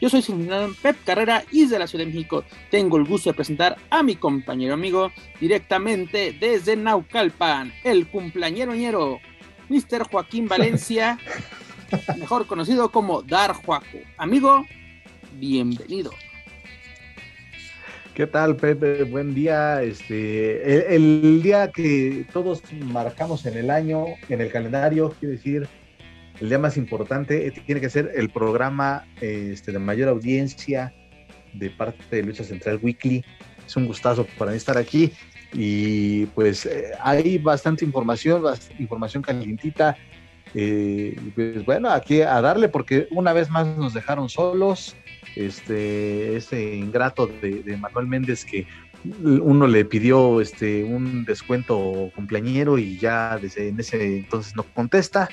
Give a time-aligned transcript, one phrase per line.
[0.00, 0.36] Yo soy su
[0.80, 4.14] Pep Carrera y desde la Ciudad de México tengo el gusto de presentar a mi
[4.14, 9.18] compañero amigo directamente desde Naucalpan, el cumpleañero ñero,
[9.68, 10.08] Mr.
[10.08, 11.18] Joaquín Valencia,
[12.18, 13.98] mejor conocido como Dar Juaco.
[14.16, 14.64] Amigo,
[15.32, 16.12] bienvenido.
[18.14, 19.04] ¿Qué tal, Pepe?
[19.04, 19.80] Buen día.
[19.82, 25.68] Este, el, día que todos marcamos en el año, en el calendario, quiero decir,
[26.40, 30.94] el día más importante eh, tiene que ser el programa este, de mayor audiencia
[31.52, 33.24] de parte de Lucha Central Weekly.
[33.66, 35.12] Es un gustazo para mí estar aquí
[35.52, 38.42] y pues eh, hay bastante información,
[38.78, 39.96] información calientita.
[40.54, 44.96] Eh, pues bueno, aquí a darle porque una vez más nos dejaron solos
[45.36, 48.66] este, ese ingrato de, Manuel Méndez que
[49.22, 55.28] uno le pidió este, un descuento cumpleañero y ya desde en ese entonces no contesta.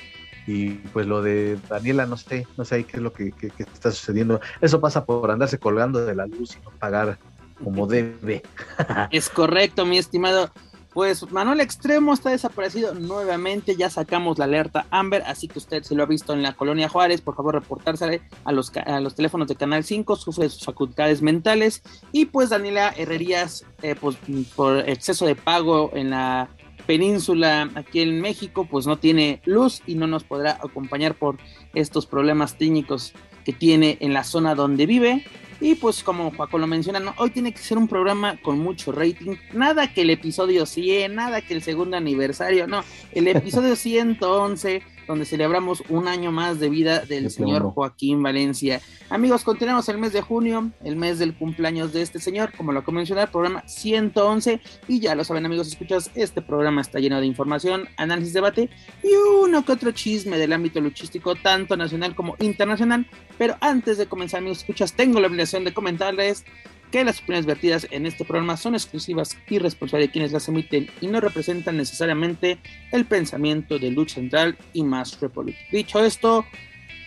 [0.46, 3.90] Y pues lo de Daniela, no sé, no sé qué es lo que, que está
[3.90, 4.40] sucediendo.
[4.60, 7.18] Eso pasa por andarse colgando de la luz y no pagar
[7.62, 8.42] como debe.
[9.10, 10.50] es correcto, mi estimado.
[10.96, 15.94] Pues Manuel Extremo está desaparecido nuevamente, ya sacamos la alerta Amber, así que usted se
[15.94, 19.46] lo ha visto en la colonia Juárez, por favor reportarse a los, a los teléfonos
[19.46, 24.16] de Canal 5, sufre sus facultades mentales y pues Daniela Herrerías, eh, pues
[24.54, 26.48] por exceso de pago en la
[26.86, 31.36] península aquí en México, pues no tiene luz y no nos podrá acompañar por
[31.74, 33.12] estos problemas técnicos
[33.44, 35.24] que tiene en la zona donde vive.
[35.60, 39.36] Y pues como Juaco lo menciona, hoy tiene que ser un programa con mucho rating.
[39.52, 42.84] Nada que el episodio 100, nada que el segundo aniversario, no.
[43.12, 48.80] El episodio 111 donde celebramos un año más de vida del señor Joaquín Valencia.
[49.08, 52.82] Amigos, continuamos el mes de junio, el mes del cumpleaños de este señor, como lo
[52.88, 57.26] mencioné, el programa 111, y ya lo saben amigos, escuchas, este programa está lleno de
[57.26, 58.68] información, análisis, debate
[59.02, 59.08] y
[59.42, 63.06] uno que otro chisme del ámbito luchístico, tanto nacional como internacional,
[63.38, 66.44] pero antes de comenzar amigos, escuchas, tengo la obligación de comentarles
[66.90, 70.88] que las opiniones vertidas en este programa son exclusivas y responsables de quienes las emiten
[71.00, 72.58] y no representan necesariamente
[72.92, 75.56] el pensamiento de Lucha Central y Más Republic.
[75.70, 76.44] Dicho esto,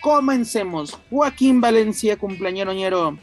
[0.00, 0.98] comencemos.
[1.10, 3.18] Joaquín Valencia, cumpleañero ñero.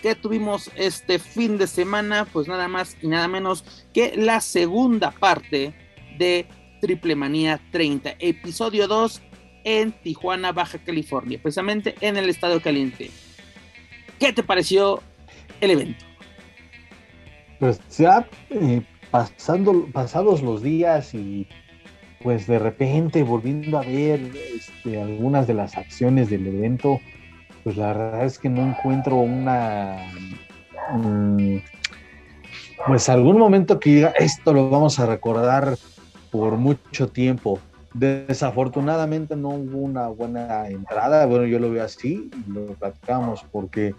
[0.00, 2.26] ¿Qué tuvimos este fin de semana?
[2.32, 5.74] Pues nada más y nada menos que la segunda parte
[6.18, 6.46] de
[6.80, 9.22] Triple Manía 30, episodio 2
[9.64, 13.10] en Tijuana, Baja California, precisamente en el estado caliente.
[14.20, 15.02] ¿Qué te pareció
[15.60, 16.04] el evento?
[17.58, 21.46] Pues ya eh, pasando, pasados los días y
[22.22, 24.20] pues de repente volviendo a ver
[24.54, 27.00] este, algunas de las acciones del evento,
[27.64, 29.96] pues la verdad es que no encuentro una...
[30.92, 31.58] Mm,
[32.86, 35.76] pues algún momento que diga, esto lo vamos a recordar
[36.30, 37.58] por mucho tiempo.
[37.94, 43.94] Desafortunadamente no hubo una buena entrada, bueno, yo lo veo así, lo platicamos porque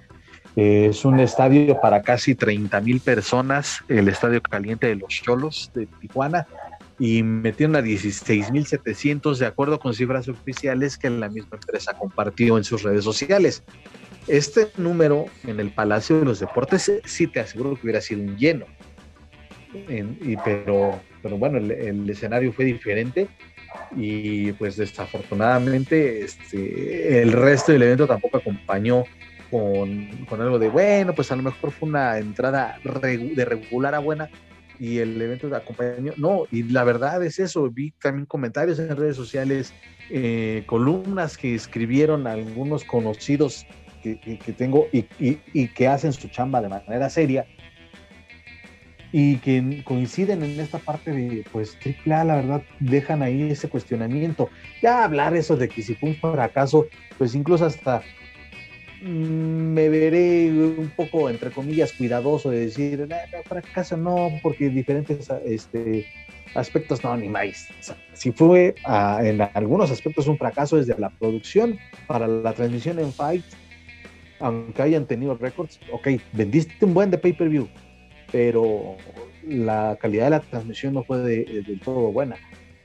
[0.56, 5.86] es un estadio para casi 30 mil personas, el estadio caliente de los Cholos de
[5.86, 6.48] Tijuana,
[7.00, 11.94] y metieron a 16 mil 700 de acuerdo con cifras oficiales que la misma empresa
[11.94, 13.64] compartió en sus redes sociales.
[14.28, 18.36] Este número en el Palacio de los Deportes sí te aseguro que hubiera sido un
[18.38, 18.66] lleno,
[19.74, 23.28] y, pero, pero bueno, el, escenario fue diferente
[23.96, 29.04] y pues desafortunadamente este, el resto del evento tampoco acompañó
[29.50, 30.10] con,
[30.42, 34.30] algo de, bueno, pues a lo mejor fue una entrada de regular a buena
[34.80, 36.14] y el evento de acompañó.
[36.18, 39.74] No, y la verdad es eso, vi también comentarios en redes sociales,
[40.10, 43.66] eh, columnas que escribieron algunos conocidos
[44.04, 47.46] que, tengo y, y, que hacen su chamba de manera seria
[49.12, 54.50] y que coinciden en esta parte de, pues, AAA, la verdad, dejan ahí ese cuestionamiento.
[54.82, 58.02] Ya hablar eso de que si fue un fracaso, pues incluso hasta
[59.02, 63.08] me veré un poco, entre comillas, cuidadoso de decir,
[63.48, 66.08] para casa no, porque diferentes este,
[66.56, 67.68] aspectos no, ni más.
[68.14, 71.78] si fue ah, en algunos aspectos un fracaso desde la producción
[72.08, 73.46] para la transmisión en Fight,
[74.40, 77.68] aunque hayan tenido récords, ok, vendiste un buen de pay-per-view,
[78.32, 78.98] pero
[79.48, 82.36] la calidad de la transmisión no fue del todo buena.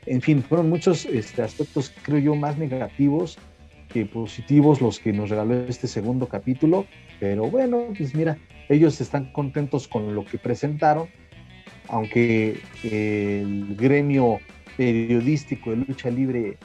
[0.05, 3.39] En fin, fueron muchos este, aspectos, creo yo, más negativos
[4.01, 6.87] positivos los que nos regaló este segundo capítulo,
[7.21, 11.09] pero bueno, pues mira, ellos están contentos con lo que presentaron,
[11.89, 14.39] aunque el gremio
[14.77, 16.59] periodístico de lucha libre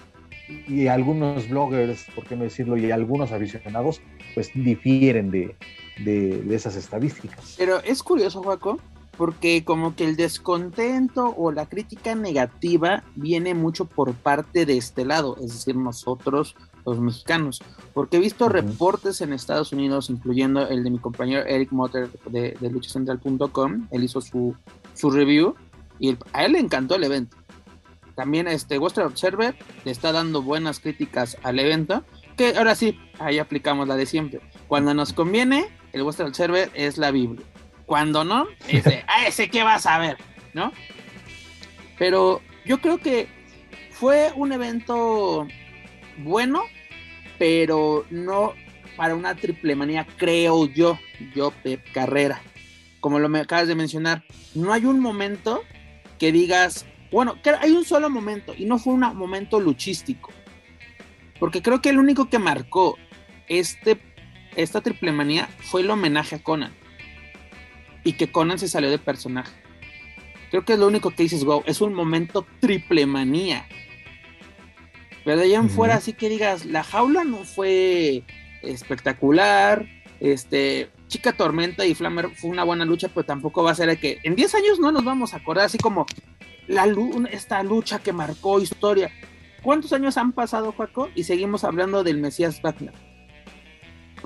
[0.68, 4.02] y algunos bloggers, por qué no decirlo, y algunos aficionados,
[4.34, 5.56] pues difieren de,
[6.04, 7.56] de, esas estadísticas.
[7.58, 8.80] Pero es curioso, Juaco,
[9.18, 15.04] porque como que el descontento o la crítica negativa viene mucho por parte de este
[15.04, 16.56] lado, es decir, nosotros
[16.96, 17.62] los mexicanos,
[17.94, 22.56] porque he visto reportes en Estados Unidos, incluyendo el de mi compañero Eric Motter de,
[22.60, 24.56] de luchacentral.com, él hizo su,
[24.94, 25.56] su review
[26.00, 27.38] y a él le encantó el evento.
[28.16, 29.56] También este Western Observer
[29.86, 32.04] le está dando buenas críticas al evento,
[32.36, 34.42] que ahora sí, ahí aplicamos la de siempre.
[34.68, 37.46] Cuando nos conviene, el Western Observer es la Biblia.
[37.86, 40.18] Cuando no, es de, ah, ese que vas a ver,
[40.54, 40.72] ¿no?
[42.00, 43.28] Pero yo creo que
[43.92, 45.48] fue un evento
[46.20, 46.64] bueno,
[47.38, 48.54] pero no
[48.96, 51.00] para una triple manía, creo yo,
[51.36, 52.42] yo Pep Carrera.
[53.00, 54.24] Como lo me acabas de mencionar,
[54.56, 55.64] no hay un momento
[56.18, 60.32] que digas, bueno, hay un solo momento y no fue un momento luchístico.
[61.40, 62.98] Porque creo que el único que marcó
[63.48, 64.00] este,
[64.56, 66.74] esta triple manía fue el homenaje a Conan.
[68.04, 69.54] Y que Conan se salió de personaje.
[70.50, 73.68] Creo que es lo único que dices, wow, es un momento triple manía.
[75.28, 78.24] Pero de allá en fuera, así que digas, la jaula no fue
[78.62, 79.86] espectacular.
[80.22, 83.98] Este, Chica Tormenta y Flammer fue una buena lucha, pero tampoco va a ser de
[83.98, 86.06] que en 10 años no nos vamos a acordar, así como
[86.68, 86.88] la,
[87.30, 89.12] esta lucha que marcó historia.
[89.64, 91.10] ¿Cuántos años han pasado, Juaco?
[91.14, 92.94] Y seguimos hablando del Mesías Wagner.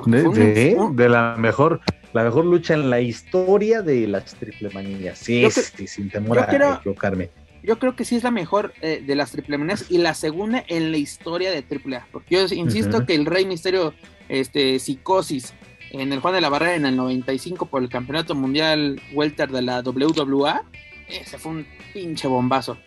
[0.06, 1.82] De, la mejor
[2.14, 5.18] la mejor lucha en la historia de las triple manías.
[5.18, 7.32] Sí, sin temor a equivocarme.
[7.64, 10.64] Yo creo que sí es la mejor eh, de las triple manías y la segunda
[10.68, 12.08] en la historia de triple A.
[12.12, 13.94] Porque yo insisto que el Rey Misterio,
[14.30, 15.54] este, Psicosis,
[15.92, 19.62] en el Juan de la Barrera en el 95 por el Campeonato Mundial Welter de
[19.62, 20.64] la WWA,
[21.08, 22.78] ese fue un pinche bombazo.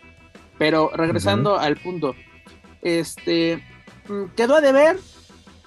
[0.57, 2.15] Pero regresando al punto,
[2.81, 3.63] este,
[4.07, 4.97] mm, ¿quedó a deber?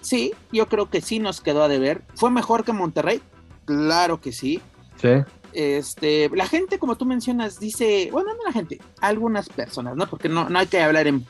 [0.00, 2.02] Sí, yo creo que sí nos quedó a deber.
[2.14, 3.20] ¿Fue mejor que Monterrey?
[3.64, 4.60] Claro que sí.
[5.00, 5.08] Sí.
[5.52, 10.08] Este, la gente, como tú mencionas, dice, bueno, no la gente, algunas personas, ¿no?
[10.08, 11.24] Porque no, no hay que hablar en,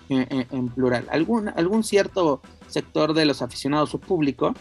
[0.74, 1.06] plural.
[1.10, 4.54] Algún, algún cierto sector de los aficionados o público,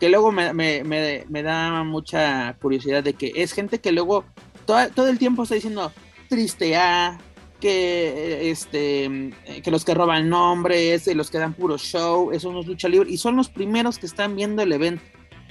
[0.00, 4.24] que luego me, me, me, da mucha curiosidad de que es gente que luego
[4.66, 5.92] todo, todo el tiempo está diciendo,
[6.28, 7.18] triste A,
[7.60, 9.32] que este
[9.62, 13.10] que los que roban nombres, los que dan puro show, eso no es lucha libre
[13.10, 15.02] y son los primeros que están viendo el evento.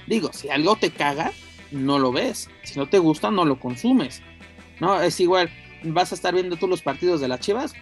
[0.06, 1.32] Digo, si algo te caga,
[1.76, 2.50] no lo ves.
[2.62, 4.22] Si no te gusta, no lo consumes.
[4.80, 5.50] No, es igual,
[5.84, 7.74] vas a estar viendo tú los partidos de las Chivas.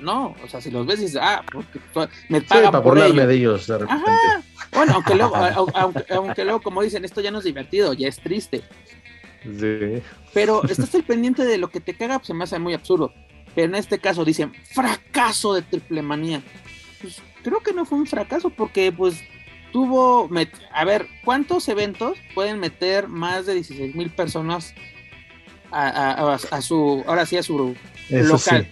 [0.00, 1.78] No, o sea, si los ves y dices, ah, porque
[2.28, 3.26] me pagan para por ello.
[3.26, 3.86] de ellos de
[4.72, 5.36] Bueno, aunque luego,
[6.10, 8.62] aunque luego, como dicen, esto ya no es divertido, ya es triste.
[10.32, 13.12] Pero estás al pendiente de lo que te caga, pues se me hace muy absurdo.
[13.54, 16.42] Pero en este caso dicen, fracaso de triple manía.
[17.00, 19.22] Pues creo que no fue un fracaso porque pues
[19.72, 20.28] tuvo,
[20.72, 24.74] a ver, ¿cuántos eventos pueden meter más de 16 mil personas
[25.70, 27.74] a, su, ahora sí, a su
[28.08, 28.68] local?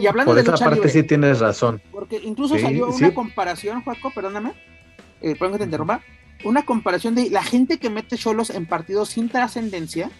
[0.00, 1.82] Y hablando Por de esa parte sí tienes razón.
[1.90, 4.52] Porque incluso salió una comparación, Juaco, perdóname,
[5.20, 6.00] eh, perdón que te interrumpa,
[6.44, 10.10] una comparación de la gente que mete solos en partidos sin trascendencia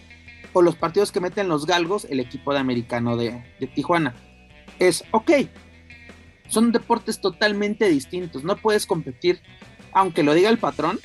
[0.53, 4.15] o los partidos que meten los galgos, el equipo de americano de, Tijuana.
[4.79, 5.31] Es, ok,
[6.47, 9.41] son deportes totalmente distintos, no puedes competir,
[9.95, 10.99] aunque lo diga el patrón,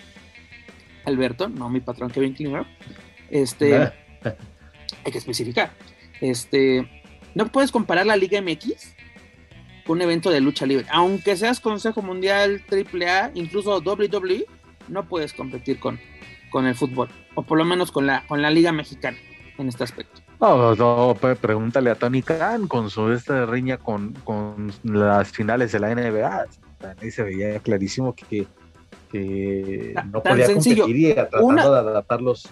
[1.07, 2.67] Alberto, no mi patrón Kevin Klinger,
[3.31, 3.77] este,
[5.05, 5.71] hay que especificar,
[6.21, 7.05] este,
[7.37, 8.97] no puedes comparar la Liga MX
[9.87, 14.45] con un evento de lucha libre, aunque seas Consejo Mundial, AAA, incluso WWE,
[14.89, 16.01] no puedes competir con,
[16.51, 19.19] con el fútbol, o por lo menos con la, con la Liga Mexicana
[19.57, 20.21] en este aspecto.
[20.41, 25.79] No, no, pregúntale a Tony Khan con su esta riña con, con las finales de
[25.79, 26.47] la NBA.
[27.01, 28.49] Ahí se veía clarísimo que,
[29.11, 30.85] que no podía sencillo.
[30.85, 32.49] competir tratando una, de adaptar los,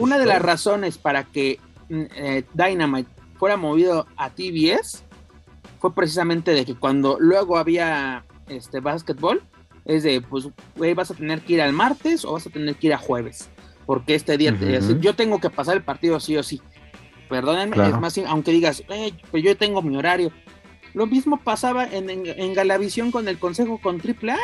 [0.00, 1.58] Una de las razones para que
[1.88, 5.04] mm, eh, Dynamite fuera movido a TBS
[5.80, 9.42] fue precisamente de que cuando luego había este básquetbol,
[9.84, 12.74] es de, pues, güey, vas a tener que ir al martes o vas a tener
[12.76, 13.50] que ir a jueves.
[13.86, 14.56] Porque este día,
[15.00, 16.62] yo tengo que pasar el partido sí o sí.
[17.28, 18.82] Perdónenme, es más, aunque digas,
[19.30, 20.32] pues yo tengo mi horario.
[20.94, 24.38] Lo mismo pasaba en, en, Galavisión con el Consejo con AAA.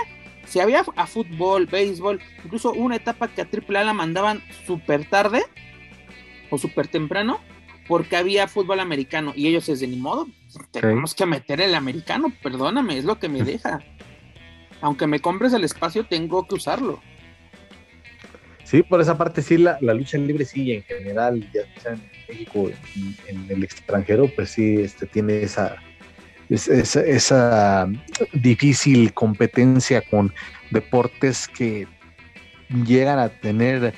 [0.47, 5.42] Si había a fútbol, béisbol, incluso una etapa que a AAA la mandaban súper tarde
[6.50, 7.40] o súper temprano,
[7.87, 10.26] porque había fútbol americano y ellos es de ni modo,
[10.73, 13.80] tenemos que meter el americano, perdóname, es lo que me deja
[14.80, 17.00] aunque me compres el espacio, tengo que usarlo.
[18.64, 22.70] Sí, por esa parte sí, la, lucha libre sí, en general, ya sea en México,
[22.97, 25.76] en, en el extranjero, pues sí, este, tiene esa,
[26.50, 27.88] esa,
[28.33, 30.33] difícil competencia con
[30.71, 31.87] deportes que
[32.85, 33.95] llegan a tener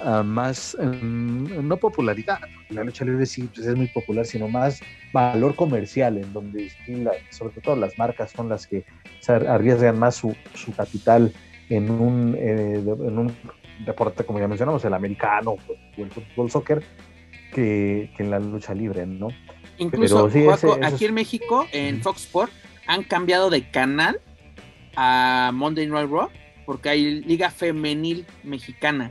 [0.00, 2.38] uh, más, um, no popularidad,
[2.70, 4.80] la lucha libre sí pues es muy popular, sino más
[5.12, 6.70] valor comercial, en donde
[7.30, 8.84] sobre todo las marcas son las que
[9.28, 11.32] arriesgan más su, su capital
[11.68, 13.32] en un, eh, en un
[13.84, 16.82] deporte, como ya mencionamos, el americano o el fútbol soccer,
[17.52, 19.28] que, que en la lucha libre, ¿no?
[19.80, 20.28] Incluso,
[20.82, 22.52] aquí en México, en Fox Sports,
[22.86, 24.20] han cambiado de canal
[24.94, 26.28] a Monday Night Raw
[26.66, 29.10] porque hay liga femenil mexicana.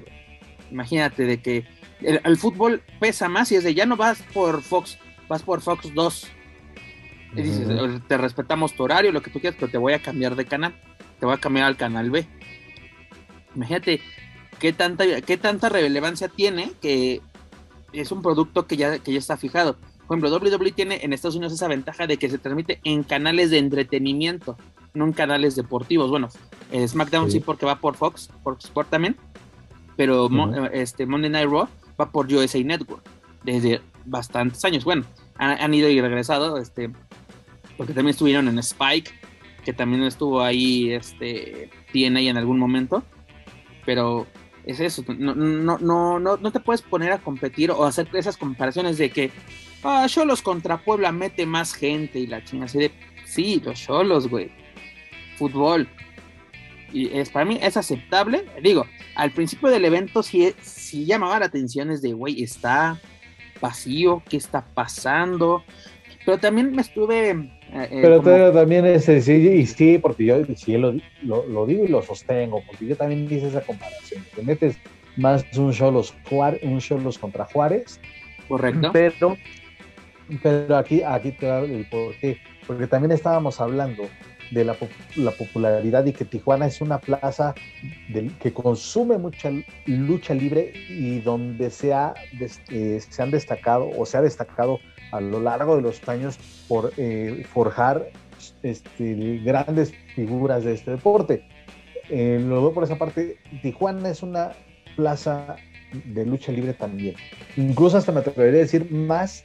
[0.70, 1.66] Imagínate de que
[2.02, 5.92] el, fútbol pesa más y es de ya no vas por Fox, vas por Fox
[5.94, 6.28] 2.
[7.36, 7.68] Y dices,
[8.08, 10.76] te respetamos tu horario, lo que tú quieras, pero te voy a cambiar de canal.
[11.20, 12.28] Te voy a cambiar al canal B.
[13.56, 14.02] Imagínate
[14.60, 17.22] qué tanta, qué tanta relevancia tiene que
[17.92, 19.78] es un producto que ya, que ya está fijado.
[20.10, 23.52] Por ejemplo, WWE tiene en Estados Unidos esa ventaja de que se transmite en canales
[23.52, 24.58] de entretenimiento,
[24.96, 26.10] no en canales deportivos.
[26.10, 26.30] Bueno,
[26.72, 27.40] eh, SmackDown sí.
[27.40, 29.16] porque va por Fox, por Sport también,
[29.96, 31.68] pero eh, este, Monday Night Raw
[32.02, 33.04] va por USA Network
[33.44, 34.84] desde bastantes años.
[34.84, 35.06] Bueno,
[35.38, 36.90] han, ido y regresado, este,
[37.78, 39.12] porque también estuvieron en Spike,
[39.64, 43.04] que también estuvo ahí, este, TNA en algún momento,
[43.86, 44.26] pero
[44.66, 48.38] es eso, no, no, no, no, no te puedes poner a competir o hacer esas
[48.38, 49.32] comparaciones de que
[49.84, 52.92] ah, Cholos contra Puebla mete más gente y la chingada así de,
[53.26, 54.50] sí, los Cholos, güey,
[55.38, 55.88] fútbol.
[56.92, 61.46] Y es, para mí es aceptable, digo, al principio del evento sí, sí llamaba la
[61.46, 63.00] atención, es de, güey, está
[63.62, 65.64] vacío, ¿qué está pasando?
[66.26, 67.30] Pero también me estuve...
[67.30, 71.88] Eh, eh, pero también es, sí, y sí, porque yo sí lo, lo, digo y
[71.88, 74.78] lo sostengo, porque yo también hice esa comparación, te metes
[75.18, 76.16] más un Cholos,
[76.64, 78.00] un Cholos contra Juárez,
[78.48, 79.38] correcto, pero
[80.42, 82.38] pero aquí, aquí te el por qué.
[82.68, 84.04] Porque también estábamos hablando
[84.52, 84.74] de la,
[85.32, 87.54] popularidad y que Tijuana es una plaza
[88.40, 89.52] que consume mucha
[89.86, 92.14] lucha libre y donde se, ha,
[92.70, 94.80] eh, se han destacado o se ha destacado
[95.12, 98.10] a lo largo de los años por eh, forjar
[98.64, 101.44] este, grandes figuras de este deporte.
[102.10, 104.52] Eh, luego por esa parte, Tijuana es una
[104.96, 105.58] plaza
[106.06, 107.16] de lucha libre también.
[107.56, 109.44] Incluso hasta me atrevería a decir más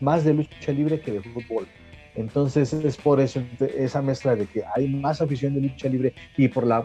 [0.00, 1.66] más de lucha libre que de fútbol.
[2.14, 3.42] Entonces es por eso
[3.76, 6.84] esa mezcla de que hay más afición de lucha libre y por la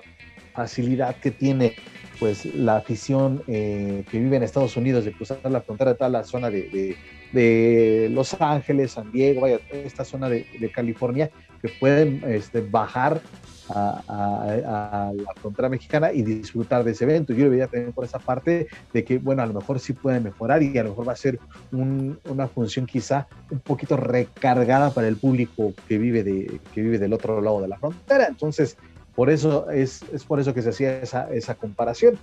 [0.54, 1.76] facilidad que tiene
[2.20, 6.24] pues la afición eh, que vive en Estados Unidos de cruzar la frontera toda la
[6.24, 6.96] zona de,
[7.36, 11.30] Los Ángeles, San Diego, vaya, esta zona de, California,
[11.62, 13.22] que pueden este, bajar
[13.70, 17.34] a, la frontera mexicana y disfrutar de ese evento.
[17.34, 20.20] Yo le veía también por esa parte de que, bueno, a lo mejor sí puede
[20.20, 21.40] mejorar y a lo mejor va a ser
[21.72, 27.62] una función quizá un poquito recargada para el público que vive, de, del otro lado
[27.62, 28.28] de la frontera.
[28.28, 28.78] Entonces,
[29.16, 32.18] por eso es, por eso que se hacía esa comparación.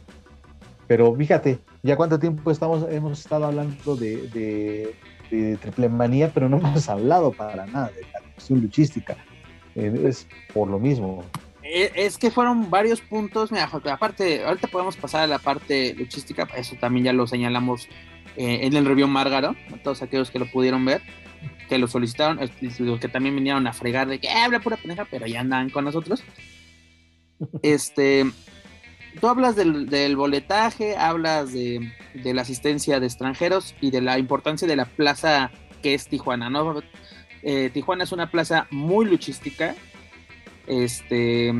[0.86, 4.94] Pero fíjate, ya cuánto tiempo estamos, hemos estado hablando de, de,
[5.30, 9.16] de triple manía, pero no hemos hablado para nada de la cuestión luchística
[9.74, 11.24] es por lo mismo.
[11.62, 16.48] Eh, es que fueron varios puntos, mira, aparte, ahorita podemos pasar a la parte luchística,
[16.56, 17.88] eso también ya lo señalamos
[18.36, 21.02] eh, en el review Márgaro, todos aquellos que lo pudieron ver,
[21.68, 22.40] que lo solicitaron,
[22.78, 25.70] los que también vinieron a fregar de que eh, habla pura pendeja, pero ya andan
[25.70, 26.22] con nosotros.
[27.60, 28.24] Este,
[29.20, 31.92] tú hablas del, boletaje, hablas de,
[32.24, 35.50] la asistencia de extranjeros y de la importancia de la plaza
[35.82, 36.82] que es Tijuana, ¿no?
[37.42, 39.74] Eh, Tijuana es una plaza muy luchística.
[40.66, 41.52] Este.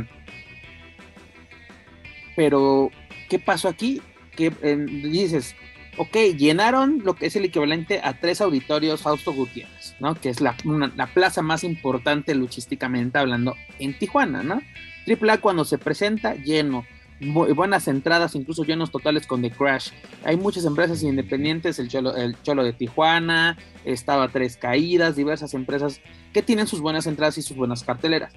[2.37, 2.90] Pero,
[3.28, 4.00] ¿qué pasó aquí?
[4.37, 5.54] Que dices,
[5.99, 10.14] ok, llenaron lo que es el equivalente a tres auditorios Fausto Gutiérrez, ¿no?
[10.14, 10.56] Que es la,
[10.97, 14.62] la plaza más importante luchísticamente hablando en Tijuana, ¿no?
[15.04, 16.87] Triple A cuando se presenta lleno,
[17.31, 19.91] buenas entradas, incluso llenos totales con The Crash.
[20.25, 26.00] Hay muchas empresas independientes, el Cholo, el Cholo de Tijuana, estaba Tres Caídas, diversas empresas
[26.33, 28.33] que tienen sus buenas entradas y sus buenas carteleras.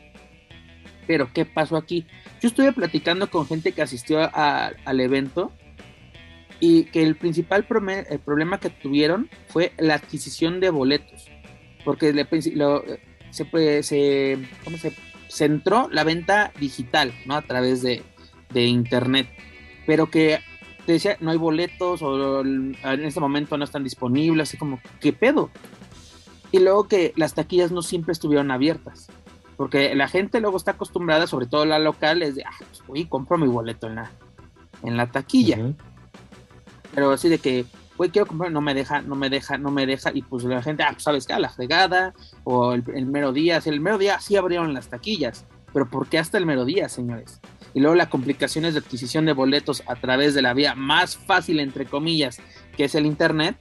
[1.07, 2.05] Pero, ¿qué pasó aquí?
[2.41, 5.51] Yo estuve platicando con gente que asistió al evento
[6.59, 11.27] y que el principal problema que tuvieron fue la adquisición de boletos.
[11.83, 12.11] Porque
[13.31, 14.93] se, se, ¿cómo se
[15.29, 17.35] centró la venta digital, ¿no?
[17.35, 18.01] A través de,
[18.51, 19.27] de internet,
[19.85, 20.39] pero que
[20.85, 25.13] te decía, no hay boletos o en este momento no están disponibles, así como, ¿qué
[25.13, 25.49] pedo?
[26.51, 29.07] Y luego que las taquillas no siempre estuvieron abiertas,
[29.57, 33.37] porque la gente luego está acostumbrada, sobre todo la local, es de, ah, pues, compro
[33.37, 34.11] mi boleto en la,
[34.83, 35.73] en la taquilla.
[36.93, 37.65] Pero así de que,
[37.97, 40.11] güey, quiero comprar, no me deja, no me deja, no me deja.
[40.13, 43.33] Y pues la gente, ah, pues sabes qué, a la fregada, o el, el mero
[43.33, 43.61] día.
[43.65, 47.41] el mero día sí abrieron las taquillas, pero ¿por qué hasta el mero día, señores?
[47.75, 51.59] Y luego las complicaciones de adquisición de boletos a través de la vía más fácil,
[51.59, 52.39] entre comillas,
[52.75, 53.57] que es el Internet,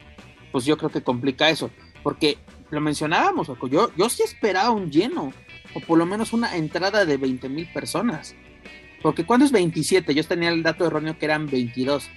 [0.53, 1.71] pues yo creo que complica eso.
[2.05, 2.39] Porque
[2.71, 5.33] lo mencionábamos, yo, yo sí esperaba un lleno,
[5.75, 8.37] o por lo menos una entrada de 20 mil personas.
[9.03, 12.09] Porque cuando es 27, yo tenía el dato erróneo que eran 22.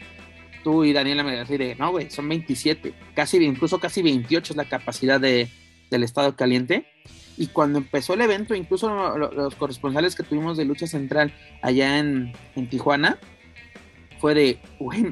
[0.63, 4.58] Tú y Daniela me decían de, no, güey, son 27, casi, incluso casi 28 es
[4.58, 5.50] la capacidad de,
[5.89, 6.86] del estado caliente.
[7.38, 12.34] Y cuando empezó el evento, incluso los corresponsales que tuvimos de Lucha Central allá en,
[12.56, 13.20] en Tijuana,
[14.20, 14.60] fue de,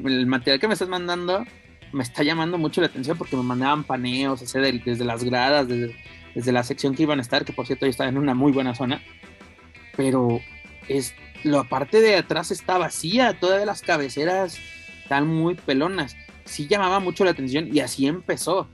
[0.04, 1.44] el material que me estás mandando
[1.92, 5.96] me está llamando mucho la atención porque me mandaban paneos, desde las gradas, desde,
[6.34, 8.52] desde, la sección que iban a estar, que por cierto yo estaba en una muy
[8.52, 9.00] buena zona,
[9.96, 10.40] pero
[10.88, 14.58] es, la parte de atrás está vacía, todas las cabeceras
[15.02, 16.16] están muy pelonas.
[16.44, 18.68] Sí llamaba mucho la atención y así empezó.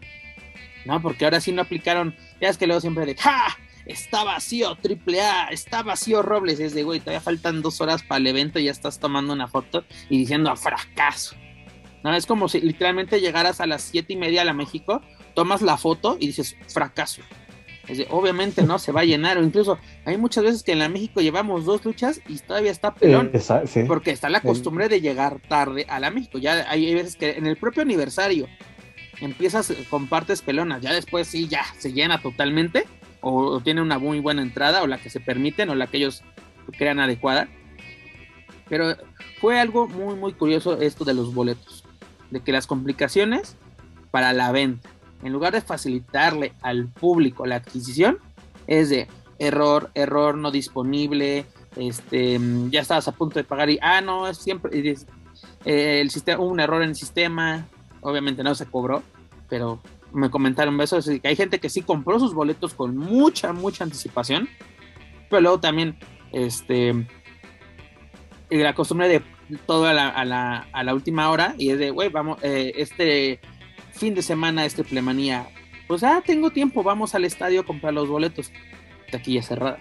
[0.85, 1.01] ¿No?
[1.01, 3.57] Porque ahora sí no aplicaron, ya es que luego siempre de ¡ja!
[3.87, 6.61] Está vacío, triple A, está vacío Robles.
[6.61, 9.49] Es de, güey, todavía faltan dos horas para el evento y ya estás tomando una
[9.49, 11.37] foto y diciendo a fracaso.
[12.05, 15.03] No, es como si literalmente llegaras a las siete y media a la México,
[15.35, 17.23] tomas la foto y dices fracaso.
[17.87, 20.89] Es obviamente no se va a llenar, o incluso hay muchas veces que en la
[20.89, 23.33] México llevamos dos luchas y todavía está pelón,
[23.89, 26.39] porque está la costumbre de llegar tarde a la México.
[26.39, 28.49] Ya hay veces que en el propio aniversario
[29.23, 32.85] empiezas con partes pelonas, ya después sí, ya se llena totalmente,
[33.21, 36.23] o, tiene una muy buena entrada, o la que se permiten, o la que ellos
[36.77, 37.49] crean adecuada.
[38.69, 38.97] Pero
[39.41, 41.85] fue algo muy, muy curioso esto de los boletos
[42.31, 43.57] de que las complicaciones
[44.11, 44.89] para la venta,
[45.23, 48.19] en lugar de facilitarle al público la adquisición,
[48.67, 49.07] es de
[49.39, 54.39] error, error no disponible, este, ya estabas a punto de pagar y, ah, no, es
[54.39, 54.97] siempre,
[55.65, 57.67] eh, el sistema, un error en el sistema,
[58.03, 59.03] obviamente no se cobró,
[59.49, 59.81] pero
[60.13, 63.85] me comentaron eso, es que hay gente que sí compró sus boletos con mucha, mucha
[63.85, 64.49] anticipación,
[65.31, 65.97] pero luego también,
[66.33, 67.07] este,
[68.51, 69.23] la costumbre de
[69.67, 72.73] todo a la, a la, a la última hora y es de, güey, vamos, eh,
[72.77, 73.41] este
[73.93, 75.47] fin de semana, este plemanía,
[75.87, 78.51] pues ah, tengo tiempo, vamos al estadio a comprar los boletos.
[79.11, 79.79] Taquilla cerrada.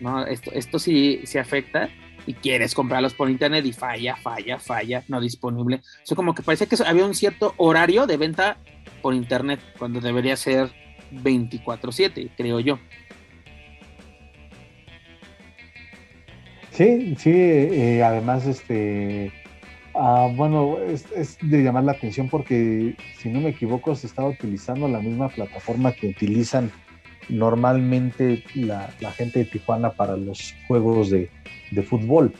[0.00, 1.88] No, esto, esto sí se afecta
[2.26, 5.80] y quieres comprarlos por internet y falla, falla, falla, no disponible.
[6.10, 8.58] O como que parece que había un cierto horario de venta
[9.02, 10.72] por internet cuando debería ser
[11.10, 12.78] 24/7, creo yo.
[16.74, 19.32] Sí, sí, eh, además, este,
[19.94, 24.88] ah, bueno, es, de llamar la atención porque, si no me equivoco, se estaba utilizando
[24.88, 26.72] la misma plataforma que utilizan
[27.28, 31.30] normalmente la, gente de Tijuana para los juegos de,
[31.82, 32.32] fútbol.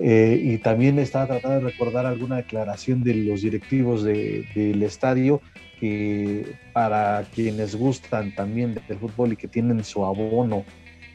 [0.00, 5.40] Eh, y también estaba tratando de recordar alguna declaración de los directivos del estadio
[5.80, 10.64] que para quienes gustan también del fútbol y que tienen su abono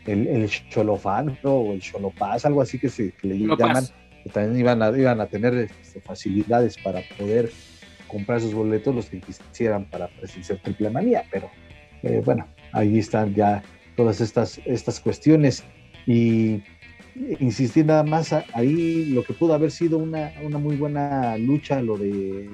[0.06, 3.86] el, el Cholofán o el Cholopaz, algo así que se le llaman,
[4.24, 7.52] que también iban a, iban a tener este, facilidades para poder
[8.08, 11.50] comprar esos boletos los que quisieran para presenciar triple manía, pero
[12.04, 13.64] eh, bueno, ahí están ya
[13.96, 15.64] todas estas, estas cuestiones
[16.06, 16.62] y
[17.16, 21.98] insistir nada más ahí lo que pudo haber sido una, una muy buena lucha, lo
[21.98, 22.50] de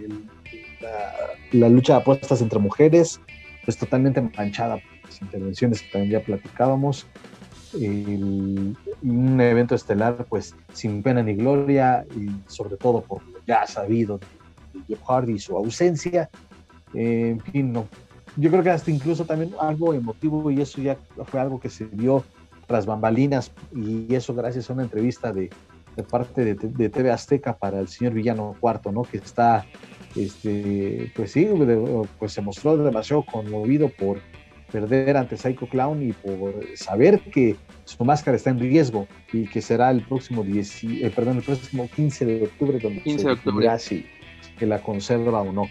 [1.52, 3.22] la, lucha de apuestas entre mujeres,
[3.65, 7.08] pues totalmente manchada por las intervenciones que también ya platicábamos,
[7.74, 14.17] un evento estelar pues sin pena ni gloria y sobre todo por lo ya sabido
[14.17, 14.26] de,
[14.88, 16.30] Jeff Hardy y su ausencia.
[16.93, 17.88] en fin, no.
[18.36, 21.86] Yo creo que hasta incluso también algo emotivo y eso ya fue algo que se
[21.88, 22.24] dio
[22.69, 25.49] tras bambalinas y eso gracias a una entrevista de,
[25.95, 29.01] de parte de, de, TV Azteca para el señor Villano Cuarto, ¿no?
[29.01, 29.65] Que está,
[30.15, 31.49] este, pues sí,
[32.19, 34.19] pues se mostró demasiado conmovido por
[34.71, 37.55] perder ante Psycho Clown y por saber que
[37.86, 41.89] su máscara está en riesgo y que será el próximo, 10, eh, perdón, el próximo
[41.95, 43.79] 15 de octubre donde 15 de octubre.
[43.79, 44.05] si
[44.60, 45.63] que la conserva o no.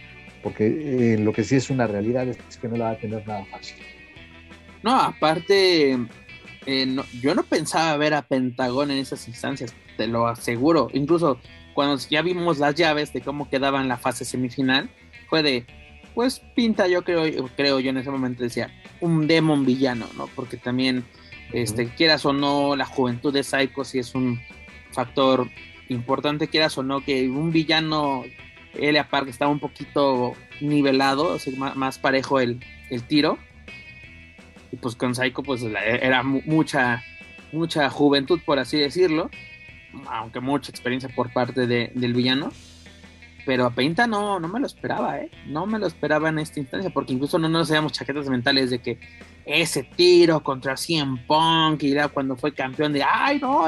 [0.42, 3.24] Porque eh, lo que sí es una realidad es que no la va a tener
[3.24, 3.76] nada fácil.
[4.82, 5.96] No, aparte,
[6.70, 6.87] eh,
[7.22, 10.88] yo no pensaba ver a Pentagón en esas instancias, te lo aseguro.
[10.92, 11.38] Incluso
[11.72, 14.90] cuando ya vimos las llaves de cómo quedaba en la fase semifinal,
[15.31, 15.66] fue de,
[16.14, 20.26] pues pinta, yo creo, creo yo en ese momento decía, un demon villano, ¿no?
[20.37, 21.04] Porque también,
[21.54, 24.38] este, quieras o no, la juventud de Psycho sí es un
[24.90, 25.48] factor
[25.88, 28.24] importante, quieras o no, que un villano,
[28.74, 33.38] L Park estaba un poquito nivelado, o sea, más, parejo el, el, tiro.
[34.72, 37.02] Y pues con Psycho, pues era mucha,
[37.52, 39.31] mucha juventud, por así decirlo.
[40.11, 42.52] aunque mucha experiencia por parte de, del villano.
[43.46, 45.31] Pero a Penta no, no me lo esperaba, ¿eh?
[45.46, 48.81] No me lo esperaba en esta instancia, porque incluso no nos hacíamos chaquetas mentales de
[48.81, 48.98] que
[49.46, 53.64] ese tiro contra Cien Punk y ya cuando fue campeón de, ay, no,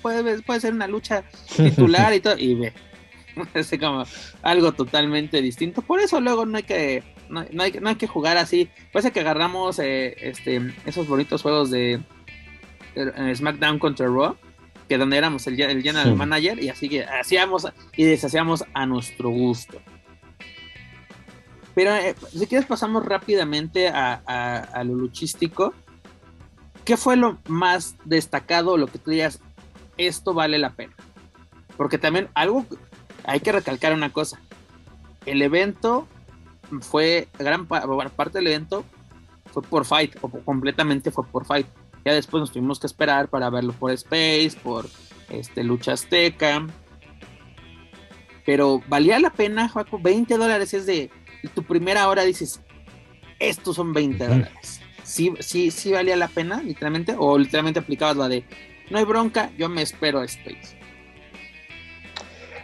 [0.00, 1.24] puede, puede ser una lucha
[1.56, 2.72] titular y todo, y ve,
[3.54, 4.04] es como
[4.42, 5.82] algo totalmente distinto.
[5.82, 8.68] Por eso luego no hay que, no, hay, no hay que jugar así.
[8.92, 12.00] Parece que agarramos eh, este, esos bonitos juegos de
[12.94, 14.36] eh, SmackDown contra Raw
[14.88, 19.30] que donde éramos el, el general manager y así que hacíamos y deshacíamos a nuestro
[19.30, 19.80] gusto.
[21.74, 25.74] Pero eh, si quieres pasamos rápidamente a, lo luchístico.
[26.84, 29.40] ¿Qué fue lo más destacado, lo que tú digas,
[29.98, 30.94] esto vale la pena?
[31.76, 32.64] Porque también algo,
[33.24, 34.40] hay que recalcar una cosa.
[35.26, 36.06] El evento
[36.80, 38.84] fue, gran parte del evento
[39.52, 41.66] fue por fight, o completamente fue por fight.
[42.04, 44.86] Ya después nos tuvimos que esperar para verlo por Space, por
[45.28, 46.66] este, Lucha Azteca.
[48.44, 51.10] Pero valía la pena, Joaco, 20 dólares es de
[51.54, 52.60] tu primera hora, dices,
[53.38, 54.80] estos son 20 dólares.
[55.02, 58.44] Sí, sí, sí valía la pena, literalmente, o literalmente aplicabas la de,
[58.90, 60.75] no hay bronca, yo me espero a Space.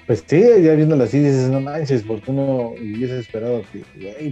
[0.07, 3.85] Pues sí, ya viéndolo así dices, no manches, ¿por qué no hubiese esperado que,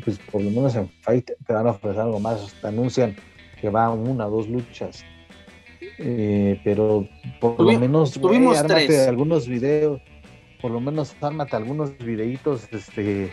[0.05, 2.53] pues por lo menos en Fight te van a ofrecer algo más?
[2.61, 3.15] Te anuncian
[3.61, 5.05] que va una o dos luchas.
[5.99, 7.07] Eh, pero
[7.41, 10.01] por lo menos tuvimos algunos videos,
[10.61, 13.31] por lo menos ármate algunos videitos este,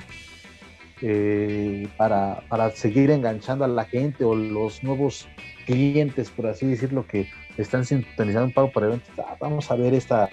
[1.02, 5.28] eh, para, para seguir enganchando a la gente o los nuevos
[5.66, 9.10] clientes, por así decirlo, que están sintonizando un pago por eventos.
[9.18, 10.30] Ah, vamos a ver esta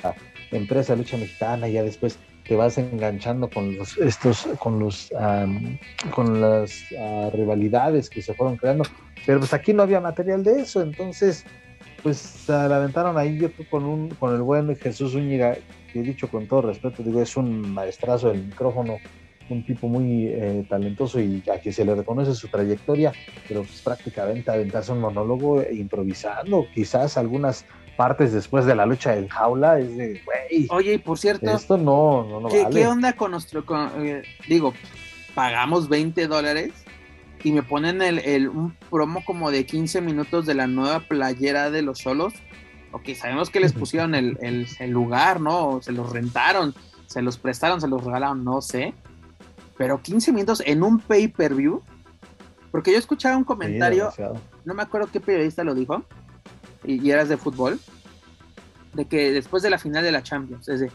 [0.57, 5.11] empresa lucha mexicana y ya después te vas enganchando con los estos con los
[6.11, 8.85] con las ah, rivalidades que se fueron creando.
[9.27, 11.45] Pero pues aquí no había material de eso entonces
[12.03, 15.57] pues se aventaron ahí yo con un con el buen Jesús Úñiga
[15.93, 18.99] que he dicho con todo respeto digo es un maestrazo del micrófono
[19.49, 23.12] un tipo muy eh, talentoso y a quien se le reconoce su trayectoria
[23.49, 27.64] pero pues prácticamente aventarse un monólogo e improvisando quizás algunas
[27.97, 30.67] partes después de la lucha del jaula es de, güey.
[30.71, 33.65] Oye, y por cierto, esto no, no, no ¿qué, ¿qué, onda con nuestro,
[33.99, 34.75] eh, digo,
[35.35, 36.73] pagamos 20 dólares
[37.43, 41.83] y me ponen el, un promo como de 15 minutos de la nueva playera de
[41.83, 42.33] los solos?
[42.93, 45.81] Ok, sabemos que les pusieron el, el, lugar, ¿no?
[45.83, 46.75] Se los rentaron,
[47.07, 48.95] se los prestaron, se los regalaron, no sé.
[49.77, 51.83] Pero 15 minutos en un pay-per-view.
[52.71, 54.13] Porque yo escuchaba un comentario,
[54.65, 56.05] no me acuerdo qué periodista lo dijo,
[56.85, 57.81] y, eras de fútbol,
[58.92, 60.90] de que después de la final de la Champions, es de,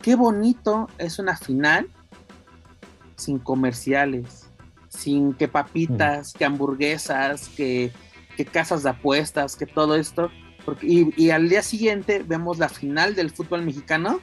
[0.00, 1.88] qué bonito es una final
[3.16, 4.50] sin comerciales,
[4.88, 7.92] sin que papitas, que hamburguesas, que,
[8.52, 10.30] casas de apuestas, que todo esto.
[10.64, 14.20] Porque, y, al día siguiente vemos la final del fútbol mexicano,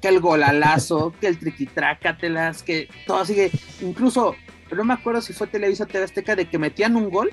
[0.00, 3.50] que el golalazo, que el triquitrácatelas, que todo sigue,
[3.80, 4.34] incluso,
[4.74, 7.30] no me acuerdo si fue Televisa TV Azteca de que metían un gol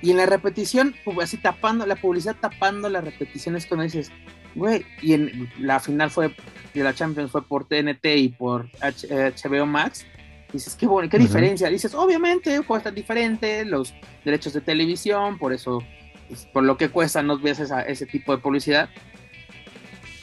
[0.00, 4.12] y en la repetición, pues, así tapando, la publicidad tapando las repeticiones cuando dices,
[4.54, 6.34] güey, y en la final fue
[6.74, 10.06] de la Champions fue por TNT y por HBO Max.
[10.52, 11.68] Dices, qué bueno, qué diferencia.
[11.68, 13.92] Dices, obviamente, cuesta diferente, los
[14.24, 15.82] derechos de televisión, por eso,
[16.28, 18.88] pues, por lo que cuesta, no ves ese tipo de publicidad.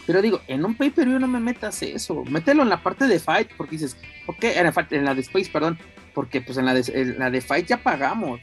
[0.08, 3.50] Pero digo, en un pay-per-view no me metas eso, mételo en la parte de Fight,
[3.58, 5.80] porque dices, ok, en la, en la de Space, perdón,
[6.14, 8.40] porque pues en la de, en la de Fight ya pagamos,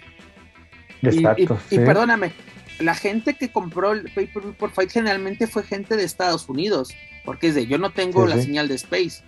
[1.02, 2.32] y, perdóname,
[2.78, 6.94] la gente que compró el pay per por Fight generalmente fue gente de Estados Unidos,
[7.24, 9.22] porque es de yo no tengo la señal de Space.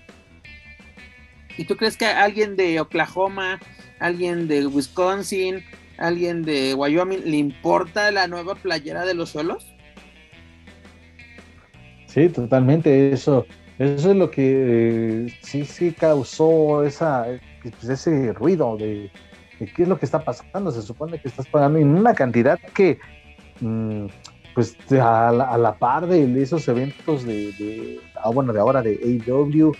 [1.56, 3.60] ¿Y tú crees que alguien de Oklahoma,
[4.00, 5.64] alguien de Wisconsin,
[5.98, 9.74] alguien de Wyoming le importa la nueva playera de los solos?
[12.06, 13.12] Sí, totalmente.
[13.12, 13.46] Eso,
[13.78, 17.26] eso es lo que eh, sí, sí causó esa,
[17.62, 19.10] pues, ese ruido de,
[19.66, 20.70] qué es lo que está pasando.
[20.70, 22.98] Se supone que estás pagando en una cantidad que,
[23.60, 24.06] mm,
[24.54, 29.72] pues, a la, par de esos eventos de, ah, bueno, de ahora de AW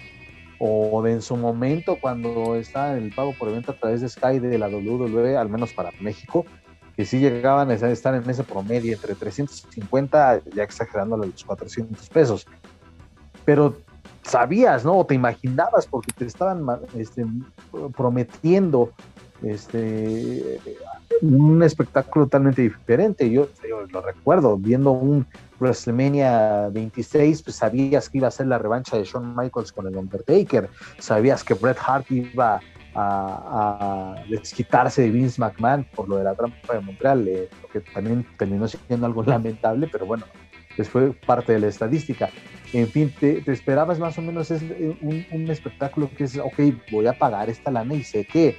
[0.58, 4.38] o de en su momento cuando está el pago por evento a través de Sky
[4.38, 6.46] de la WWE, al menos para México,
[6.96, 12.46] que sí llegaban a estar en ese promedio entre 350, ya exagerando los 400 pesos.
[13.44, 13.76] Pero
[14.22, 14.98] sabías, ¿no?
[14.98, 16.64] O te imaginabas porque te estaban
[16.96, 17.26] este,
[17.96, 18.92] prometiendo
[19.42, 20.60] este,
[21.20, 23.30] un espectáculo totalmente diferente.
[23.30, 23.48] Yo,
[23.90, 25.26] lo recuerdo, viendo un
[25.60, 29.96] WrestleMania 26, pues sabías que iba a ser la revancha de Shawn Michaels con el
[29.96, 30.68] Undertaker,
[30.98, 32.60] sabías que Bret Hart iba
[32.94, 38.26] a, desquitarse de Vince McMahon por lo de la trampa de Montreal, eh, que también
[38.38, 40.24] terminó siendo algo lamentable, pero bueno,
[40.76, 42.30] pues fue parte de la estadística.
[42.72, 46.58] En fin, te, esperabas más o menos es eh, un, espectáculo que es, ok,
[46.90, 48.56] voy a pagar esta lana y sé que,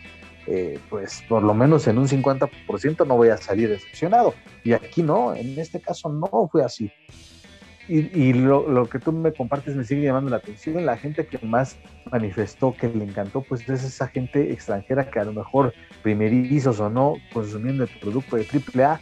[0.48, 4.34] eh, pues por lo menos en un 50% no voy a salir decepcionado.
[4.64, 6.92] Y aquí no, en este caso no fue así.
[7.88, 10.84] Y, lo, lo, que tú me compartes me sigue llamando la atención.
[10.88, 11.78] La gente que más
[12.12, 16.90] manifestó que le encantó, pues es esa gente extranjera que a lo mejor primerizos o
[16.90, 19.00] no consumiendo el producto de AAA.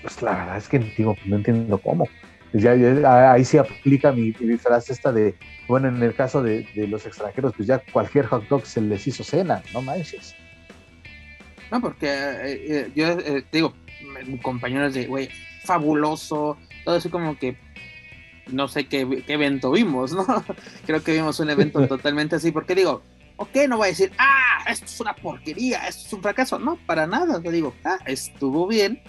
[0.00, 2.06] Pues la verdad es que digo, no entiendo cómo.
[2.52, 5.34] Ya, ahí sí aplica mi, frase esta de,
[5.68, 9.24] bueno, en el caso de, los extranjeros, pues ya cualquier hot dog se les hizo
[9.24, 10.34] cena, no manches.
[11.70, 13.72] No, porque eh, eh, yo eh, digo,
[14.42, 15.30] compañeros de, güey,
[15.64, 17.56] fabuloso, todo así como que
[18.48, 20.26] no sé qué, evento vimos, ¿no?
[20.86, 23.02] Creo que vimos un evento totalmente así, porque digo,
[23.36, 26.76] ok, no voy a decir, ah, esto es una porquería, esto es un fracaso, no,
[26.86, 29.02] para nada, yo digo, ah, estuvo bien,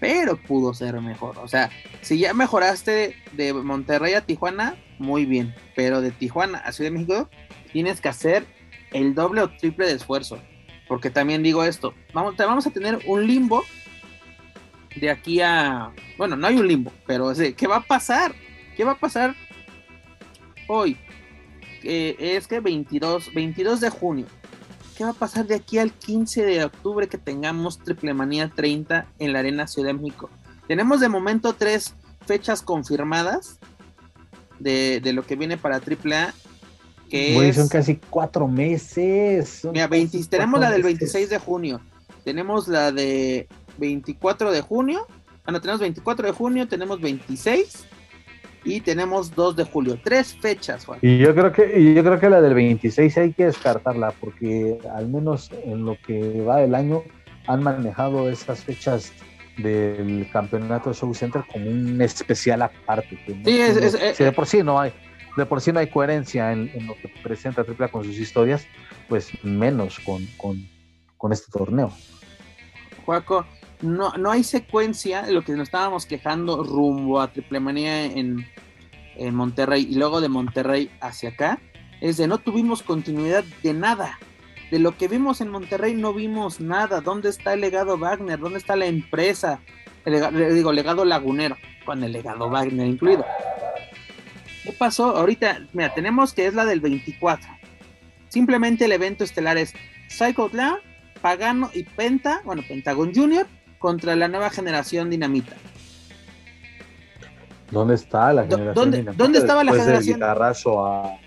[0.00, 5.54] pero pudo ser mejor, o sea, si ya mejoraste de Monterrey a Tijuana, muy bien,
[5.76, 7.28] pero de Tijuana a Ciudad de México,
[7.72, 8.46] tienes que hacer
[8.92, 10.38] el doble o triple de esfuerzo,
[10.88, 13.62] porque también digo esto, vamos, vamos a tener un limbo
[14.96, 15.92] de aquí a.
[16.16, 18.34] Bueno, no hay un limbo, pero ¿qué va a pasar?
[18.76, 19.34] ¿Qué va a pasar
[20.66, 20.96] hoy?
[21.82, 24.26] es que 22, 22 de junio.
[25.00, 29.06] ¿Qué va a pasar de aquí al 15 de octubre que tengamos Triple Manía 30
[29.18, 30.28] en la Arena Ciudad de México?
[30.68, 31.94] Tenemos de momento tres
[32.26, 33.58] fechas confirmadas
[34.58, 36.34] de, lo que viene para AAA.
[37.08, 39.66] Que son casi cuatro meses.
[39.72, 39.88] Mira,
[40.28, 41.80] tenemos la del 26 de junio.
[42.22, 45.06] Tenemos la de 24 de junio.
[45.46, 47.86] Bueno, tenemos 24 de junio, tenemos 26
[48.64, 49.98] y tenemos 2 de julio.
[50.02, 50.98] Tres fechas, Juan.
[51.02, 55.08] Y yo creo que, yo creo que la del 26 hay que descartarla porque al
[55.08, 57.02] menos en lo que va del año
[57.46, 59.12] han manejado esas fechas
[59.56, 63.18] del campeonato Show Center como un especial aparte.
[63.26, 64.92] sí, es, de por sí no hay
[65.36, 68.66] de por sí no hay coherencia en, lo que presenta Tripla con sus historias,
[69.08, 70.68] pues menos con, con,
[71.16, 71.92] con este torneo.
[73.04, 73.46] Juaco,
[73.82, 78.46] no, no hay secuencia lo que nos estábamos quejando rumbo a Triple Manía en,
[79.16, 81.60] en Monterrey y luego de Monterrey hacia acá,
[82.00, 84.18] es de no tuvimos continuidad de nada.
[84.70, 87.00] De lo que vimos en Monterrey no vimos nada.
[87.00, 88.38] ¿Dónde está el legado Wagner?
[88.38, 89.60] ¿Dónde está la empresa?
[90.04, 93.24] El digo, legado lagunero, con el legado Wagner incluido.
[94.62, 95.16] ¿Qué pasó?
[95.16, 97.48] Ahorita, mira, tenemos que es la del 24.
[98.28, 99.74] Simplemente el evento estelar es
[100.08, 100.78] Psycho Clown,
[101.20, 103.46] Pagano y Penta, bueno, Pentagon Junior,
[103.80, 105.56] contra la nueva generación dinamita.
[107.70, 109.24] ¿Dónde está la generación ¿Dónde, dinamita?
[109.24, 110.04] ¿Dónde estaba la generación?
[110.04, 111.18] Del guitarrazo a,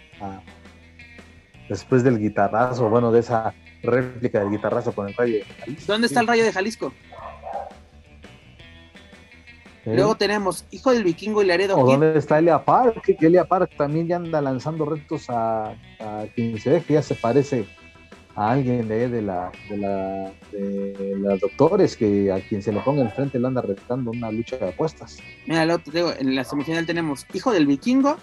[1.67, 5.91] después del guitarrazo, bueno, de esa réplica del guitarrazo con el rayo de Jalisco.
[5.91, 6.93] ¿Dónde está el rayo de Jalisco?
[9.85, 11.75] Luego tenemos Hijo del Vikingo y Laredo.
[11.77, 13.01] ¿O ¿Dónde está Elia Park?
[13.01, 17.01] Que Elia Park también ya anda lanzando retos a, a quien se ve que ya
[17.01, 17.65] se parece
[18.35, 22.79] a alguien de, de, la, de, la, de los doctores que a quien se le
[22.79, 25.17] ponga enfrente le anda retando una lucha de apuestas.
[25.45, 28.17] Mira, lo, digo, en la semifinal tenemos Hijo del Vikingo,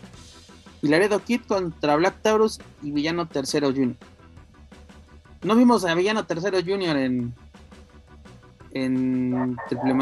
[0.82, 3.96] Laredo Kid contra Black Taurus y Villano Tercero Junior.
[5.42, 7.32] No vimos a Villano Tercero Junior en,
[8.72, 9.94] en Triple.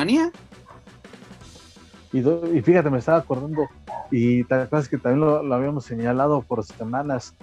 [2.12, 3.68] Y, y, fíjate, me estaba acordando,
[4.10, 7.34] y tal vez que también lo, habíamos señalado por semanas,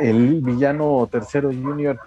[0.00, 1.98] el villano tercero junior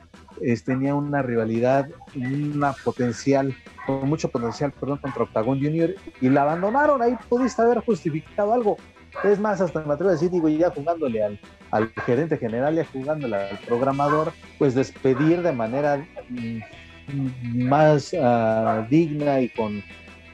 [0.63, 7.01] tenía una rivalidad, una potencial, con mucho potencial, perdón, contra Octagon Junior y la abandonaron.
[7.01, 8.77] Ahí pudiste haber justificado algo.
[9.23, 11.39] Es más, hasta me atrevo a decir, digo, ya jugándole al,
[11.71, 19.41] al gerente general, ya jugándole al programador, pues despedir de manera mm, más ah, digna
[19.41, 19.83] y con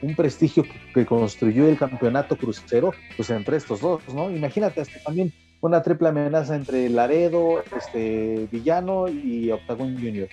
[0.06, 4.30] un prestigio que, que, construyó el campeonato crucero, pues entre estos dos, ¿no?
[4.30, 10.28] Imagínate hasta también una triple amenaza entre Laredo, este Villano y Octagon Junior.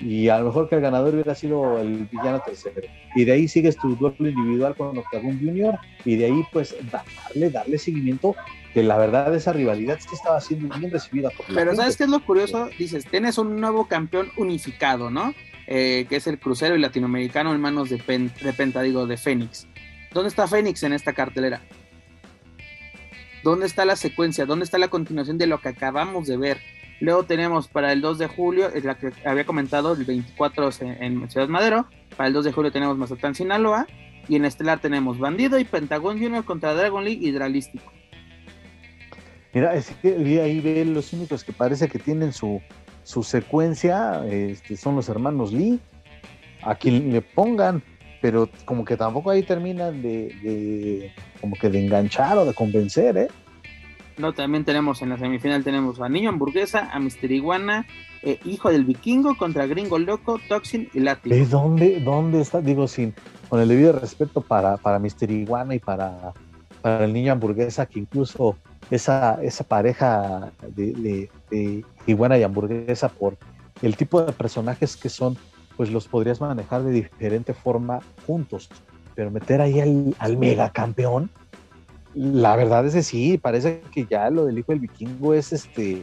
[0.00, 2.80] Y a lo mejor que el ganador hubiera sido el villano tercero.
[3.14, 5.78] Y de ahí sigues tu duelo individual con Octagon Junior.
[6.04, 8.34] Y de ahí, pues, darle, darle seguimiento.
[8.74, 12.10] Que la verdad, esa rivalidad sí estaba siendo bien recibida por Pero, ¿sabes qué es
[12.10, 12.70] lo curioso?
[12.78, 15.34] Dices, tienes un nuevo campeón unificado, ¿no?
[15.66, 19.66] Eh, que es el crucero y latinoamericano en manos de, de Penta, digo, de Fénix.
[20.12, 21.62] ¿Dónde está Fénix en esta cartelera?
[23.42, 24.46] ¿Dónde está la secuencia?
[24.46, 26.58] ¿Dónde está la continuación de lo que acabamos de ver?
[27.00, 31.28] Luego tenemos para el 2 de julio, es la que había comentado, el 24 en,
[31.28, 31.88] Ciudad Madero.
[32.16, 33.86] Para el 2 de julio tenemos Mazatlán, Sinaloa.
[34.28, 37.92] Y en Estelar tenemos Bandido y Pentagón Junior contra Dragon League y Dralístico.
[39.52, 42.62] Mira, es que ahí ve los únicos que parece que tienen su,
[43.02, 45.80] su secuencia, este, son los hermanos Lee.
[46.64, 47.82] A quien le pongan,
[48.20, 53.28] pero como que tampoco ahí terminan de, como que de enganchar o de convencer, ¿eh?
[54.16, 57.84] No, también tenemos en la semifinal tenemos a Niño Hamburguesa, a Mister Iguana,
[58.22, 61.30] eh, Hijo del Vikingo contra Gringo Loco, Toxin y Lati.
[61.30, 62.60] ¿De dónde, dónde está?
[62.60, 63.12] Digo, sin,
[63.48, 66.32] con el debido respeto para, para Mister Iguana y para,
[66.80, 68.56] para el Niño Hamburguesa, que incluso
[68.94, 73.36] esa, esa pareja de, de Iguana y Hamburguesa por
[73.80, 75.36] el tipo de personajes que son
[75.76, 78.68] pues los podrías manejar de diferente forma juntos.
[79.14, 81.30] Pero meter ahí al, al megacampeón,
[82.14, 86.02] la verdad es que sí, parece que ya lo del hijo del vikingo es este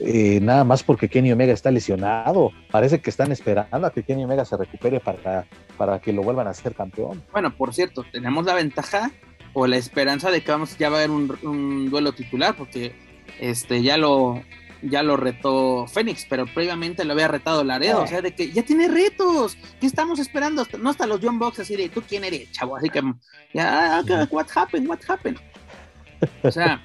[0.00, 2.50] eh, nada más porque Kenny Omega está lesionado.
[2.70, 6.48] Parece que están esperando a que Kenny Omega se recupere para, para que lo vuelvan
[6.48, 7.22] a ser campeón.
[7.30, 9.12] Bueno, por cierto, tenemos la ventaja
[9.52, 12.94] o la esperanza de que vamos ya va a haber un, un duelo titular, porque
[13.40, 14.42] este ya lo
[14.82, 18.62] ya lo retó Fénix, pero previamente lo había retado Laredo, o sea, de que ya
[18.62, 20.66] tiene retos, ¿qué estamos esperando?
[20.80, 22.76] No hasta los John Box así de, ¿tú quién eres, chavo?
[22.76, 23.02] Así que,
[23.54, 25.38] ya, ah, what happened, what happened?
[26.42, 26.84] O sea,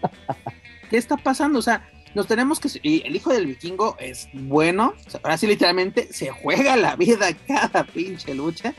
[0.89, 1.59] ¿qué está pasando?
[1.59, 2.69] O sea, nos tenemos que...
[2.81, 7.83] Y el hijo del vikingo es bueno, ahora sí literalmente se juega la vida cada
[7.83, 8.73] pinche lucha,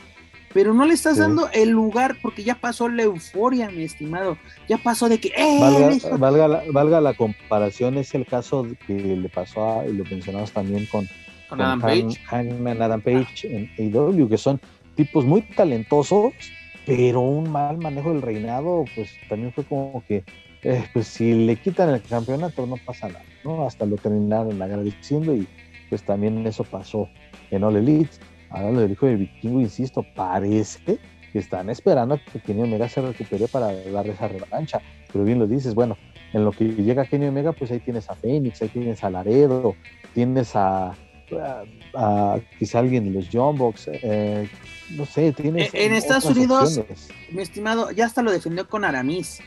[0.52, 4.38] pero no le estás dando el lugar porque ya pasó la euforia, mi estimado.
[4.68, 5.28] Ya pasó de que.
[5.36, 6.00] ¡eh!
[6.18, 11.08] Valga, la, comparación, es el caso que le pasó a, y lo mencionamos también con,
[11.50, 12.18] Adam Page.
[12.30, 14.60] Adam Page en AEW, que son
[14.94, 16.32] tipos muy talentosos,
[16.86, 20.24] pero un mal manejo del reinado, pues también fue como que.
[20.64, 23.64] Eh, pues si le quitan el campeonato no pasa nada, ¿no?
[23.64, 25.46] Hasta lo terminaron agradeciendo y
[25.88, 27.08] pues también eso pasó
[27.52, 28.10] en All Elite
[28.50, 30.98] Lo del hijo del vikingo, insisto, parece
[31.32, 34.80] que están esperando a que Kenny Omega se recupere para darle esa revancha.
[35.12, 35.96] Pero bien lo dices, bueno,
[36.32, 39.74] en lo que llega Kenny Omega, pues ahí tienes a Fénix, ahí tienes a Laredo,
[40.14, 40.94] tienes a,
[42.58, 44.48] quizá alguien de los John Box, eh,
[44.90, 45.72] no sé, tienes.
[45.74, 46.80] En Estados Unidos,
[47.30, 49.40] mi estimado, ya hasta lo defendió con Aramis.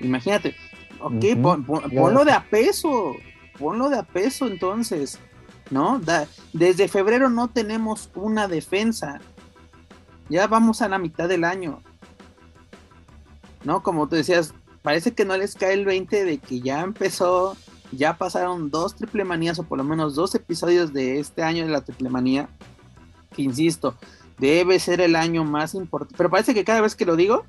[0.00, 0.54] Imagínate,
[1.00, 1.24] ok,
[1.94, 3.16] ponlo de a peso,
[3.58, 5.18] ponlo de a peso entonces.
[5.70, 6.00] ¿No?
[6.52, 9.20] desde febrero no tenemos una defensa.
[10.28, 11.80] Ya vamos a la mitad del año.
[13.64, 13.82] ¿No?
[13.82, 17.56] Como tú decías, parece que no les cae el 20 de que ya empezó,
[17.92, 21.72] ya pasaron dos triple manías o por lo menos dos episodios de este año de
[21.72, 22.48] la triple manía.
[23.34, 23.96] Que insisto,
[24.38, 26.14] debe ser el año más importante.
[26.16, 27.44] Pero parece que cada vez que lo digo,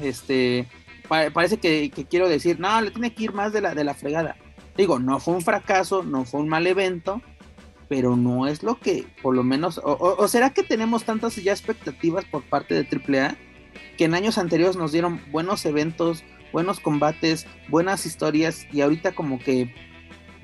[0.00, 0.68] este,
[1.08, 3.94] parece que, que, quiero decir, no, le tiene que ir más de la, de la
[3.94, 4.36] fregada.
[4.76, 7.22] Digo, no fue un fracaso, no fue un mal evento,
[7.88, 12.24] pero no es lo que, por lo menos, o, será que tenemos tantas ya expectativas
[12.24, 13.36] por parte de AAA
[13.96, 19.38] que en años anteriores nos dieron buenos eventos, buenos combates, buenas historias y ahorita como
[19.38, 19.74] que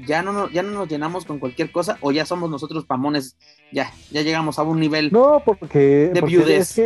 [0.07, 3.37] ya no, ya no nos llenamos con cualquier cosa o ya somos nosotros pamones,
[3.73, 6.81] ya, ya llegamos a un nivel no, porque, de viudez.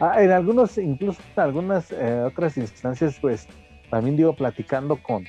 [0.00, 3.46] Ah, en algunos, incluso en algunas eh, otras instancias, pues
[3.90, 5.24] también digo, platicando con,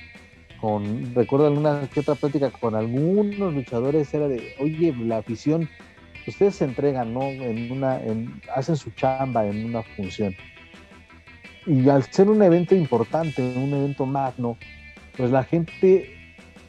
[0.60, 5.68] con, recuerdo alguna que otra plática con algunos luchadores, era de, oye, la afición,
[6.26, 7.22] ustedes se entregan, ¿no?
[7.22, 10.34] En una, en, hacen su chamba en una función.
[11.66, 14.56] Y al ser un evento importante, un evento magno,
[15.16, 16.10] pues la gente,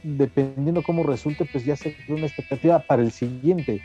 [0.04, 3.82] dependiendo cómo resulte, pues ya se crea una expectativa para el siguiente.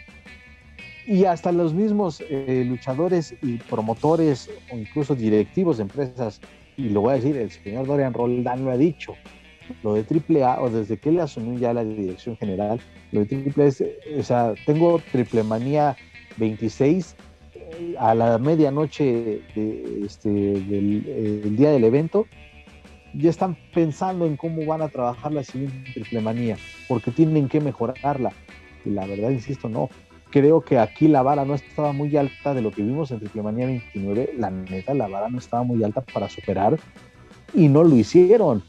[1.07, 6.41] Y hasta los mismos eh, luchadores y promotores o incluso directivos de empresas,
[6.77, 9.15] y lo voy a decir, el señor Dorian Roldán lo ha dicho,
[9.83, 13.67] lo de AAA, o desde que él asumió ya la dirección general, lo de AAA
[13.67, 13.85] es,
[14.19, 15.97] o sea, tengo Triple Manía
[16.37, 17.17] 26
[17.55, 22.27] eh, a la medianoche de, este, del eh, día del evento,
[23.15, 26.57] ya están pensando en cómo van a trabajar la siguiente Triple Manía,
[26.89, 28.33] porque tienen que mejorarla.
[28.85, 29.91] Y la verdad, insisto, no.
[30.31, 33.43] Creo que aquí la vara no estaba muy alta de lo que vimos en Triple
[33.43, 34.35] Manía 29.
[34.39, 36.79] La neta, la vara no estaba muy alta para superar
[37.55, 38.63] y no lo hicieron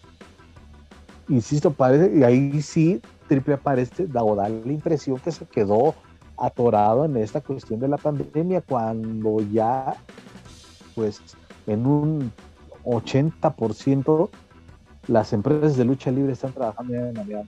[1.29, 5.95] insisto, parece, y ahí sí Triple parece da, da la impresión que se quedó
[6.37, 9.95] atorado en esta cuestión de la pandemia cuando ya,
[10.95, 11.21] pues,
[11.67, 12.31] en un
[12.83, 14.29] 80%
[15.07, 17.43] las empresas de lucha libre están trabajando de manera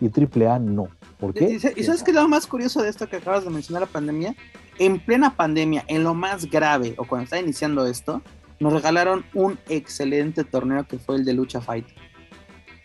[0.00, 0.88] y AAA no.
[1.18, 1.58] ¿Por qué?
[1.76, 4.34] ¿Y sabes qué es lo más curioso de esto que acabas de mencionar, la pandemia?
[4.78, 8.22] En plena pandemia, en lo más grave, o cuando está iniciando esto,
[8.60, 11.86] nos regalaron un excelente torneo que fue el de Lucha Fight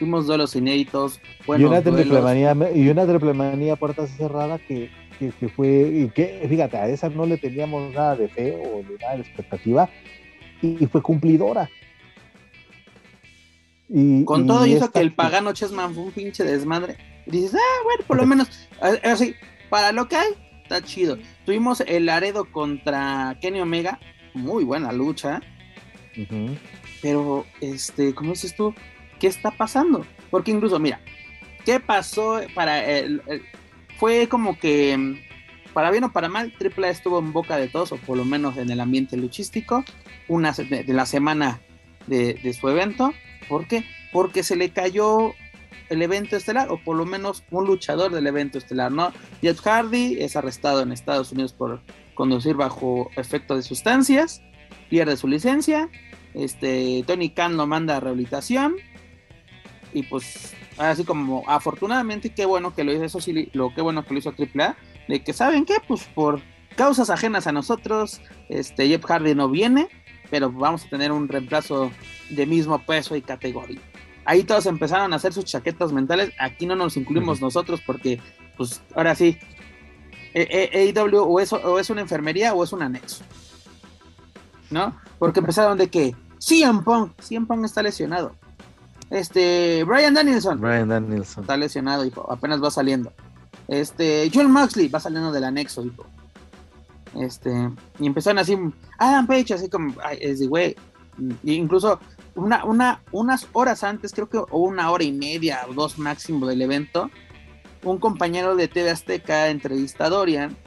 [0.04, 1.22] Tuvimos duelos inéditos.
[1.47, 6.45] Y una, triple manía, y una triple manía puerta cerrada que, que, fue, y que
[6.49, 9.89] fíjate, a esa no le teníamos nada de fe o de nada de expectativa,
[10.62, 11.70] y, fue cumplidora.
[13.88, 16.97] Y, Con todo y eso que el pagano Chessman fue un pinche desmadre.
[17.26, 18.49] Y dices, ah, bueno, por lo menos,
[19.04, 19.36] así,
[19.70, 20.34] para lo que hay,
[20.64, 21.18] está chido.
[21.45, 24.01] Tuvimos el Laredo contra Kenny Omega,
[24.34, 25.39] muy buena lucha.
[27.01, 28.76] Pero, este, ¿cómo dices tú?
[29.20, 30.05] ¿Qué está pasando?
[30.30, 30.99] Porque incluso, mira,
[31.66, 33.22] ¿qué pasó para el,
[33.97, 35.18] fue como que
[35.74, 38.57] para bien o para mal, AAA estuvo en boca de todos, o por lo menos
[38.57, 39.84] en el ambiente luchístico,
[40.28, 41.61] una de, la semana
[42.07, 43.11] de, su evento.
[43.49, 43.84] ¿Por qué?
[44.11, 45.34] Porque se le cayó
[45.89, 49.11] el evento estelar, o por lo menos un luchador del evento estelar, ¿no?
[49.41, 51.82] Jeff Hardy es arrestado en Estados Unidos por
[52.14, 54.41] conducir bajo efecto de sustancias,
[54.89, 55.89] pierde su licencia,
[56.36, 58.76] este, Tony Khan lo manda a rehabilitación,
[59.94, 64.04] y pues así como afortunadamente qué bueno que lo hizo eso sí lo qué bueno
[64.04, 64.76] que lo hizo AAA
[65.08, 66.41] de que saben qué pues por
[66.76, 69.88] causas ajenas a nosotros este Jeff Hardy no viene
[70.30, 71.91] pero vamos a tener un reemplazo
[72.32, 73.80] de mismo peso y categoría.
[74.26, 78.20] Ahí todos empezaron a hacer sus chaquetas mentales aquí no nos incluimos nosotros porque
[78.58, 79.38] pues ahora sí
[80.34, 83.24] AEW o es, o es una enfermería o es un anexo
[84.72, 84.98] ¿no?
[85.20, 88.36] porque empezaron de que CM Punk CM Punk está lesionado
[89.14, 90.59] este, Brian Danielson.
[90.59, 91.43] Brian Danielson.
[91.43, 92.26] Está lesionado, hijo.
[92.32, 93.14] Apenas va saliendo.
[93.68, 96.05] Este, John Moxley va saliendo del anexo, hijo.
[97.20, 97.51] Este,
[97.99, 98.57] y empezaron así,
[98.97, 100.76] Adam Page, así como, ay, es de güey.
[101.43, 101.99] Incluso
[102.34, 106.47] una, una, unas horas antes, creo que, o una hora y media o dos máximo
[106.47, 107.11] del evento,
[107.84, 110.57] un compañero de TV Azteca entrevista a Dorian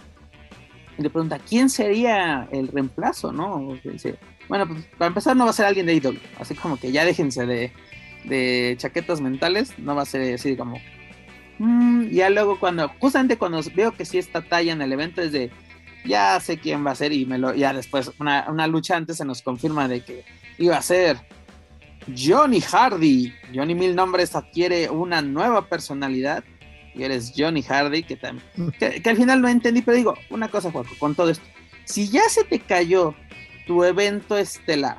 [0.96, 3.32] y le pregunta, ¿quién sería el reemplazo?
[3.32, 3.76] ¿No?
[3.82, 6.92] Dice, bueno, pues para empezar no va a ser alguien de IW, así como que
[6.92, 7.72] ya déjense de,
[8.26, 10.78] de chaquetas mentales, no va a ser así como...
[11.58, 15.32] Mm", ya luego cuando, justamente cuando veo que sí está talla en el evento es
[15.32, 15.50] de,
[16.04, 19.16] ya sé quién va a ser y me lo, ya después, una, una lucha antes
[19.16, 20.24] se nos confirma de que
[20.58, 21.18] iba a ser
[22.14, 23.32] Johnny Hardy.
[23.54, 26.44] Johnny Mil Nombres adquiere una nueva personalidad
[26.94, 28.18] y eres Johnny Hardy, que,
[28.78, 31.44] que, que, al final no entendí, pero digo, una cosa, Juaco, con todo esto.
[31.84, 33.14] Si ya se te cayó
[33.66, 34.98] tu evento estelar,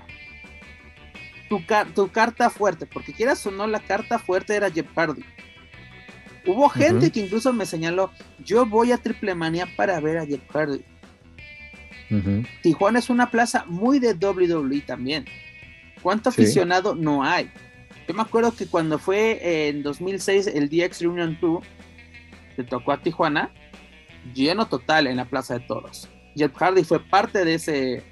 [1.49, 1.65] tu,
[2.11, 5.23] carta fuerte, porque quieras o no, la carta fuerte era Jeff Hardy.
[6.45, 8.11] Hubo gente que incluso me señaló,
[8.43, 10.83] yo voy a Triple Manía para ver a Jeff Hardy.
[12.61, 15.25] Tijuana es una plaza muy de WWE también.
[16.01, 17.51] ¿Cuánto aficionado no hay?
[18.07, 21.65] Yo me acuerdo que cuando fue en 2006 el DX Reunion 2,
[22.55, 23.51] se tocó a Tijuana,
[24.33, 26.07] lleno total en la Plaza de Toros.
[26.35, 28.03] Jeff Hardy fue parte de ese,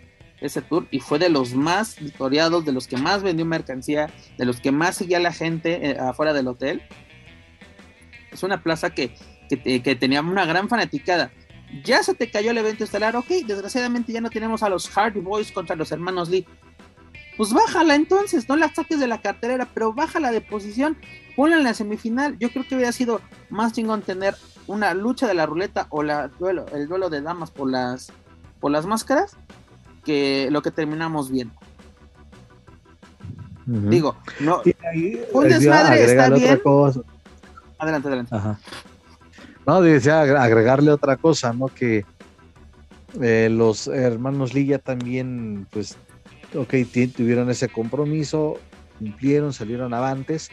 [0.41, 4.45] ese tour y fue de los más victoriados, de los que más vendió mercancía, de
[4.45, 6.81] los que más seguía la gente eh, afuera del hotel.
[8.31, 9.15] Es una plaza que,
[9.49, 11.31] que, tenía una gran fanaticada.
[11.83, 15.21] Ya se te cayó el evento estelar, ok, desgraciadamente ya no tenemos a los Hardy
[15.21, 16.45] Boys contra los hermanos Lee.
[17.37, 20.97] Pues bájala entonces, no la saques de la carterera, pero bájala de posición,
[21.35, 22.37] ponla en la semifinal.
[22.39, 24.35] Yo creo que hubiera sido más chingón tener
[24.67, 28.11] una lucha de la ruleta o la duelo, el duelo de damas por las,
[28.59, 29.37] por las máscaras
[30.05, 31.53] que lo que terminamos viendo.
[33.65, 34.61] Digo, no,
[35.33, 36.61] un desmadre está bien.
[37.79, 38.35] Adelante, adelante.
[39.65, 41.67] No, decía agregarle otra cosa, ¿no?
[41.67, 42.05] Que
[43.19, 45.97] eh, los hermanos Lilla también, pues,
[46.55, 46.75] ok,
[47.15, 48.59] tuvieron ese compromiso,
[48.99, 50.51] cumplieron, salieron avantes,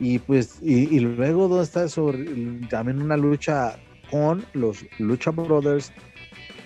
[0.00, 2.12] y pues, y, y luego, ¿dónde está eso?
[2.68, 3.76] También una lucha
[4.10, 5.92] con los Lucha Brothers,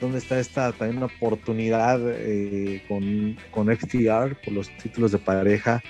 [0.00, 5.82] donde está esta también una oportunidad eh, con, con por los títulos de pareja.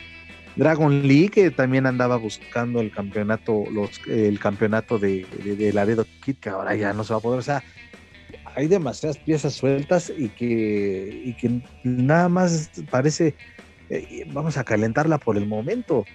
[0.56, 6.36] Dragon Lee, que también andaba buscando el campeonato, los, el campeonato de, de, Laredo Kid,
[6.36, 7.40] que ahora ya no se va a poder.
[7.40, 7.62] O sea,
[8.54, 13.34] hay demasiadas piezas sueltas y que, y que nada más parece,
[13.90, 16.06] eh, vamos a calentarla por el momento.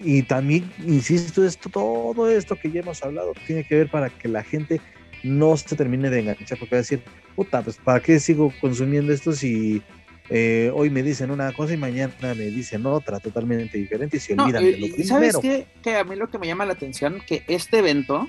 [0.00, 4.28] Y también, insisto, esto, todo esto que ya hemos hablado tiene que ver para que
[4.28, 4.80] la gente
[5.22, 7.02] no se termine de enganchar, porque va a decir,
[7.34, 9.82] puta, pues ¿para qué sigo consumiendo esto si
[10.30, 14.34] eh, hoy me dicen una cosa y mañana me dicen otra totalmente diferente y se
[14.34, 15.08] olvidan de lo primero?
[15.08, 15.66] ¿Sabes qué?
[15.82, 18.28] Que a mí lo que me llama la atención, que este evento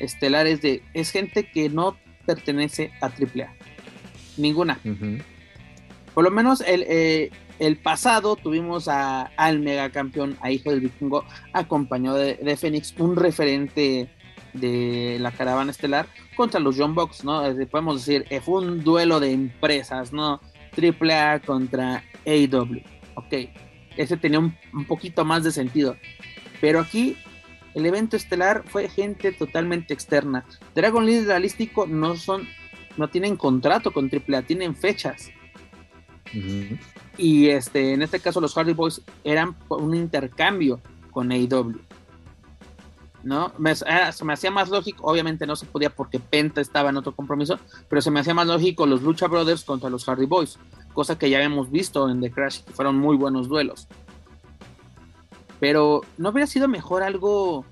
[0.00, 3.54] estelar es de, es gente que no pertenece a AAA,
[4.36, 4.80] ninguna.
[6.14, 11.24] Por lo menos el, eh, el pasado tuvimos a, al megacampeón, a Hijo del Vikingo,
[11.52, 14.08] acompañado de, de Fénix, un referente
[14.54, 17.42] de la caravana estelar contra los John Box, ¿no?
[17.70, 20.40] podemos decir, eh, fue un duelo de empresas, ¿no?
[20.76, 22.80] AAA contra AW.
[23.16, 23.50] Ok,
[23.96, 25.96] ese tenía un, poquito más de sentido.
[26.60, 27.16] Pero aquí
[27.74, 30.44] el evento estelar fue gente totalmente externa.
[30.74, 32.48] Dragon League Realístico no son,
[32.96, 35.30] no tienen contrato con AAA, tienen fechas.
[37.16, 40.80] Y este, en este caso los Hardy Boys eran un intercambio
[41.12, 41.74] con AW
[43.24, 43.52] ¿no?
[43.86, 47.14] Ah, se me hacía más lógico, obviamente no se podía porque Penta estaba en otro
[47.14, 47.58] compromiso,
[47.88, 50.58] pero se me hacía más lógico los Lucha Brothers contra los Hardy Boys,
[50.92, 53.88] cosa que ya habíamos visto en The Crash, que fueron muy buenos duelos.
[55.58, 57.64] Pero no hubiera sido mejor algo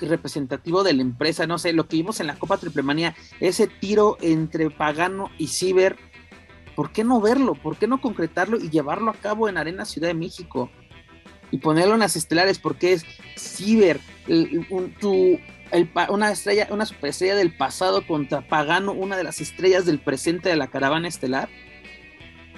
[0.00, 4.18] representativo de la empresa, no sé, lo que vimos en la Copa Triplemanía, ese tiro
[4.20, 5.96] entre Pagano y Ciber,
[6.74, 7.54] ¿por qué no verlo?
[7.54, 10.70] ¿Por qué no concretarlo y llevarlo a cabo en Arena Ciudad de México?
[11.50, 13.04] Y ponerlo en las estelares, porque es
[13.36, 14.00] Ciber,
[16.08, 20.56] una estrella, una superestrella del pasado contra Pagano, una de las estrellas del presente de
[20.56, 21.48] la caravana estelar.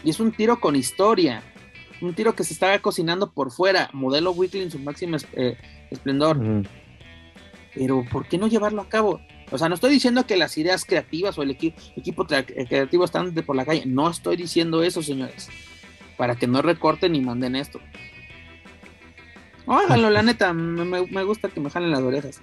[0.04, 1.42] Y es un tiro con historia,
[2.00, 5.56] un tiro que se estaba cocinando por fuera, modelo Weekly en su máximo eh,
[5.90, 6.64] esplendor.
[7.74, 9.20] Pero ¿por qué no llevarlo a cabo?
[9.50, 13.34] O sea, no estoy diciendo que las ideas creativas o el equipo eh, creativo están
[13.34, 13.84] por la calle.
[13.86, 15.48] No estoy diciendo eso, señores.
[16.16, 17.80] Para que no recorten y manden esto.
[19.68, 22.40] Háganlo, la neta, me, gusta que me jalen las orejas.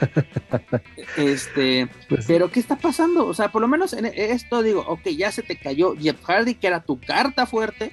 [1.16, 3.26] este, pues pero ¿qué está pasando?
[3.26, 6.54] O sea, por lo menos en esto digo, ok, ya se te cayó Jeff Hardy,
[6.54, 7.92] que era tu carta fuerte.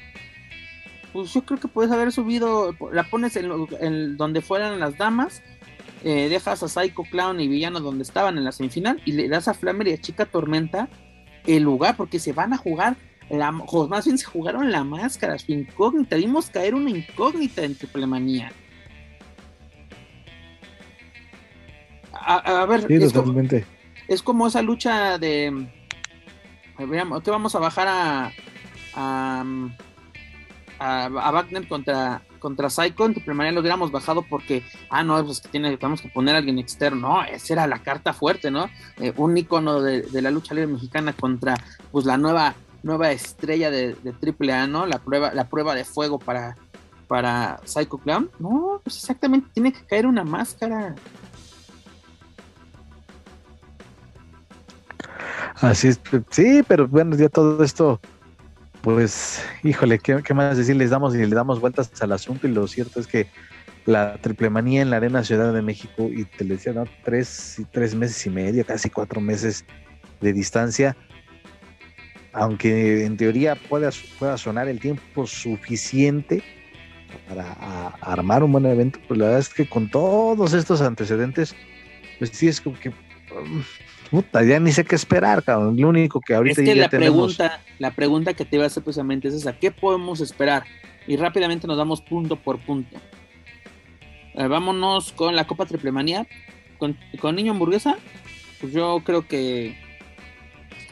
[1.13, 5.43] Pues yo creo que puedes haber subido, la pones en, donde fueran las damas,
[6.03, 9.47] eh, dejas a Psycho Clown y Villano donde estaban en la semifinal y le das
[9.47, 10.89] a Flamer y a Chica Tormenta
[11.45, 12.97] el lugar, porque se van a jugar
[13.29, 16.15] la, más bien se jugaron la máscara, su incógnita.
[16.15, 18.51] Vimos caer una incógnita en Triple Manía.
[22.11, 25.67] A, ver, es, Como, esa lucha de.
[26.77, 28.31] Que vamos a bajar a.
[28.95, 29.45] a,
[30.79, 33.05] a, Wagner contra, contra Psycho.
[33.05, 34.63] En Triple Manía lo hubiéramos bajado porque.
[34.89, 37.09] Ah, no, pues que tiene, tenemos que poner a alguien externo.
[37.09, 38.69] No, esa era la carta fuerte, ¿no?
[38.99, 41.55] Eh, un icono de, de, la lucha libre mexicana contra
[41.91, 42.55] pues la nueva
[42.87, 44.87] nueva estrella de, de AAA, ¿no?
[44.87, 46.55] La prueba, la prueba de fuego para,
[47.07, 48.31] para Psycho Clown.
[48.39, 50.95] No, pues exactamente, tiene que caer una máscara.
[55.55, 57.99] Así es, sí, pero bueno, ya todo esto,
[58.81, 60.75] pues, híjole, ¿qué, más decir?
[60.75, 63.27] Les damos y le damos vueltas al asunto y lo cierto es que
[63.85, 66.85] la triple manía en la Arena Ciudad de México y te le decía, ¿no?
[67.03, 69.65] Tres, tres meses y medio, casi cuatro meses
[70.21, 70.95] de distancia,
[72.37, 76.43] aunque en teoría pueda, pueda sonar el tiempo suficiente
[77.27, 77.53] para
[78.01, 81.55] armar un buen evento, pues la verdad es que con todos estos antecedentes,
[82.19, 83.63] pues sí es como que um,
[84.11, 85.75] puta, ya ni sé qué esperar, cabrón.
[85.79, 88.83] Lo único que ahorita es que la pregunta, la pregunta que te iba a hacer
[88.83, 90.63] precisamente es esa, ¿qué podemos esperar?
[91.07, 92.97] Y rápidamente nos damos punto por punto.
[94.35, 96.27] Eh, vámonos con la Copa Triplemanía.
[96.77, 97.97] Con, con Niño Hamburguesa,
[98.61, 99.75] pues yo creo que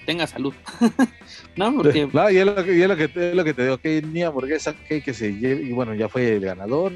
[0.06, 0.54] tenga salud.
[1.56, 1.76] ¿No?
[1.76, 2.08] Porque...
[2.32, 2.56] Y es lo
[2.96, 5.94] que, te, lo que te digo, que ni hamburguesa que, que se lleve, y bueno,
[5.94, 6.94] ya fue el ganador,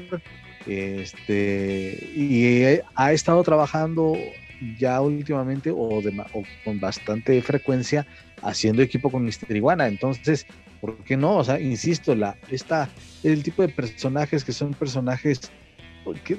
[0.66, 4.16] este, y ha estado trabajando
[4.78, 8.06] ya últimamente o, de, o con bastante frecuencia
[8.42, 10.46] haciendo equipo con Mister Iguana, entonces,
[10.80, 11.36] ¿por qué no?
[11.36, 12.88] O sea, insisto, la, esta,
[13.22, 15.50] el tipo de personajes que son personajes
[16.24, 16.36] que,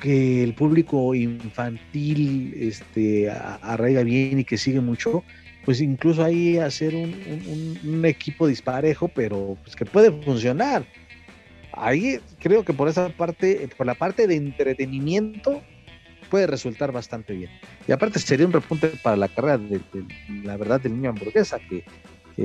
[0.00, 5.24] que el público infantil este, arraiga bien y que sigue mucho,
[5.64, 10.84] pues incluso ahí hacer un, equipo disparejo, pero pues que puede funcionar.
[11.72, 15.62] Ahí creo que por esa parte, por la parte de entretenimiento,
[16.30, 17.50] puede resultar bastante bien.
[17.88, 19.80] Y aparte sería un repunte para la carrera de,
[20.44, 21.84] la verdad del niño hamburguesa, que,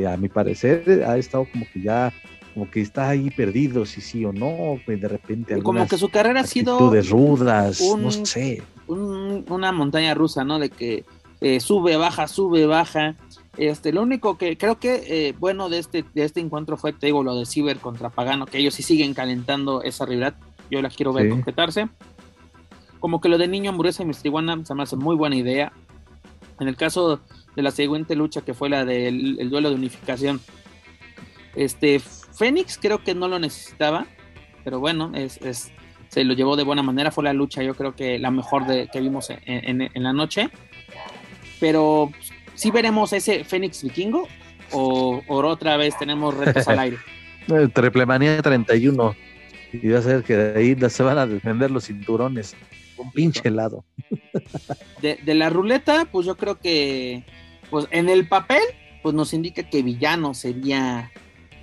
[0.06, 2.14] a mi parecer ha estado como que ya
[2.54, 6.10] como que está ahí perdido si sí o no, pues de repente como que su
[6.10, 10.60] carrera ha sido rudas, no sé, una montaña rusa, ¿no?
[10.60, 11.06] De que
[11.42, 13.16] eh, sube, baja, sube, baja.
[13.58, 17.08] Este, lo único que creo que eh, bueno de este, de este encuentro fue, te
[17.08, 20.36] digo, lo de Ciber contra Pagano, que ellos sí siguen calentando esa rivalidad.
[20.70, 21.90] Yo la quiero ver concretarse.
[23.00, 25.72] Como que lo de Niño Hamburguesa y Mistriguana se me hace muy buena idea.
[26.60, 27.22] En el caso
[27.56, 30.42] de la siguiente lucha, que fue la del duelo de unificación,
[31.56, 34.06] este Fénix creo que no lo necesitaba,
[34.64, 35.40] pero bueno, es,
[36.10, 37.10] se lo llevó de buena manera.
[37.10, 40.52] Fue la lucha, yo creo que la mejor de, que vimos en la noche
[41.60, 42.12] pero
[42.56, 44.28] ¿sí veremos ese Fénix vikingo
[44.72, 46.98] o, otra vez tenemos retos al aire?
[47.74, 49.16] Triplemanía 31
[49.74, 52.56] y va a ser que de ahí se van a defender los cinturones.
[52.98, 53.86] Un pinche helado.
[55.02, 57.24] De, de, la ruleta, pues yo creo que,
[57.70, 58.62] pues en el papel,
[59.02, 61.10] pues nos indica que villano sería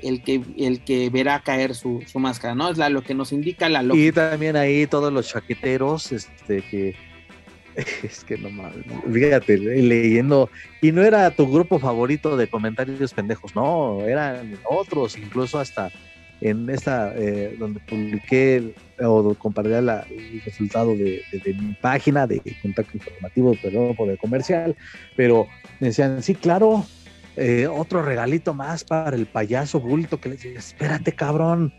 [0.03, 2.71] el que, el que verá caer su, su máscara, ¿no?
[2.71, 4.07] Es la, lo que nos indica la lógica.
[4.07, 6.97] Y también ahí todos los chaqueteros, este, que
[8.03, 10.49] Es que no mames, fíjate, leyendo,
[10.81, 15.91] y no era tu grupo favorito de comentarios pendejos, no, eran otros, incluso hasta
[16.41, 23.55] en esta, eh, donde publiqué o compartí el resultado de, mi página de contacto informativo,
[23.63, 24.77] perdón, por el comercial,
[25.17, 25.47] pero
[25.81, 26.85] me decían, sí, claro,
[27.37, 31.73] eh, otro regalito más para el payaso bulto que le decía, espérate cabrón,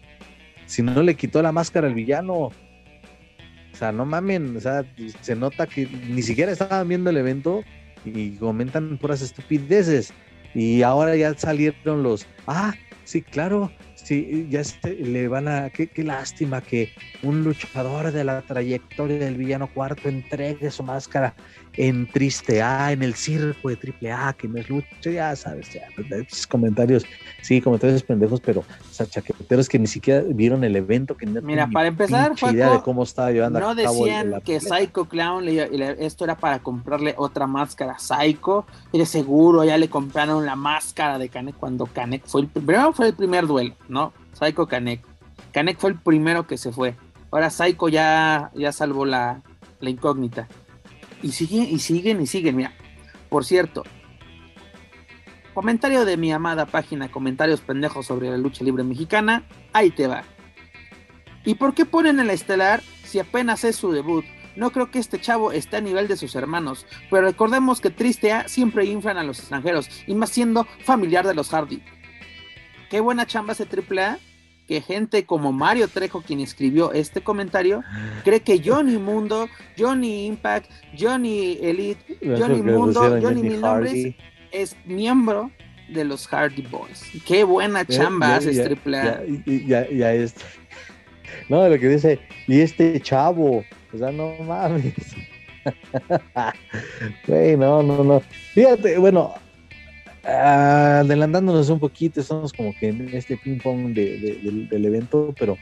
[0.65, 2.51] si no le quitó la máscara al villano,
[3.77, 4.83] o sea, no mamen, o sea,
[5.21, 7.63] se nota que ni siquiera estaban viendo el evento
[8.05, 10.11] y comentan puras estupideces.
[10.55, 12.73] Y ahora ya salieron los, ah,
[13.03, 18.41] sí, claro, sí, ya le van a, qué, qué, lástima que un luchador de la
[18.41, 21.35] trayectoria del villano cuarto entregue su máscara
[21.77, 25.71] en Triste A, en el circo de Triple A, que no es lucha, ya sabes,
[25.71, 25.83] ya,
[26.17, 27.05] esos comentarios,
[27.41, 31.39] sí, comentarios pendejos, pero o sea, chaqueteros que ni siquiera vieron el evento, que no
[31.41, 36.35] Mira, para empezar, idea de cómo estaba llevando no decían que Psycho Clown, esto era
[36.35, 41.55] para comprarle otra máscara Psycho, y de seguro ya le compraron la máscara de Kanek
[41.55, 44.13] cuando Kanek fue el primero, fue el primer duelo, ¿no?
[44.33, 45.05] Psycho Kanek.
[45.51, 46.95] Kanek fue el primero que se fue.
[47.29, 49.41] Ahora Psycho ya, ya salvó la,
[49.79, 50.47] la incógnita.
[51.21, 52.55] Y siguen, y siguen, y siguen.
[52.55, 52.73] Mira,
[53.29, 53.83] por cierto,
[55.53, 59.43] comentario de mi amada página Comentarios Pendejos sobre la lucha libre mexicana.
[59.73, 60.23] Ahí te va.
[61.45, 64.25] ¿Y por qué ponen en la estelar si apenas es su debut?
[64.57, 68.31] No creo que este chavo esté a nivel de sus hermanos, pero recordemos que Triste
[68.33, 71.81] A siempre inflan a los extranjeros, y más siendo familiar de los Hardy.
[72.89, 74.19] Qué buena chamba ese Triple A
[74.67, 77.83] que gente como Mario Trejo, quien escribió este comentario,
[78.23, 79.47] cree que Johnny Mundo,
[79.77, 84.15] Johnny Impact, Johnny Elite, Johnny Mundo, Johnny, Mil Nombres,
[84.51, 85.51] es miembro
[85.87, 87.03] de los Hardy Boys.
[87.25, 89.23] Qué buena chamba haces Triple A.
[89.45, 90.41] Ya, ya, este.
[91.49, 93.63] No, lo que dice, y este chavo,
[93.93, 94.93] o sea, no mames.
[97.27, 98.21] Güey, no, no, no.
[98.53, 99.33] Fíjate, bueno,
[100.27, 105.57] adelantándonos un poquito, estamos como que en este ping pong del evento, pero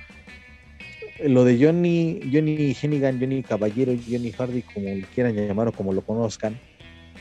[1.24, 6.02] lo de Johnny, Johnny Hennigan, Johnny Caballero, Johnny Hardy, como quieran llamar o como lo
[6.02, 6.60] conozcan,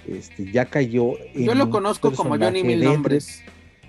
[0.09, 1.13] este, ya cayó.
[1.35, 3.43] Yo lo conozco como Johnny Mil Nombres,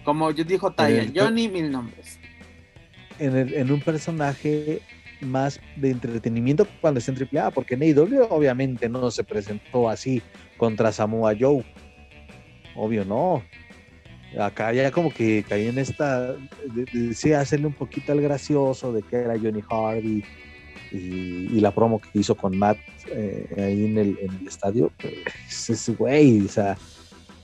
[0.04, 2.20] como dijo Taya, Johnny Mil Nombres.
[3.18, 4.82] En, un personaje
[5.22, 10.22] más de entretenimiento cuando está en AAA, porque en AEW obviamente no se presentó así
[10.58, 11.64] contra Samoa Joe
[12.76, 13.44] obvio no.
[14.40, 16.36] Acá ya como que caí en esta,
[17.14, 20.24] sí, hacerle un poquito al gracioso de que era Johnny Hardy
[20.92, 24.92] y, la promo que hizo con Matt eh, ahí en el, estadio.
[25.00, 26.78] Pues, es, güey, o sea,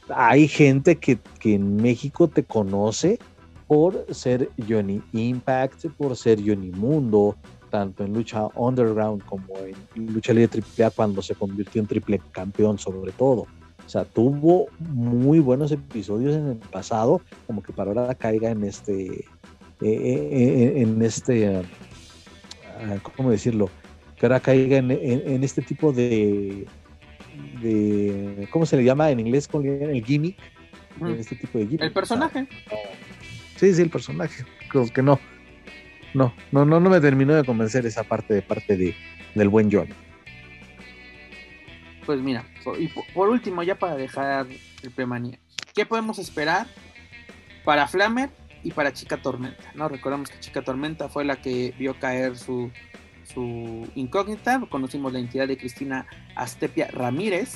[0.09, 3.19] hay gente que, que en México te conoce
[3.67, 7.37] por ser Johnny Impact, por ser Johnny Mundo,
[7.69, 9.55] tanto en lucha underground como
[9.95, 13.47] en lucha libre triple A cuando se convirtió en triple campeón sobre todo.
[13.91, 18.63] O sea, tuvo muy buenos episodios en el pasado, como que para ahora caiga en
[18.63, 19.25] este, eh,
[19.81, 23.69] eh, eh, en este, ah, ¿cómo decirlo?
[24.15, 26.65] Que ahora caiga en, este tipo de,
[27.61, 29.49] de, ¿cómo se le llama en inglés?
[29.53, 30.37] El gimmick.
[31.17, 31.81] este tipo de gimmick.
[31.81, 32.47] El personaje.
[33.57, 34.45] sí, sí, el personaje.
[34.69, 35.19] Creo que no.
[36.13, 38.95] No, no, no, no me terminó de convencer esa parte de parte de,
[39.35, 39.89] del buen John
[42.05, 42.45] pues mira,
[42.79, 44.47] y por, último, ya para dejar
[44.81, 45.39] el premanía,
[45.73, 46.67] ¿qué podemos esperar
[47.63, 48.29] para Flamer
[48.63, 49.71] y para Chica Tormenta?
[49.75, 49.87] ¿no?
[49.87, 52.71] Recordemos que Chica Tormenta fue la que vio caer su,
[53.23, 54.61] su incógnita.
[54.69, 57.55] Conocimos la identidad de Cristina Astepia Ramírez,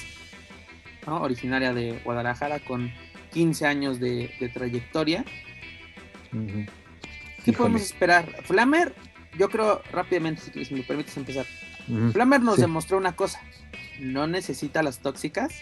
[1.07, 1.21] ¿no?
[1.21, 2.91] originaria de Guadalajara, con
[3.33, 5.25] 15 años de, trayectoria.
[7.43, 8.43] ¿Qué podemos esperar?
[8.43, 8.93] Flamer,
[9.37, 11.45] yo creo rápidamente, si, me permites empezar.
[12.11, 13.39] Flamer nos demostró una cosa
[13.99, 15.53] no necesita las tóxicas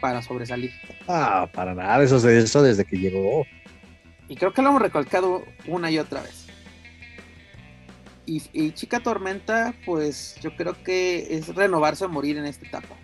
[0.00, 0.72] para sobresalir.
[1.08, 3.46] Ah, para nada, eso, eso desde que llegó.
[4.28, 6.46] Y creo que lo hemos recalcado una y otra vez.
[8.24, 12.96] Y, Chica Tormenta, pues yo creo que es renovarse o morir en esta etapa.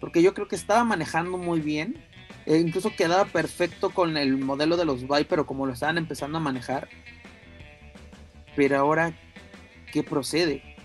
[0.00, 2.02] Porque yo creo que estaba manejando muy bien.
[2.46, 6.40] E incluso quedaba perfecto con el modelo de los pero como lo estaban empezando a
[6.40, 6.88] manejar.
[8.54, 9.12] Pero ahora,
[9.92, 10.75] ¿qué procede?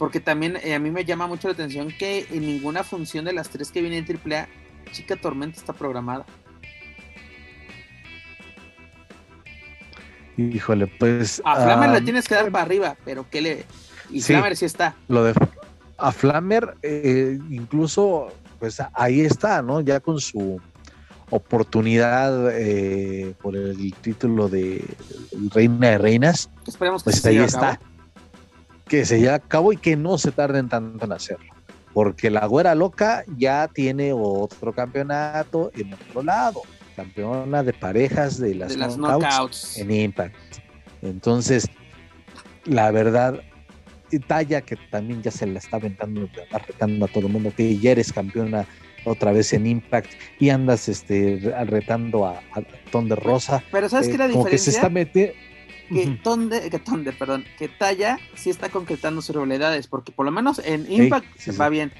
[0.00, 3.34] Porque también eh, a mí me llama mucho la atención que en ninguna función de
[3.34, 4.48] las tres que viene en AAA,
[4.92, 6.24] Chica Tormenta está programada.
[10.38, 11.42] Híjole, pues.
[11.44, 13.66] A Flamer le tienes que dar para arriba, pero ¿qué le.?
[14.08, 14.96] Y Flamer sí está.
[15.08, 15.34] Lo de.
[15.98, 18.28] A Flamer, eh, incluso,
[18.58, 19.82] pues ahí está, ¿no?
[19.82, 20.62] Ya con su
[21.28, 24.82] oportunidad eh, por el título de
[25.52, 26.48] Reina de Reinas.
[26.66, 27.78] Esperemos que pues ahí está
[28.90, 31.54] que se lleve a cabo y que no se tarden tanto en hacerlo.
[31.94, 36.62] Porque la güera loca ya tiene otro campeonato en otro lado.
[36.96, 40.34] campeona de parejas de las, knockouts, en Impact.
[41.02, 41.68] Entonces,
[42.64, 43.40] la verdad,
[44.26, 46.28] Talla, que también ya se la está aventando,
[46.66, 48.66] retando a todo el mundo, que ya eres campeona
[49.04, 50.10] otra vez en Impact
[50.40, 53.62] y andas este retando a, a Ton Rosa.
[53.70, 54.48] Pero ¿sabes qué es la diferencia?
[54.48, 55.32] Eh, que se está metiendo
[55.92, 60.32] que Tonde, que Tonde, perdón, que Talla sí está concretando sus rivalidades, porque por lo
[60.32, 61.92] menos en Impact se va bien.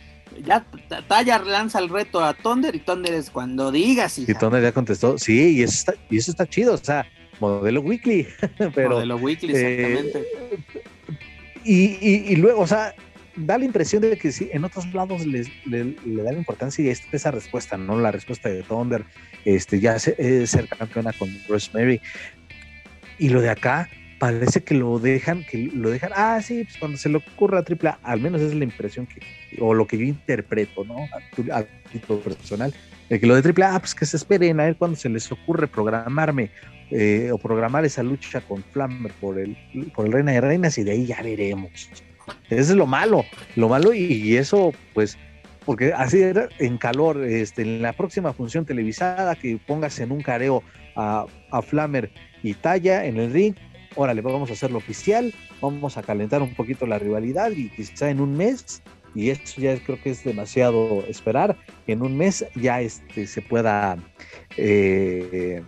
[0.44, 0.64] Ya
[1.08, 4.18] Talla lanza el reto a Thunder y Thunder es cuando digas.
[4.18, 7.06] Y Thunder ya contestó, sí, y eso está, y eso está chido, o sea,
[7.40, 8.26] modelo weekly.
[8.74, 10.24] pero, modelo weekly, exactamente.
[11.64, 12.94] y, y, luego, o sea,
[13.36, 16.88] da la impresión de que sí, en otros lados les, le, da la importancia y
[16.88, 17.98] esa respuesta, ¿no?
[17.98, 19.04] La respuesta de Thunder,
[19.44, 22.00] este, ya ser, ser campeona con Rosemary,
[23.20, 26.98] y lo de acá parece que lo dejan, que lo dejan, ah, sí, pues cuando
[26.98, 29.20] se le ocurra a AAA, al menos es la impresión que,
[29.60, 30.96] o lo que yo interpreto, ¿no?
[31.52, 32.74] A, título personal,
[33.08, 35.30] de que lo de AAA, ah, pues que se esperen a ver cuando se les
[35.30, 36.50] ocurre programarme
[36.90, 39.56] eh, o programar esa lucha con Flammer por el,
[39.94, 41.88] por el Reina de Reinas y de ahí ya veremos.
[42.48, 43.24] Eso es lo malo,
[43.56, 45.18] lo malo y, eso, pues,
[45.64, 50.22] porque así era en calor, este, en la próxima función televisada que pongas en un
[50.22, 50.62] careo
[50.94, 52.10] a, a Flammer
[52.42, 53.54] y talla en el ring.
[53.96, 58.20] Órale, vamos a hacerlo oficial, vamos a calentar un poquito la rivalidad y quizá en
[58.20, 58.82] un mes,
[59.14, 61.56] y esto ya creo que es demasiado esperar,
[61.88, 63.98] en un mes ya este, se pueda
[64.56, 65.62] eh,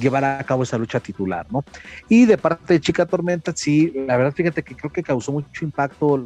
[0.00, 1.64] llevar a cabo esa lucha titular, ¿no?
[2.08, 5.64] Y de parte de Chica Tormenta, sí, la verdad, fíjate que creo que causó mucho
[5.64, 6.16] impacto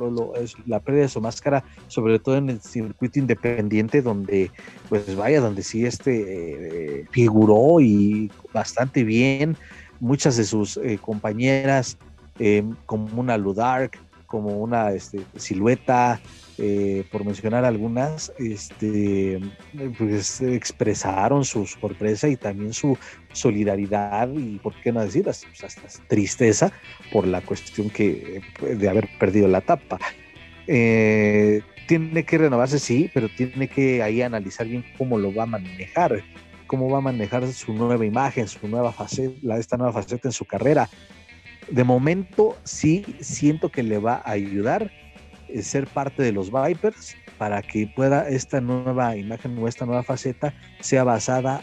[0.66, 4.50] la pérdida de su máscara, sobre todo en el circuito independiente, donde,
[4.88, 9.56] pues vaya, donde sí este eh, figuró y bastante bien.
[10.00, 11.98] Muchas de sus eh, compañeras,
[12.38, 16.20] eh, como una Ludark, como una este, silueta,
[16.58, 19.40] eh, por mencionar algunas, este,
[19.96, 22.98] pues expresaron su sorpresa y también su
[23.32, 26.72] solidaridad y, por qué no decir, pues, hasta, tristeza
[27.12, 29.98] por la cuestión que, de haber perdido la tapa.
[30.66, 36.22] tiene que renovarse, sí, pero tiene que ahí analizar bien cómo lo va a manejar
[36.68, 40.44] cómo va a manejar su nueva imagen, su nueva faceta, esta nueva faceta en su
[40.44, 40.88] carrera.
[41.68, 45.07] De momento sí siento que le va a ayudar eh,
[45.62, 50.54] ser parte de los Vipers para que pueda esta nueva imagen o esta nueva faceta
[50.80, 51.62] sea basada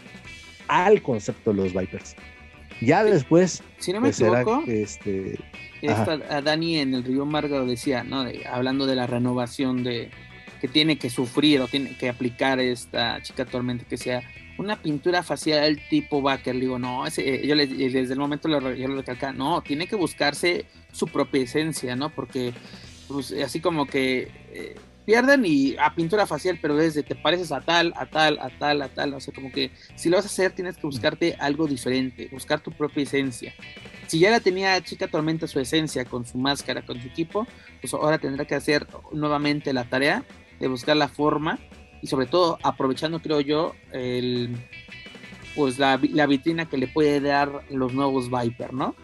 [0.68, 2.16] al concepto de los Vipers.
[2.80, 5.38] Ya después, si no me pues, equivoco, este,
[6.28, 8.26] a Dani en el Río Margo decía, ¿no?
[8.50, 10.10] hablando de la renovación de
[10.60, 14.22] que tiene que sufrir o tiene que aplicar esta chica actualmente que sea
[14.58, 16.58] una pintura facial tipo Baker.
[16.58, 20.64] Digo, no, ese, yo desde el momento lo, yo lo recalcaba, no, tiene que buscarse
[20.92, 22.10] su propia esencia, ¿no?
[22.10, 22.52] Porque
[23.08, 27.60] pues, así como que eh, pierden y a pintura facial, pero desde te pareces a
[27.60, 30.28] tal, a tal, a tal, a tal, o sea, como que si lo vas a
[30.28, 33.54] hacer tienes que buscarte algo diferente, buscar tu propia esencia.
[34.06, 37.46] Si ya la tenía Chica Tormenta su esencia con su máscara, con su equipo,
[37.80, 40.24] pues ahora tendrá que hacer nuevamente la tarea
[40.60, 41.58] de buscar la forma
[42.02, 44.56] y sobre todo aprovechando, creo yo, el,
[45.56, 48.94] pues la, vitrina que le puede dar los nuevos Viper, ¿no?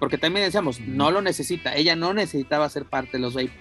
[0.00, 3.56] Porque también decíamos, no lo necesita, ella no necesitaba ser parte de los Viper,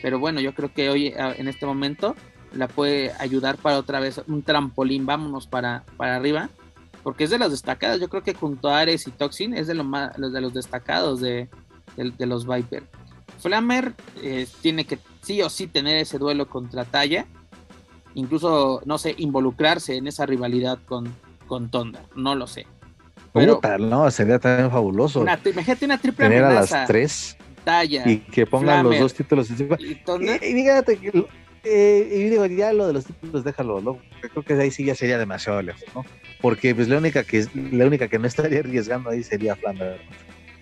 [0.00, 2.16] pero bueno, yo creo que hoy en este momento
[2.54, 6.48] la puede ayudar para otra vez un trampolín, vámonos para, para arriba,
[7.02, 9.74] porque es de las destacadas, yo creo que junto a Ares y Toxin es de,
[9.74, 11.48] lo más, de los destacados de,
[11.96, 12.84] de, los Viper.
[13.38, 17.26] Flammer eh, tiene que sí o sí tener ese duelo contra Talla
[18.14, 21.14] incluso, no sé, involucrarse en esa rivalidad con,
[21.46, 22.66] con Thunder, no lo sé.
[23.32, 25.22] Pero, no, sería también fabuloso.
[25.22, 27.36] imagínate una triple Tener a las tres.
[27.64, 28.08] Talla.
[28.08, 29.76] Y que pongan los dos títulos encima.
[29.78, 31.24] Y, y, fíjate que
[31.62, 33.98] eh, y digo, ya lo de los títulos déjalo, ¿no?
[34.20, 36.06] creo que ahí sí ya sería demasiado lejos, ¿no?
[36.40, 40.00] Porque pues la única que la única que no estaría arriesgando ahí sería Flanders.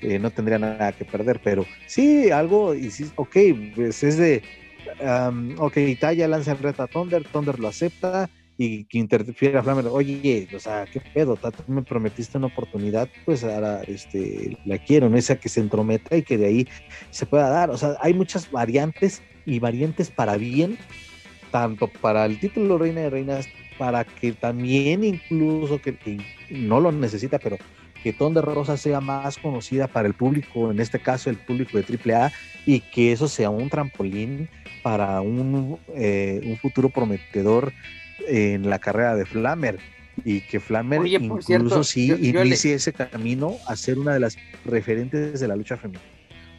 [0.01, 3.37] Eh, no tendría nada que perder, pero sí, algo, y sí, ok,
[3.75, 4.43] pues es de,
[5.01, 8.31] um, ok, Italia lanza el reto a Thunder, Thunder lo acepta
[8.61, 13.09] y que interfiere a Flammer, oye, o sea, qué pedo, tú me prometiste una oportunidad,
[13.25, 16.69] pues ahora este, la quiero, no esa que se entrometa y que de ahí
[17.11, 20.77] se pueda dar, o sea, hay muchas variantes y variantes para bien,
[21.53, 23.49] tanto para el título Reina de Reinas,
[23.79, 26.19] para que también incluso que, que
[26.51, 27.59] no lo necesita, pero
[28.03, 31.85] que Thunder Rosa sea más conocida para el público, en este caso el público de
[31.85, 32.33] AAA,
[32.67, 34.49] y que eso sea un trampolín
[34.83, 37.73] para un, eh, un futuro prometedor
[38.27, 39.79] en la carrera de Flammer
[40.25, 45.49] y que Flammer incluso sí inicie ese camino a ser una de las referentes de
[45.49, 46.03] la lucha femenina.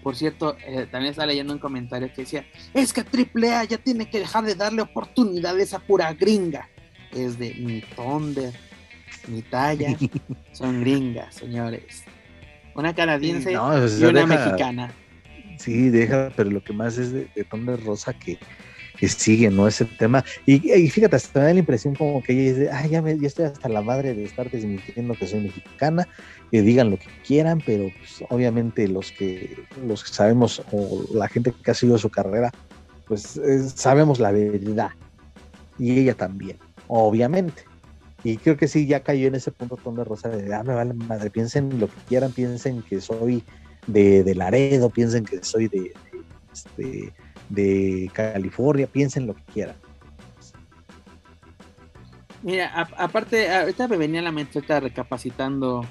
[0.01, 4.09] Por cierto, eh, también estaba leyendo un comentario que decía, es que AAA ya tiene
[4.09, 6.69] que dejar de darle oportunidades a pura gringa.
[7.11, 8.53] Es de mi Thunder.
[9.27, 9.97] mi talla,
[10.53, 12.05] son gringas, señores.
[12.75, 14.93] Una canadiense No, o y una deja- mexicana.
[15.57, 18.37] Sí, deja, pero lo que más es de, de Thunder Rosa que,
[18.99, 19.67] que sigue, ¿no?
[19.67, 20.23] Ese tema.
[20.45, 23.27] Y, fíjate, hasta me da la impresión como que ella dice, ay, ya, me, ya
[23.27, 26.07] estoy hasta la madre de estar desmintiendo que soy mexicana,
[26.51, 31.29] que digan lo que quieran, pero pues, obviamente los que, los que sabemos, o la
[31.29, 32.51] gente que ha seguido su carrera,
[33.07, 34.91] pues eh, sabemos la verdad.
[35.77, 37.63] Y ella también, obviamente.
[38.25, 40.93] Y creo que sí, ya cayó en ese punto Thunder Rosa de, ah, me vale
[40.93, 43.45] madre, piensen lo que quieran, piensen que soy
[43.87, 45.93] de, de Laredo, piensen que soy de, de,
[46.51, 47.13] este,
[47.49, 49.75] de California, piensen lo que quieran.
[52.41, 55.85] Mira, aparte, ahorita me venía a la mente ahorita recapacitando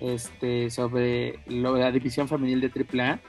[0.00, 3.20] este sobre lo la división femenil de AAA.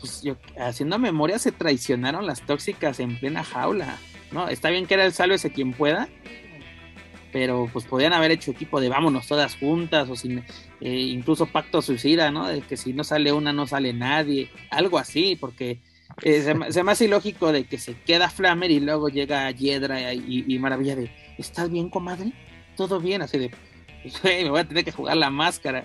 [0.00, 3.98] Pues yo, haciendo memoria, se traicionaron las tóxicas en plena jaula.
[4.32, 4.48] ¿no?
[4.48, 6.08] Está bien que era el sálvese quien pueda,
[7.32, 10.38] pero pues podían haber hecho equipo de vámonos todas juntas, o sin,
[10.80, 12.48] eh, incluso pacto suicida, ¿no?
[12.48, 15.80] De que si no sale una, no sale nadie, algo así, porque
[16.22, 19.50] eh, se, me- se me hace ilógico de que se queda Flammer y luego llega
[19.50, 22.32] Hiedra y, y Maravilla de, ¿estás bien, comadre?
[22.76, 23.22] ¿Todo bien?
[23.22, 23.50] Así de,
[24.02, 25.84] pues, me voy a tener que jugar la máscara.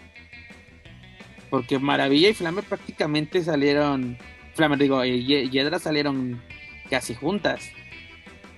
[1.49, 4.17] Porque Maravilla y Flammer prácticamente salieron,
[4.53, 6.41] Flammer digo, y Hiedra salieron
[6.89, 7.61] casi juntas.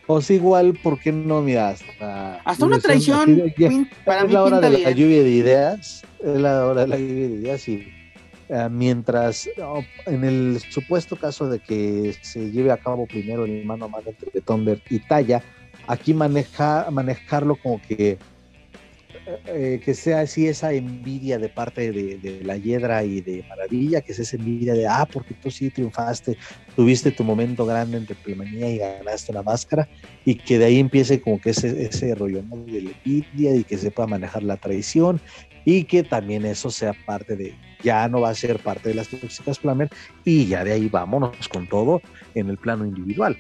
[0.08, 1.42] O sea, igual, ¿por qué no?
[1.44, 2.38] Mira, hasta...
[2.38, 3.70] Hasta una traición, ya-
[4.06, 6.98] para es mí la hora de la lluvia de ideas, es la hora de la
[6.98, 7.88] lluvia de ideas y
[8.70, 13.86] mientras, oh, en el supuesto caso de que se lleve a cabo primero el mano
[13.86, 15.44] a mano entre Thunder y Talla,
[15.88, 18.18] aquí maneja, manejarlo como que
[19.46, 24.12] eh, que sea así esa envidia de parte de, la Hiedra y de Maravilla, que
[24.14, 26.38] es esa envidia de, ah, porque tú sí triunfaste,
[26.76, 29.88] tuviste tu momento grande en Triplemanía y ganaste una máscara,
[30.26, 33.78] y que de ahí empiece como que ese, ese rollo de la envidia y que
[33.78, 35.22] sepa manejar la traición
[35.72, 39.08] y que también eso sea parte de, ya no va a ser parte de las
[39.08, 39.88] tóxicas Flamer
[40.26, 42.02] y ya de ahí vámonos con todo
[42.34, 43.38] en el plano individual.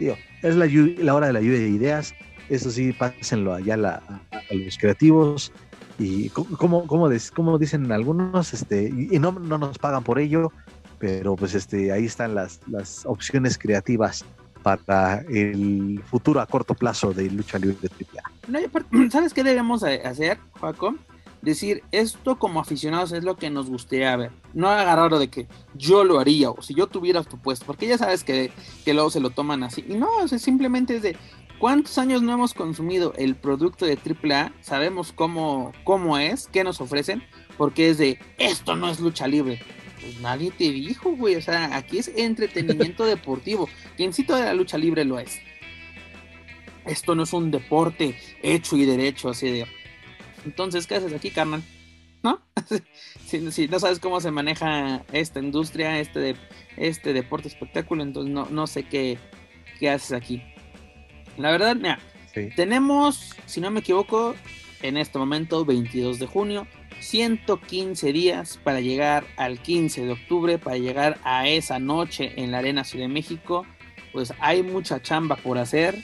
[0.00, 2.14] Digo, es la, la hora de la lluvia de ideas,
[2.48, 4.02] eso sí, pásenlo allá la-
[4.32, 5.52] a- los creativos
[6.00, 10.50] y co- como, como, como dicen algunos, este, y, no, no nos pagan por ello,
[10.98, 14.24] pero pues este, ahí están las, las opciones creativas
[14.64, 18.32] para el futuro a corto plazo de lucha libre de AAA.
[18.48, 20.96] No, ¿Sabes qué debemos de hacer, Joaco?
[21.42, 24.30] Decir, esto como aficionados es lo que nos gustaría ver.
[24.54, 27.98] No agarrarlo de que yo lo haría o si yo tuviera tu puesto, porque ya
[27.98, 28.52] sabes que,
[28.84, 29.84] que luego se lo toman así.
[29.88, 31.16] Y no, o sea, simplemente es de
[31.58, 36.80] cuántos años no hemos consumido el producto de AAA, sabemos cómo, cómo es, qué nos
[36.80, 37.24] ofrecen,
[37.56, 39.60] porque es de esto no es lucha libre.
[40.00, 41.36] Pues nadie te dijo, güey.
[41.36, 43.68] O sea, aquí es entretenimiento deportivo.
[43.96, 45.40] Quien sí toda la lucha libre lo es.
[46.84, 49.66] Esto no es un deporte hecho y derecho, así de.
[50.44, 51.62] Entonces, ¿qué haces aquí, carnal?
[52.22, 52.40] ¿No?
[53.26, 56.36] si, si no sabes cómo se maneja esta industria, este, de,
[56.76, 59.18] este deporte espectáculo, entonces no, no sé qué,
[59.80, 60.42] qué haces aquí.
[61.36, 61.98] La verdad, mira,
[62.34, 62.48] Sí.
[62.56, 64.34] tenemos, si no me equivoco,
[64.82, 66.66] en este momento, 22 de junio,
[67.00, 72.58] 115 días para llegar al 15 de octubre, para llegar a esa noche en la
[72.58, 73.66] Arena Ciudad de México.
[74.12, 75.96] Pues hay mucha chamba por hacer.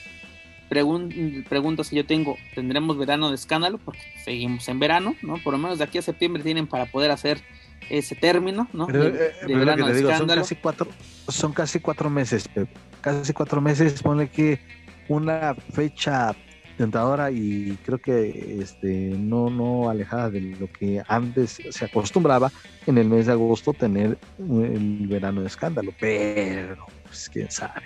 [0.68, 3.78] Pregun preguntas que yo tengo, ¿tendremos verano de escándalo?
[3.78, 5.38] Porque seguimos en verano, ¿no?
[5.42, 7.40] Por lo menos de aquí a septiembre tienen para poder hacer
[7.88, 8.86] ese término, ¿no?
[8.86, 10.42] Pero, de, eh, de pero lo verano de digo, son escándalo.
[10.42, 10.88] casi cuatro,
[11.28, 12.68] son casi cuatro meses, Pep.
[13.00, 14.60] casi cuatro meses, ponle que
[15.08, 16.34] una fecha
[16.76, 22.52] tentadora y creo que este no no alejada de lo que antes se acostumbraba
[22.86, 27.82] en el mes de agosto tener el verano de escándalo, pero pues quién sabe.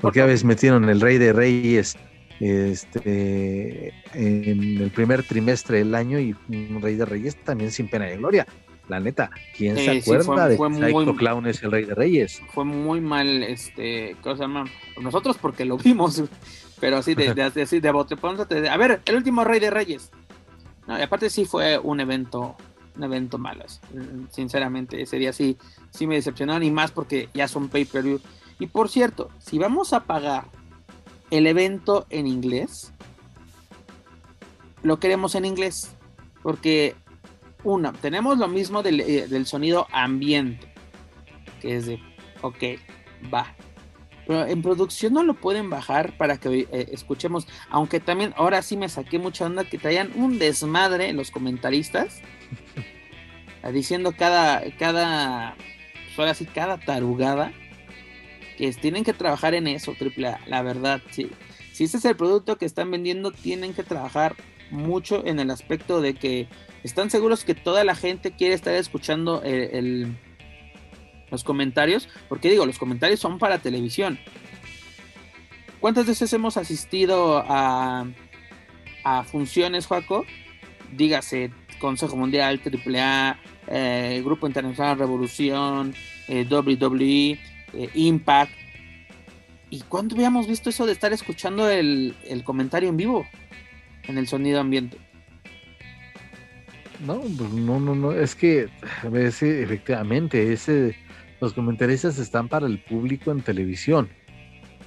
[0.00, 1.96] Porque a veces metieron el Rey de Reyes
[2.40, 8.06] este, en el primer trimestre del año y un Rey de Reyes también sin pena
[8.06, 8.46] de gloria.
[8.88, 11.84] La neta, ¿quién se sí, acuerda fue- de fue que muy- Clown es el Rey
[11.84, 12.42] de Reyes?
[12.52, 14.64] fue muy mal, este, ¿cómo se llama?
[15.00, 16.22] Nosotros porque lo vimos,
[16.80, 18.16] pero así de, de, de- así de bote
[18.48, 20.10] te- A ver, el último Rey de Reyes.
[20.88, 22.56] No, y aparte sí fue un evento,
[22.96, 23.64] un evento malo.
[24.30, 25.56] Sinceramente, ese día sí,
[25.90, 28.20] sí me decepcionó, ni más porque ya son pay-per-view.
[28.58, 30.46] Y por cierto, si vamos a pagar
[31.32, 32.92] el evento en inglés,
[34.82, 35.96] lo queremos en inglés.
[36.42, 36.94] Porque,
[37.64, 40.72] una, tenemos lo mismo del, eh, del sonido ambiente,
[41.62, 41.98] que es de,
[42.42, 42.62] ok,
[43.32, 43.54] va.
[44.26, 48.76] Pero en producción no lo pueden bajar para que eh, escuchemos, aunque también ahora sí
[48.76, 52.20] me saqué mucha onda que traían un desmadre en los comentaristas,
[53.72, 55.56] diciendo cada, cada,
[56.14, 57.52] pues ahora cada tarugada,
[58.80, 61.30] tienen que trabajar en eso, triple A, la verdad, sí.
[61.72, 64.36] Si ese es el producto que están vendiendo, tienen que trabajar
[64.70, 66.48] mucho en el aspecto de que
[66.82, 70.16] están seguros que toda la gente quiere estar escuchando el,
[71.30, 74.18] los comentarios, porque digo, los comentarios son para televisión.
[75.80, 78.06] ¿Cuántas veces hemos asistido a,
[79.02, 80.24] a funciones, Joaco?
[80.92, 81.50] Dígase
[81.80, 85.94] Consejo Mundial, AAA, eh, Grupo Internacional Revolución,
[86.28, 87.38] eh, WWE,
[87.74, 88.52] eh, Impact.
[89.70, 92.14] ¿Y cuándo habíamos visto eso de estar escuchando el,
[92.44, 93.26] comentario en vivo
[94.04, 94.98] en el sonido ambiente?
[97.06, 98.68] No, pues no, no, no, es que
[99.02, 100.94] efectivamente ese,
[101.40, 104.08] los comentaristas están para el público en televisión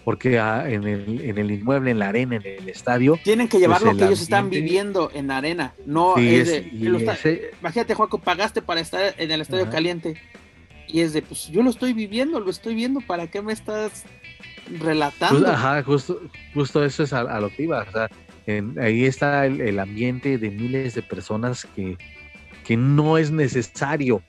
[0.06, 3.20] porque ah, en, el, en el inmueble, en la arena, en el estadio.
[3.24, 7.52] Tienen que llevar pues lo que ellos están viviendo en la arena, no es de.
[7.60, 10.16] imagínate, Juaco, pagaste para estar en el estadio caliente.
[10.96, 14.06] Y es de, pues yo lo estoy viviendo, lo estoy viendo, ¿para qué me estás
[14.80, 15.42] relatando?
[15.42, 16.22] Pues, ajá, justo,
[16.54, 17.82] justo eso es a, lo que iba.
[17.82, 18.10] O sea,
[18.82, 21.98] ahí está el, ambiente de miles de personas que,
[22.64, 24.24] que no es necesario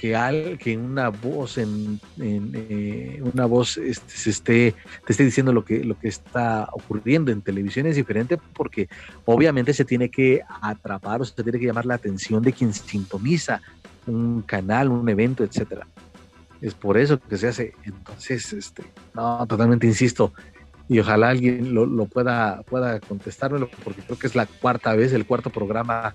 [0.00, 5.52] que, al, que una voz en, eh, una voz este, se esté te esté diciendo
[5.52, 8.88] lo que lo que está ocurriendo en televisión es diferente porque
[9.24, 13.60] obviamente se tiene que atrapar o se tiene que llamar la atención de quien sintoniza
[14.06, 15.86] un canal, un evento, etcétera.
[16.62, 17.74] Es por eso que se hace.
[17.84, 18.84] Entonces, este,
[19.14, 20.32] no, totalmente insisto.
[20.88, 25.12] Y ojalá alguien lo, lo pueda, pueda contestármelo, porque creo que es la cuarta vez,
[25.12, 26.14] el cuarto programa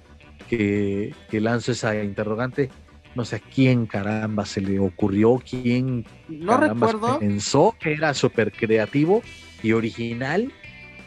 [0.50, 2.70] que, que lanzo esa interrogante
[3.18, 7.18] no sé a quién caramba se le ocurrió, quién no recuerdo.
[7.18, 9.24] pensó que era súper creativo
[9.64, 10.54] y original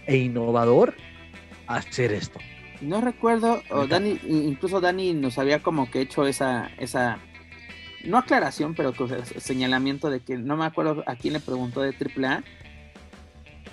[0.07, 0.95] e innovador
[1.69, 2.41] hacer esto.
[2.81, 7.21] No recuerdo, o Dani, incluso Dani nos había como que hecho esa, esa,
[8.05, 8.95] no aclaración, pero
[9.39, 12.43] señalamiento de que no me acuerdo a quién le preguntó de AAA.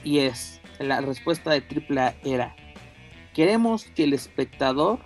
[0.04, 2.56] Y es, la respuesta de AAA era,
[3.34, 5.00] queremos que el espectador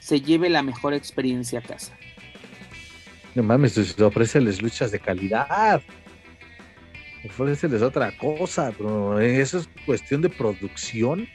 [0.00, 1.96] se lleve la mejor experiencia a casa.
[3.34, 5.80] No mames, ofréceles luchas de calidad.
[7.24, 8.72] Ofréceles otra cosa,
[9.20, 11.28] eso es cuestión de producción.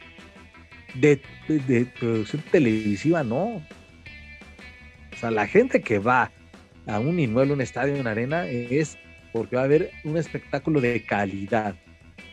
[0.96, 1.22] De,
[2.00, 3.56] producción televisiva, no.
[3.56, 6.32] O sea, la gente que va
[6.88, 8.98] a un inmueble, un estadio, una arena, es
[9.34, 11.76] porque va a haber un espectáculo de calidad.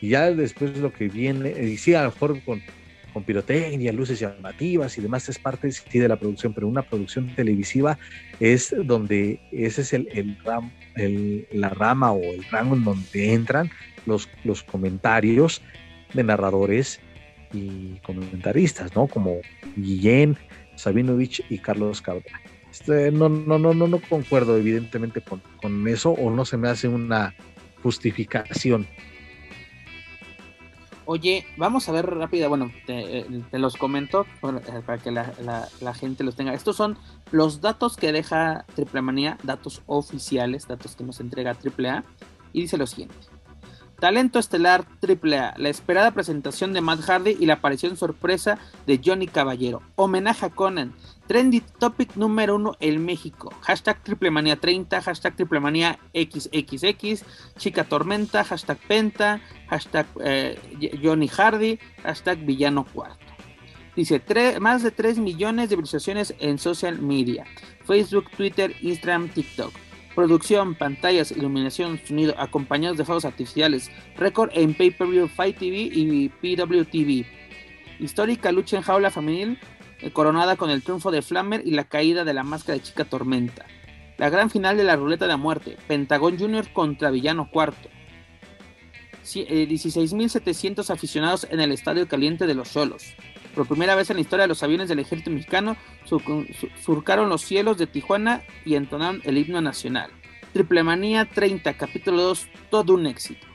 [0.01, 2.61] Y ya después lo que viene, y sí, a lo mejor con
[3.15, 7.97] con pirotecnia, luces llamativas y demás, es parte de la producción, pero una producción televisiva
[8.41, 10.37] es donde ese es el,
[10.97, 13.71] el, la rama o el rango en donde entran
[14.05, 15.61] los, los comentarios
[16.13, 16.99] de narradores
[17.53, 19.07] y comentaristas, ¿no?
[19.07, 19.37] Como
[19.77, 20.35] Guillén,
[20.75, 22.41] Sabinovich y Carlos Cabrera.
[22.75, 26.67] Este, no, no, no, no, no concuerdo evidentemente con, con eso o no se me
[26.67, 27.33] hace una
[27.81, 28.85] justificación
[31.07, 36.23] Oye, vamos a ver rápida, bueno, te, eh, los comento eh, para que la, gente
[36.23, 36.53] los tenga.
[36.53, 36.97] Estos son
[37.31, 42.03] los datos que deja Triple Manía, datos oficiales, datos que nos entrega Triple A,
[42.53, 43.15] y dice lo siguiente.
[43.99, 49.27] Talento estelar AAA, la esperada presentación de Matt Hardy y la aparición sorpresa de Johnny
[49.27, 49.81] Caballero.
[49.95, 50.93] Homenaje a Conan.
[51.27, 53.53] Trendy topic número uno en México.
[53.61, 57.25] Hashtag Triplemanía 30, hashtag Triplemanía XXX,
[57.57, 60.59] Chica Tormenta, hashtag Penta, hashtag eh,
[61.01, 63.25] Johnny Hardy, hashtag Villano Cuarto.
[63.95, 64.21] Dice,
[64.59, 67.45] más de 3 millones de visualizaciones en social media.
[67.85, 69.71] Facebook, Twitter, Instagram, TikTok.
[70.15, 73.91] Producción, pantallas, iluminación, sonido, acompañados de fuegos artificiales.
[74.15, 77.25] Récord en Pay-Per-View, Fight TV y PWTV.
[77.99, 79.59] Histórica lucha en jaula femenil
[79.99, 83.03] eh, coronada con el triunfo de Flammer y la caída de la máscara de Chica
[83.03, 83.65] Tormenta.
[84.17, 85.77] La gran final de la ruleta de la muerte.
[85.87, 86.71] Pentagón Jr.
[86.71, 87.89] contra Villano Cuarto.
[89.23, 93.15] 16.700 eh, aficionados en el Estadio Caliente de los Solos.
[93.55, 95.77] Por primera vez en la historia, los aviones del ejército mexicano
[96.83, 100.11] surcaron los cielos de Tijuana y entonaron el himno nacional.
[100.51, 103.47] Triplemanía 30, capítulo 2, todo un éxito.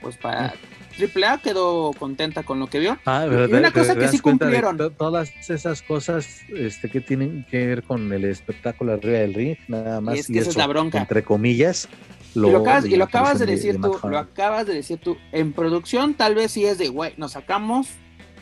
[0.00, 0.54] Pues para
[0.98, 2.98] AAA quedó contenta con lo que vio.
[3.04, 4.78] Ah, y una cosa que sí cumplieron.
[4.96, 10.00] todas esas cosas este, que tienen que ver con el espectáculo arriba del ring, nada
[10.00, 10.16] más.
[10.16, 10.98] Y es que esa es la bronca.
[10.98, 11.88] Entre comillas.
[12.34, 15.16] Lo, y lo acabas, y lo acabas de decir tú, lo acabas de decir tú.
[15.32, 17.90] En producción, tal vez sí es de, güey, nos sacamos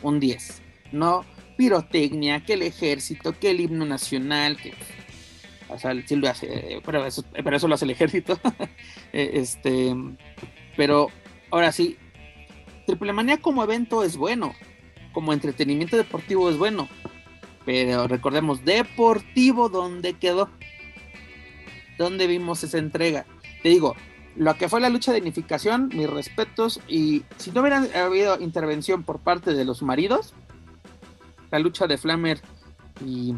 [0.01, 0.62] un 10
[0.93, 1.25] ¿no?
[1.57, 4.73] Pirotecnia, que el ejército, que el himno nacional, que
[5.69, 8.39] o sea, sí lo hace, pero eso, eso lo hace el ejército.
[9.15, 9.95] Eh, este,
[10.75, 11.09] pero
[11.51, 11.97] ahora sí,
[12.87, 14.55] Triple Manía como evento es bueno,
[15.11, 16.89] como entretenimiento deportivo es bueno,
[17.63, 20.49] pero recordemos, deportivo, ¿dónde quedó?
[21.99, 23.27] ¿Dónde vimos esa entrega?
[23.61, 23.95] Te digo,
[24.35, 29.03] lo que fue la lucha de unificación, mis respetos, y si no hubiera habido intervención
[29.03, 30.33] por parte de los maridos,
[31.53, 32.41] la lucha de Flamer
[33.05, 33.35] y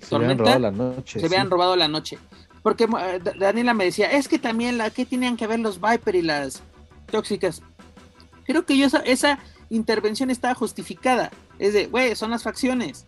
[0.00, 1.18] se habían robado la noche.
[1.18, 2.16] Se habían robado la noche.
[2.62, 6.14] Porque eh, Daniela me decía, es que también la que tenían que ver los Viper
[6.14, 6.62] y las
[7.10, 7.60] tóxicas.
[8.46, 11.32] Creo que yo esa, esa intervención estaba justificada.
[11.58, 13.04] Es de, güey, son las facciones.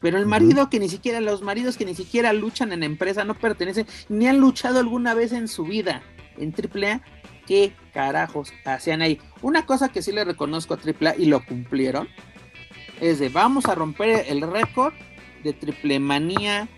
[0.00, 3.34] Pero el marido que ni siquiera, los maridos que ni siquiera luchan en empresa, no
[3.34, 6.02] pertenecen, ni han luchado alguna vez en su vida
[6.38, 7.02] en AAA,
[7.46, 9.20] ¿qué carajos hacían ahí?
[9.42, 12.08] Una cosa que sí le reconozco a AAA y lo cumplieron,
[13.02, 14.94] es de vamos a romper el récord
[15.42, 16.68] de triple manía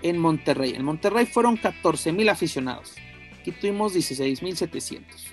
[0.00, 0.72] en Monterrey.
[0.74, 2.94] En Monterrey fueron 14 mil aficionados.
[3.38, 5.26] Aquí tuvimos 16 mil 700.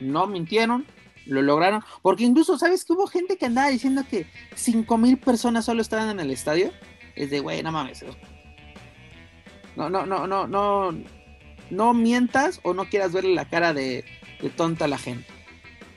[0.00, 0.84] No mintieron,
[1.24, 1.82] lo lograron.
[2.02, 6.10] Porque incluso, ¿sabes que hubo gente que andaba diciendo que 5 mil personas solo estaban
[6.10, 6.70] en el estadio?
[7.16, 8.04] Es de, güey, no mames.
[9.76, 10.94] No, no, no, no, no.
[11.70, 14.04] No mientas o no quieras verle la cara de,
[14.56, 15.26] tonta a la gente.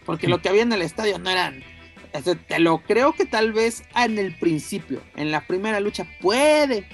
[0.05, 1.61] Porque lo que había en el estadio no eran.
[2.47, 6.88] Te lo creo que tal vez en el principio, en la primera lucha, puede,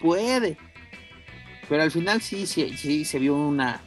[0.00, 0.56] puede.
[1.68, 3.82] Pero al final sí, sí, sí se vio una,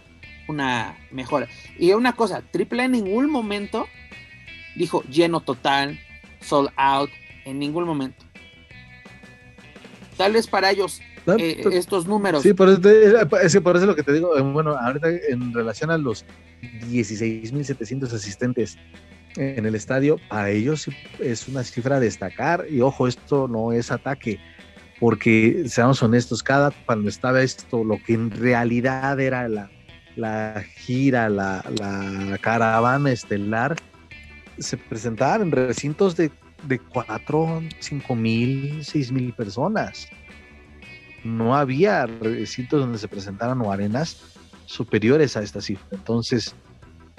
[0.48, 1.48] una mejora.
[1.78, 3.88] Y una cosa, Triple en ningún momento
[4.76, 6.00] dijo lleno total,
[6.42, 7.10] sold out,
[7.46, 8.26] en ningún momento.
[10.18, 11.02] Tal vez para ellos
[11.40, 12.44] eh, estos números.
[12.44, 12.82] Sí, por eso,
[13.40, 14.38] es por eso lo que te digo.
[14.38, 16.26] Eh, bueno, ahorita en relación a los
[16.62, 18.78] 16.700 asistentes
[19.36, 20.88] en el estadio, para ellos
[21.20, 22.66] es una cifra a destacar.
[22.70, 24.40] Y ojo, esto no es ataque,
[25.00, 29.70] porque seamos honestos, cada cuando estaba esto, lo que en realidad era la,
[30.16, 31.64] la gira, la,
[32.42, 33.76] caravana estelar,
[34.58, 36.32] se presentaban en recintos de,
[36.68, 40.08] de 4, 5 mil, 6 mil personas.
[41.24, 44.22] No había recintos donde se presentaran o arenas
[44.66, 45.88] superiores a esta cifra.
[45.92, 46.56] Entonces,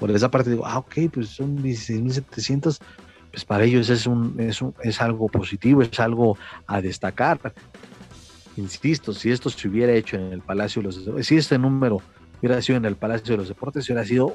[0.03, 2.80] por esa parte digo, ah, ok, pues son 16.700,
[3.30, 6.36] pues para ellos es, un, es, un, es algo positivo, es algo
[6.66, 7.38] a destacar.
[8.57, 12.03] Insisto, si esto se hubiera hecho en el Palacio de los si este número
[12.40, 14.34] hubiera sido en el Palacio de los Deportes, hubiera sido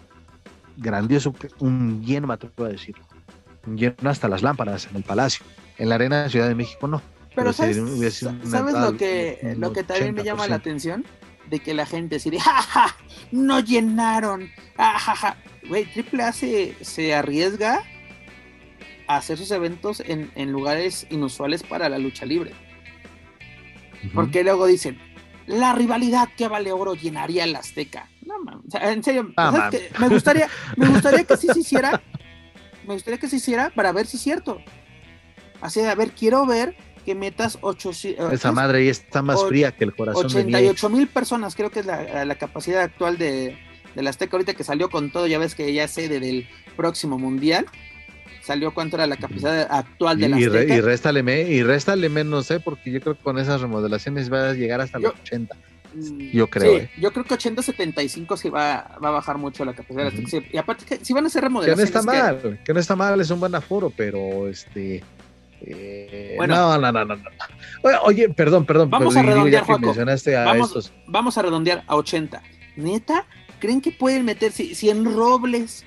[0.78, 2.96] grandioso, un lleno, me atrevo a decir,
[3.66, 5.46] un lleno hasta las lámparas en el Palacio.
[5.78, 7.02] En la Arena de Ciudad de México no.
[7.36, 11.04] Pero, ¿sabes, lo que, lo que también me llama la atención?
[11.50, 12.96] De que la gente dice, ¡ja, ja!
[13.32, 14.50] ¡No llenaron!
[14.78, 15.38] ¡Ja!
[15.68, 17.84] Güey, Triple A se, arriesga
[19.08, 22.54] a hacer sus eventos en, lugares inusuales para la lucha libre.
[24.14, 25.00] Porque luego dicen,
[25.46, 28.10] la rivalidad que vale oro llenaría el Azteca.
[28.26, 29.70] No mames, en serio, ah,
[30.00, 32.02] me gustaría, me gustaría que sí se hiciera,
[32.86, 34.62] me gustaría que se hiciera para ver si es cierto.
[35.62, 36.76] Así, a ver, quiero ver
[37.08, 37.92] que metas 8
[38.34, 41.86] Esa madre ahí está más fría que el corazón 88 mil personas, creo que es
[41.86, 43.58] la, capacidad actual de,
[43.96, 47.66] la Azteca ahorita que salió con todo, ya ves que ya sede del próximo mundial
[48.44, 52.60] salió cuánto era la capacidad actual de la y, y réstale, y réstale menos, ¿eh?
[52.60, 55.56] porque yo creo que con esas remodelaciones va a llegar hasta los 80.
[55.94, 56.74] Mm, yo creo.
[56.74, 56.90] Sí, ¿eh?
[57.00, 60.12] Yo creo que 80-75 sí va, va a bajar mucho la capacidad.
[60.52, 61.90] Y aparte, que si van a hacer remodelaciones.
[61.90, 62.74] Que no está mal, que...
[62.74, 65.04] no está mal, es un buen aforo, pero este.
[65.62, 67.22] Eh, bueno, no, no, no, no,
[68.04, 68.90] Oye, perdón, perdón.
[68.90, 72.42] Vamos a redondear, vamos, vamos, a redondear a 80.
[72.76, 73.26] ¿Neta?
[73.60, 75.84] ¿Creen que pueden meter si, si en Robles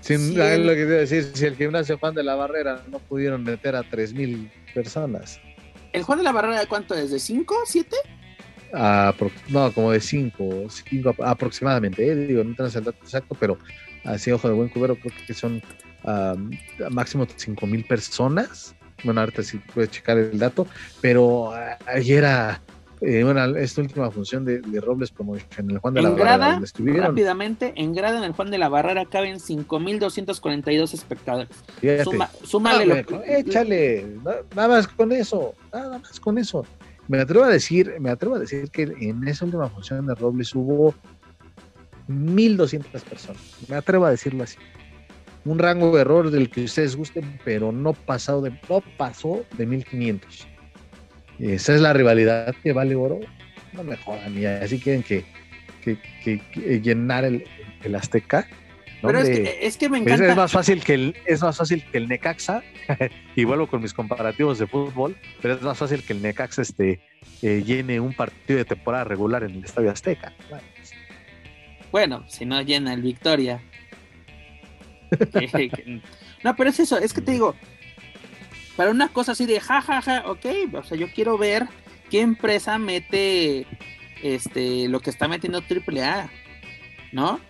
[0.00, 3.82] sin, lo que decir, si el gimnasio Juan de la Barrera no pudieron meter a
[3.82, 5.40] 3.000 personas.
[5.92, 7.10] ¿El Juan de la Barrera de cuánto es?
[7.10, 7.54] ¿De 5?
[7.66, 7.86] ¿7?
[9.48, 10.66] no, como de 5,
[11.24, 12.14] aproximadamente, ¿eh?
[12.14, 13.58] digo, no tengo el dato exacto, pero
[14.04, 15.62] así ojo de buen cubero creo que son
[16.90, 18.74] máximo 5.000 personas.
[19.04, 20.66] Bueno, ahorita sí puedes checar el dato,
[21.00, 21.52] pero
[21.86, 22.60] ayer era
[23.00, 26.60] eh, bueno, esta última función de, Robles como en el Juan de la Barrera.
[26.96, 31.48] Rápidamente, en grada en el Juan de la Barrera caben 5.242 espectadores.
[32.02, 34.06] Suma, súmale ah, Échale,
[34.54, 36.66] nada más con eso, nada más con eso.
[37.06, 40.54] Me atrevo a decir, me atrevo a decir que en esa última función de Robles
[40.54, 40.94] hubo
[42.08, 43.42] 1.200 personas.
[43.68, 44.58] Me atrevo a decirlo así.
[45.48, 49.66] Un rango de error del que ustedes gusten, pero no, pasado de, no pasó de
[49.66, 50.46] 1.500
[51.38, 53.20] esa es la rivalidad que vale oro.
[53.72, 55.24] No me jodan, y así quieren que,
[55.84, 57.44] que, llenar el,
[57.84, 58.48] el Azteca.
[59.00, 60.30] Pero es que, me encanta.
[60.30, 62.62] Es, más fácil que el, es más fácil que el Necaxa,
[63.36, 67.00] y vuelvo con mis comparativos de fútbol, pero es más fácil que el Necaxa este,
[67.42, 70.32] eh, llene un partido de temporada regular en el Estadio Azteca.
[71.92, 73.62] Bueno, si no llena el Victoria.
[76.44, 77.54] no, pero es eso, es que te digo,
[78.76, 81.66] para una cosa así de jajaja, ja, ja, ok, o sea, yo quiero ver
[82.10, 83.66] qué empresa mete
[84.22, 86.30] este lo que está metiendo AAA,
[87.12, 87.40] ¿no?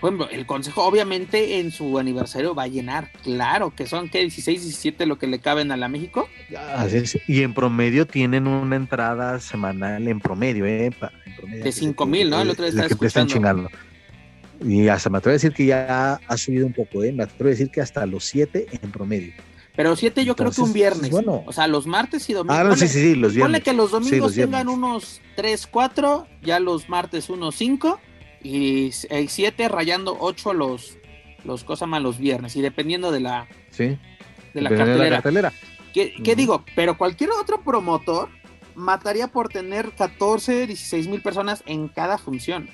[0.00, 4.60] Bueno, el consejo obviamente en su aniversario va a llenar, claro, que son que 16,
[4.62, 6.28] 17 lo que le caben a la México.
[6.74, 7.18] Así es.
[7.26, 10.86] Y en promedio tienen una entrada semanal en promedio, ¿eh?
[10.86, 12.42] En promedio, de 5 mil, ¿no?
[12.42, 13.32] El otro día estaba están escuchando.
[13.32, 13.70] chingando.
[14.64, 17.12] Y hasta me atrevo a decir que ya ha subido un poco, ¿eh?
[17.12, 19.32] Me atrevo a decir que hasta los 7 en promedio.
[19.74, 21.10] Pero 7 yo creo que un Entonces, viernes.
[21.10, 21.42] bueno.
[21.46, 22.58] O sea, los martes y domingos.
[22.58, 23.62] Ah, no, sí, sí, sí, los Ponle viernes.
[23.62, 28.00] que los Sí, domingos los tengan unos 3, 4, ya los martes unos 5
[28.42, 30.96] y 7 rayando 8 los,
[31.44, 33.98] los cosas más los viernes y dependiendo de la, Sí.
[34.54, 35.52] de la Depende de cartelera.
[35.92, 36.36] ¿Qué, qué Ujú.
[36.40, 36.64] digo?
[36.74, 38.30] Pero cualquier otro promotor
[38.74, 42.70] mataría por tener 14, 16 mil personas en cada función.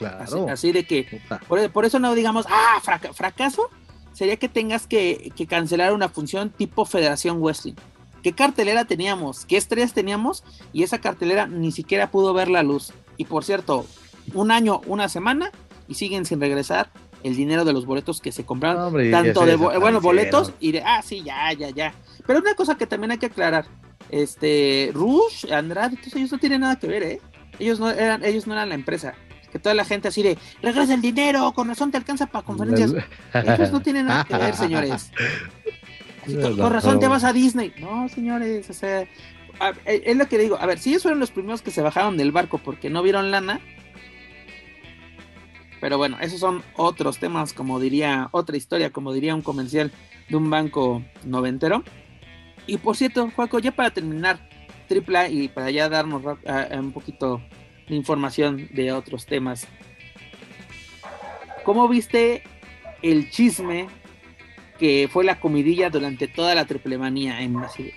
[0.00, 0.46] Así, Claro.
[0.50, 3.68] así de que, por, por eso no digamos, ah, fraca- fracaso,
[4.12, 7.74] sería que tengas que, que cancelar una función tipo Federación Wrestling.
[8.22, 9.44] ¿Qué cartelera teníamos?
[9.44, 10.42] ¿Qué estrellas teníamos?
[10.72, 12.92] Y esa cartelera ni siquiera pudo ver la luz.
[13.16, 13.86] Y por cierto,
[14.34, 15.50] un año, una semana,
[15.86, 16.90] y siguen sin regresar
[17.22, 18.82] el dinero de los boletos que se compraron.
[18.82, 21.94] Hombre, tanto de bo- bueno, boletos y de, ah, sí, ya, ya, ya.
[22.26, 23.66] Pero una cosa que también hay que aclarar,
[24.10, 27.20] este, Rush, Andrade, todos ellos no tienen nada que ver, ¿eh?
[27.58, 29.14] Ellos no eran, ellos no eran la empresa.
[29.52, 32.92] Que toda la gente así de, regresa el dinero, con razón te alcanza para conferencias.
[33.34, 35.10] Ellos no tienen nada que ver, señores.
[36.24, 37.72] Así, con, con razón te vas a Disney.
[37.80, 39.06] No, señores, o sea,
[39.60, 40.58] a- eh, es lo que digo.
[40.60, 43.30] A ver, si ellos fueron los primeros que se bajaron del barco porque no vieron
[43.30, 43.60] lana.
[45.80, 49.92] Pero bueno, esos son otros temas, como diría, otra historia, como diría un comercial
[50.28, 51.84] de un banco noventero.
[52.66, 54.48] Y por cierto, Juaco, ya para terminar,
[54.88, 56.22] tripla y para ya darnos
[56.72, 57.40] un poquito
[57.88, 59.66] de información de otros temas.
[61.64, 62.42] ¿Cómo viste
[63.02, 63.88] el chisme
[64.78, 67.92] que fue la comidilla durante toda la triplemanía en así,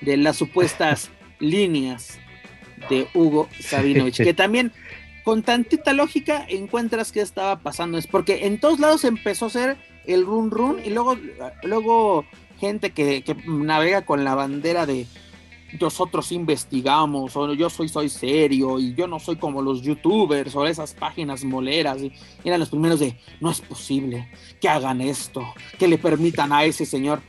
[0.00, 2.18] de las supuestas líneas
[2.88, 4.22] de Hugo Sabinovich?
[4.22, 4.72] Que también
[5.24, 7.98] con tantita lógica encuentras qué estaba pasando.
[7.98, 9.76] Es porque en todos lados empezó a ser
[10.06, 11.16] el run run y luego,
[11.62, 12.24] luego
[12.58, 15.06] gente que, que navega con la bandera de
[15.78, 20.66] nosotros investigamos, o yo soy, soy serio, y yo no soy como los youtubers o
[20.66, 22.02] esas páginas moleras.
[22.02, 22.12] Y
[22.44, 24.28] eran los primeros de, no es posible
[24.60, 25.46] que hagan esto,
[25.78, 27.20] que le permitan a ese señor.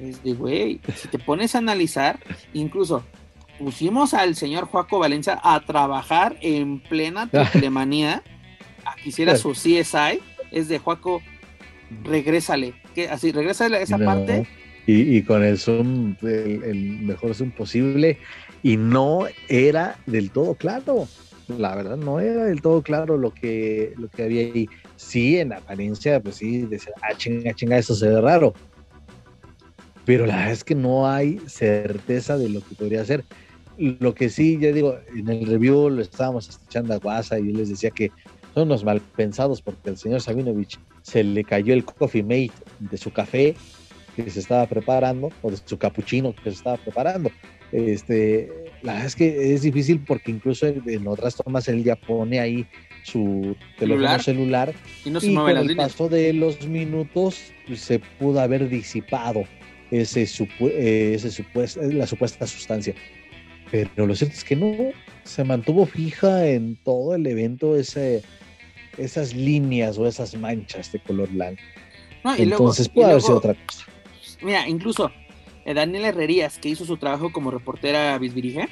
[0.00, 2.20] Es de, güey, si te pones a analizar,
[2.52, 3.02] incluso
[3.58, 8.22] pusimos al señor Joaco Valencia a trabajar en plena triplemanía,
[8.84, 10.20] a que hiciera su CSI,
[10.52, 11.20] es de Joaco,
[12.04, 14.04] regrésale, que así, regrésale a esa No.
[14.04, 14.46] parte.
[14.88, 18.16] Y, y con el Zoom, el, el mejor Zoom posible,
[18.62, 21.06] y no era del todo claro.
[21.46, 24.66] La verdad, no era del todo claro lo que, lo que había ahí.
[24.96, 28.54] Sí, en apariencia, pues sí, decía, ah, chinga, chinga, eso se ve raro.
[30.06, 33.26] Pero la verdad es que no hay certeza de lo que podría ser.
[33.76, 37.58] Lo que sí, ya digo, en el review lo estábamos escuchando a Guasa y él
[37.58, 38.10] les decía que
[38.54, 42.96] son unos mal pensados porque al señor Sabinovich se le cayó el coffee mate de
[42.96, 43.54] su café
[44.24, 47.30] que se estaba preparando, o de su capuchino que se estaba preparando.
[47.72, 48.48] Este,
[48.82, 52.66] la verdad es que es difícil porque incluso en, otras tomas él ya pone ahí
[53.04, 54.22] su teléfono Celular.
[54.22, 54.74] celular
[55.04, 55.92] Y no se y con el líneas.
[55.92, 59.44] paso de los minutos se pudo haber disipado
[59.90, 62.94] ese, supu- eh, ese supues- la supuesta sustancia.
[63.70, 64.74] Pero lo cierto es que no,
[65.24, 68.22] se mantuvo fija en todo el evento ese,
[68.96, 71.60] esas líneas o esas manchas de color blanco.
[72.24, 73.84] No, y luego- Entonces y puede haber luego- sido otra cosa.
[74.42, 75.10] Mira, incluso
[75.64, 78.68] eh, Daniela Herrerías, que hizo su trabajo como reportera bisbirige,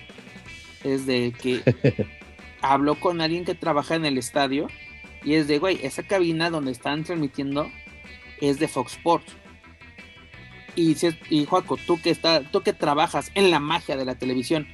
[0.85, 2.07] es de que
[2.63, 4.69] habló con alguien que trabaja en el estadio
[5.25, 7.69] y es de, güey, esa cabina donde están transmitiendo
[8.41, 9.33] es de Fox Sports.
[10.77, 14.05] Y, si es- y Juaco, tú que, está, tú que trabajas en la magia de
[14.05, 14.69] la televisión,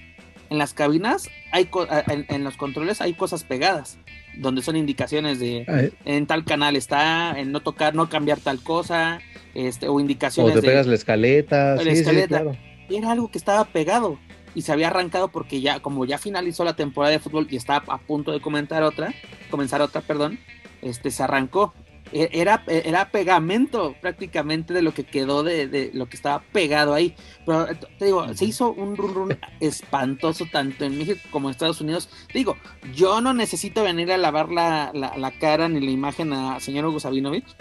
[0.50, 1.70] en las cabinas, hay
[2.08, 3.98] en, en los controles hay cosas pegadas,
[4.38, 8.62] donde son indicaciones de Ay, en tal canal está, en no tocar, no cambiar tal
[8.62, 9.20] cosa,
[9.54, 11.76] este, o O indicaciones te de pegas la escaleta.
[11.76, 12.40] La sí, sí, escaleta.
[12.40, 12.56] claro.
[12.90, 14.18] era algo que estaba pegado
[14.54, 17.84] y se había arrancado porque ya como ya finalizó la temporada de fútbol y estaba
[17.92, 19.14] a punto de comentar otra,
[19.50, 20.38] comenzar otra, perdón,
[20.82, 21.74] este se arrancó.
[22.12, 26.94] E- Era, era pegamento prácticamente de lo que quedó de, de lo que estaba pegado
[26.94, 27.14] ahí.
[27.46, 31.52] Pero eh, te digo, se hizo un run run espantoso tanto en México como en
[31.52, 32.08] Estados Unidos.
[32.32, 32.56] Te digo,
[32.94, 36.84] yo no necesito venir a lavar la, la- la cara ni la imagen a señor
[36.86, 37.56] Hugo Sabinovich.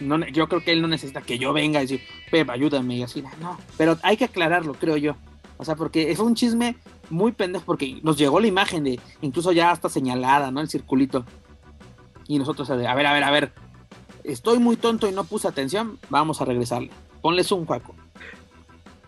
[0.00, 3.02] No, yo creo que él no necesita que yo venga y decir, Pep, ayúdame y
[3.04, 3.22] así.
[3.40, 5.16] No, pero hay que aclararlo, creo yo.
[5.58, 6.74] O sea, porque fue un chisme
[7.08, 10.60] muy pendejo porque nos llegó la imagen de, incluso ya hasta señalada, ¿no?
[10.60, 11.24] El circulito.
[12.28, 13.52] Y nosotros, a ver, a ver, a ver.
[14.24, 15.98] Estoy muy tonto y no puse atención.
[16.10, 16.90] Vamos a regresarle.
[17.20, 17.94] Ponles un juaco.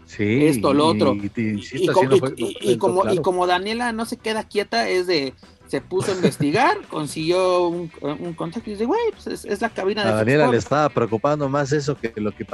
[0.06, 1.14] Sí, esto, lo otro.
[1.16, 3.16] y- como, y- como, claro.
[3.16, 5.34] y como Daniela no se queda quieta, es de.
[5.66, 9.70] Se puso a investigar, consiguió un, un contacto y dice, güey, pues es, es la
[9.70, 10.64] cabina de A Daniela le Sports".
[10.64, 12.46] estaba preocupando más eso que lo que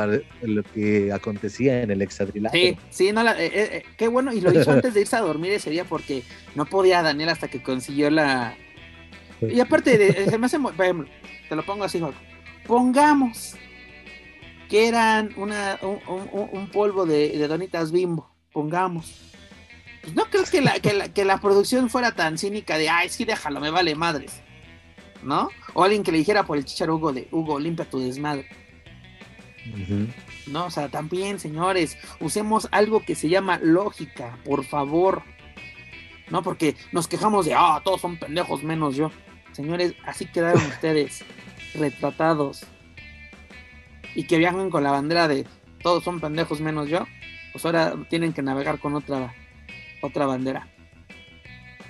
[0.42, 2.62] lo que acontecía en el hexadrilátero.
[2.62, 5.20] Sí, sí, no, la, eh, eh, qué bueno, y lo hizo antes de irse a
[5.22, 6.22] dormir ese día porque
[6.54, 8.56] no podía Daniel hasta que consiguió la...
[9.48, 10.72] Y aparte, de, se me hace, muy-
[11.48, 12.12] te lo pongo así, Juan.
[12.66, 13.54] pongamos
[14.68, 15.98] que eran una, un,
[16.32, 19.32] un- un polvo de, de donitas bimbo, pongamos.
[20.02, 23.08] Pues no creo que la, que, la, que la producción fuera tan cínica de, ay,
[23.08, 24.40] sí, déjalo, me vale madres,
[25.22, 25.48] ¿no?
[25.74, 28.48] O alguien que le dijera por el chicharo Hugo de, Hugo, limpia tu desmadre.
[30.46, 35.22] No, o sea, también, señores, usemos algo que se llama lógica, por favor.
[36.30, 39.10] No, porque nos quejamos de, ah, todos son pendejos menos yo.
[39.52, 41.24] Señores, así quedaron ustedes,
[41.74, 42.64] retratados.
[44.14, 45.46] Y que viajan con la bandera de,
[45.82, 47.06] todos son pendejos menos yo.
[47.52, 49.34] Pues ahora tienen que navegar con otra,
[50.02, 50.68] otra bandera.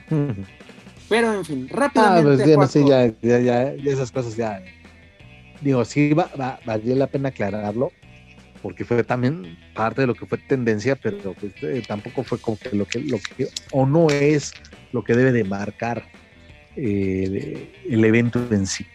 [1.09, 2.37] Pero, en fin, Ah, rápidamente.
[2.37, 2.91] pues ya, no sé, Juaco.
[2.91, 4.63] ya, ya, ya, ya esas cosas ya.
[5.61, 7.91] Digo, sí, va, va, valió la pena aclararlo,
[8.63, 12.59] porque fue también parte de lo que fue tendencia, pero pues, eh, tampoco fue como
[12.59, 14.53] que lo que, lo que, o no es
[14.93, 16.05] lo que debe de marcar
[16.77, 18.87] eh, el evento en sí.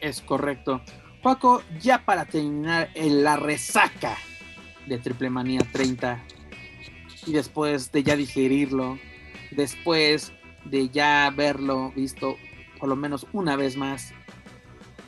[0.00, 0.80] Es correcto.
[1.22, 4.16] Paco, ya para terminar en la resaca
[4.86, 6.22] de Triple Manía 30
[7.26, 8.98] y después de ya digerirlo,
[9.50, 10.32] después
[10.64, 12.36] de ya verlo visto
[12.78, 14.12] por lo menos una vez más,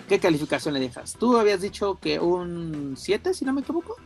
[0.09, 1.15] ¿qué calificación le dejas?
[1.19, 3.97] Tú habías dicho que un 7, si no me equivoco.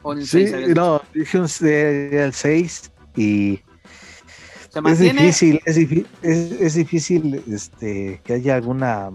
[0.00, 0.80] O un Sí, 6 habías dicho?
[0.80, 3.60] no, dije un, eh, el 6 y
[4.68, 9.10] Se es difícil, es, difí- es, es difícil este, que haya alguna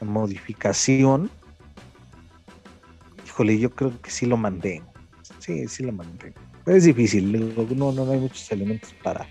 [0.00, 1.30] modificación.
[3.26, 4.92] Híjole, yo creo que sí lo mantengo.
[5.38, 6.36] Sí, sí lo mantengo.
[6.66, 9.26] Es difícil, no, no, no hay muchos elementos para,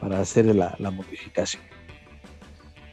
[0.00, 1.62] para hacer la, la modificación.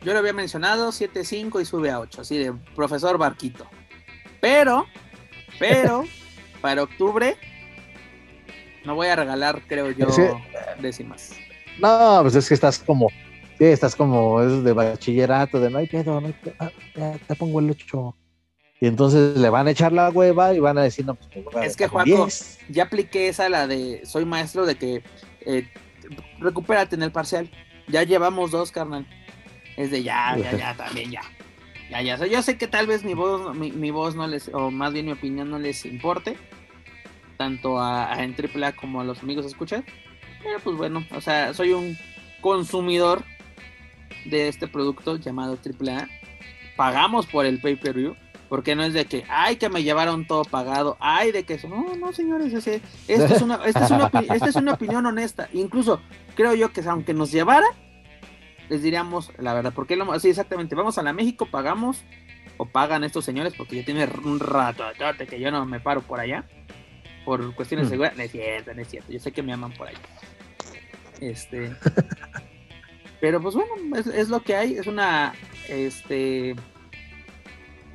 [0.01, 3.67] Yo lo había mencionado, 7.5 y sube a 8, así de profesor Barquito.
[4.39, 4.85] Pero,
[5.59, 6.03] pero,
[6.61, 7.35] para octubre
[8.85, 10.07] no voy a regalar, creo yo,
[10.81, 11.31] décimas.
[11.79, 13.09] No, pues es que estás como,
[13.57, 17.17] sí, estás como esos de bachillerato, de no hay pedo, no hay pedo, ah, ya
[17.27, 18.15] te pongo el 8.
[18.81, 21.63] Y entonces le van a echar la hueva y van a decir, no, pues voy
[21.63, 22.59] a Es que, 10.
[22.69, 25.03] Ya apliqué esa, la de soy maestro, de que
[25.41, 25.67] eh,
[26.39, 27.49] recupérate en el parcial.
[27.87, 29.05] Ya llevamos dos, carnal.
[29.75, 31.21] Es de ya, ya, ya, también ya.
[31.89, 32.15] Ya, ya.
[32.15, 34.71] O sea, yo sé que tal vez mi voz, mi, mi voz no les, o
[34.71, 36.37] más bien mi opinión no les importe,
[37.37, 39.83] tanto a, a en AAA como a los amigos escuchas.
[40.43, 41.97] Pero pues bueno, o sea, soy un
[42.41, 43.23] consumidor
[44.25, 46.07] de este producto llamado AAA.
[46.75, 48.15] Pagamos por el pay-per-view.
[48.47, 51.67] Porque no es de que, ay, que me llevaron todo pagado, ay, de que eso.
[51.67, 55.47] No, no, señores, ese, esta, es una, esta, es una, esta es una opinión honesta.
[55.53, 56.01] Incluso
[56.33, 57.67] creo yo que aunque nos llevara,
[58.67, 59.71] les diríamos la verdad.
[59.75, 62.03] Porque lo, así exactamente, vamos a la México, pagamos,
[62.57, 64.83] o pagan estos señores, porque ya tiene un rato
[65.29, 66.47] que yo no me paro por allá.
[67.29, 67.99] Por cuestiones de Mm.
[67.99, 68.13] seguridad.
[68.17, 69.11] No es cierto, no es cierto.
[69.11, 69.99] Yo sé que me aman por allá.
[71.21, 71.71] Este.
[73.21, 74.77] Pero pues bueno, es, es lo que hay.
[74.77, 75.33] Es una
[75.67, 76.55] este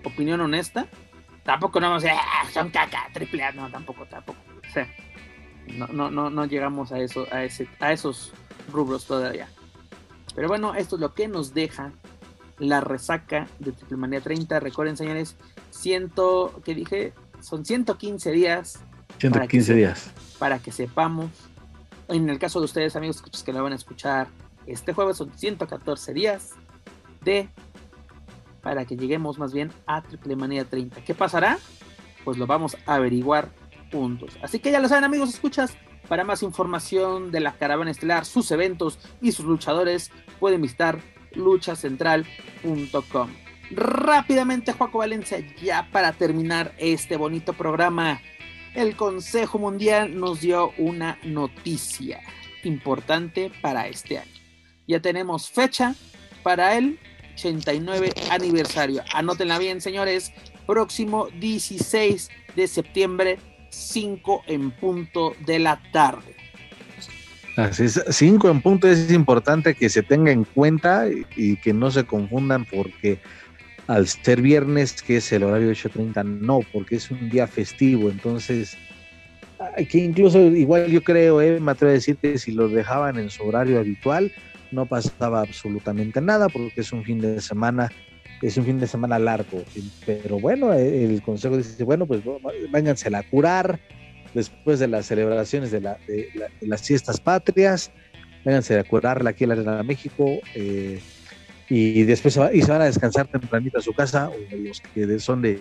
[0.05, 0.86] opinión honesta.
[1.43, 4.39] Tampoco no vamos a decir, "Ah, son caca, triple A, no, tampoco, tampoco.
[4.69, 4.86] O sea,
[5.66, 8.32] no, no, no, no llegamos a eso, a ese, a esos
[8.73, 9.48] rubros todavía.
[10.36, 11.90] Pero bueno, esto es lo que nos deja
[12.59, 14.61] la resaca de Triple Manía 30.
[14.61, 15.36] Recuerden, señores,
[15.70, 17.12] ciento, ¿qué dije?
[17.40, 18.81] Son 115 días
[19.18, 20.12] 115 días.
[20.39, 21.31] para que sepamos.
[22.09, 24.28] En el caso de ustedes, amigos escuchas que lo van a escuchar
[24.66, 26.52] este jueves, son 114 días
[27.22, 27.48] de
[28.62, 31.02] para que lleguemos más bien a Triple Manía 30.
[31.02, 31.59] ¿Qué pasará?
[32.24, 33.51] Pues lo vamos a averiguar
[33.93, 34.36] juntos.
[34.43, 35.76] Así que ya lo saben, amigos, escuchas.
[36.09, 41.01] Para más información de la caravana estelar, sus eventos y sus luchadores, pueden visitar
[41.32, 43.31] luchacentral.com.
[43.70, 48.20] Rápidamente, Juaco Valencia, ya para terminar este bonito programa
[48.74, 52.20] el Consejo Mundial nos dio una noticia
[52.64, 54.30] importante para este año.
[54.86, 55.94] Ya tenemos fecha
[56.42, 56.98] para el
[57.34, 59.02] 89 aniversario.
[59.12, 60.32] Anótenla bien, señores.
[60.66, 63.38] Próximo 16 de septiembre,
[63.70, 66.34] 5 en punto de la tarde.
[67.56, 71.72] Así es, 5 en punto es importante que se tenga en cuenta y, y que
[71.72, 73.20] no se confundan porque
[73.86, 78.09] al ser viernes, que es el horario de 8.30, no, porque es un día festivo,
[78.09, 78.77] entonces,
[79.89, 83.31] que incluso igual yo creo, eh, me atrevo a decir que si lo dejaban en
[83.31, 84.32] su horario habitual,
[84.70, 87.90] no pasaba absolutamente nada, porque es un fin de semana,
[88.43, 89.62] es un fin de semana largo,
[90.06, 92.23] pero bueno, eh, el consejo dice, bueno, pues
[92.70, 93.78] váyansela a curar,
[94.35, 95.81] después de las celebraciones de,
[96.61, 97.93] las fiestas patrias,
[98.44, 100.27] vénganse a curarla aquí en la Arena de México.
[100.55, 101.01] Eh,
[101.69, 105.19] y después se, y se van a descansar tempranito a su casa, o los que
[105.19, 105.61] son de,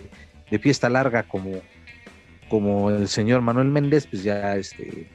[0.60, 1.50] fiesta larga como,
[2.48, 5.08] como el señor Manuel Méndez, pues ya este,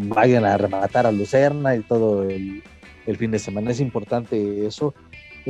[0.00, 2.62] vayan a rematar a Lucerna y todo el,
[3.06, 3.70] el fin de semana.
[3.70, 4.94] Es importante eso.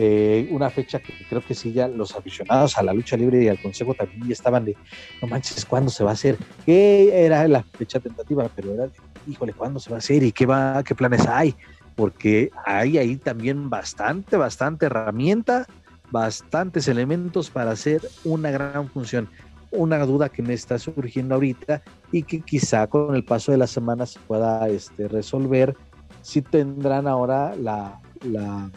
[0.00, 3.48] Eh, una fecha que creo que sí, ya los aficionados a la lucha libre y
[3.48, 4.76] al consejo también estaban de,
[5.20, 6.36] no manches, ¿cuándo se va a hacer?
[6.64, 8.48] ¿Qué era la fecha tentativa?
[8.54, 8.92] Pero era, de,
[9.26, 10.22] híjole, ¿cuándo se va a hacer?
[10.22, 11.52] ¿Y qué, va, qué planes hay?
[11.98, 15.66] Porque hay ahí también bastante, bastante herramienta,
[16.12, 19.28] bastantes elementos para hacer una gran función.
[19.72, 23.70] Una duda que me está surgiendo ahorita y que quizá con el paso de las
[23.70, 25.76] semanas se pueda este, resolver
[26.22, 28.70] si tendrán ahora la, la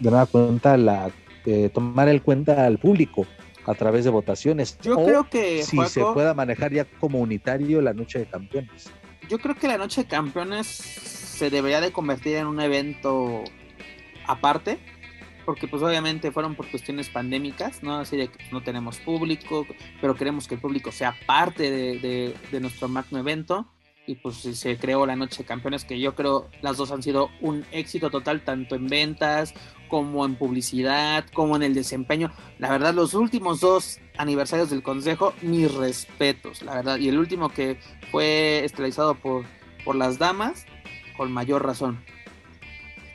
[0.00, 1.12] de nueva cuenta, la,
[1.46, 3.24] eh, tomar el cuenta al público
[3.66, 4.78] a través de votaciones.
[4.82, 8.90] Yo creo que si se pueda manejar ya como unitario la noche de campeones.
[9.28, 13.44] Yo creo que la noche de campeones se debería de convertir en un evento
[14.26, 14.78] aparte,
[15.44, 17.98] porque pues obviamente fueron por cuestiones pandémicas, ¿no?
[17.98, 19.66] Así de que no tenemos público,
[20.00, 23.68] pero queremos que el público sea parte de, de nuestro magno evento
[24.06, 27.30] y pues se creó la Noche de Campeones, que yo creo las dos han sido
[27.40, 29.54] un éxito total, tanto en ventas
[29.88, 32.32] como en publicidad, como en el desempeño.
[32.58, 36.98] La verdad, los últimos dos aniversarios del Consejo, mis respetos, la verdad.
[36.98, 37.78] Y el último que
[38.10, 39.44] fue estelarizado por,
[39.84, 40.66] por las damas,
[41.16, 42.04] con mayor razón.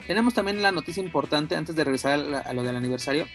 [0.08, 3.28] Tenemos también la noticia importante, antes de regresar a, lo del aniversario,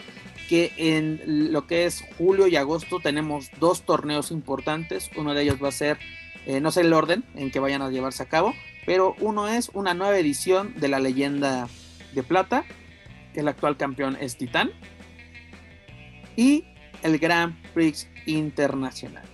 [0.49, 5.11] que en lo que es julio y agosto tenemos dos torneos importantes.
[5.17, 5.99] Uno de ellos va a ser
[6.47, 8.55] eh, no sé el orden en que vayan a llevarse a cabo,
[8.85, 11.69] pero uno es una nueva edición de la leyenda
[12.13, 12.65] de plata,
[13.33, 14.71] que el actual campeón es Titán,
[16.37, 16.65] y
[17.03, 19.25] el Grand Prix Internacional.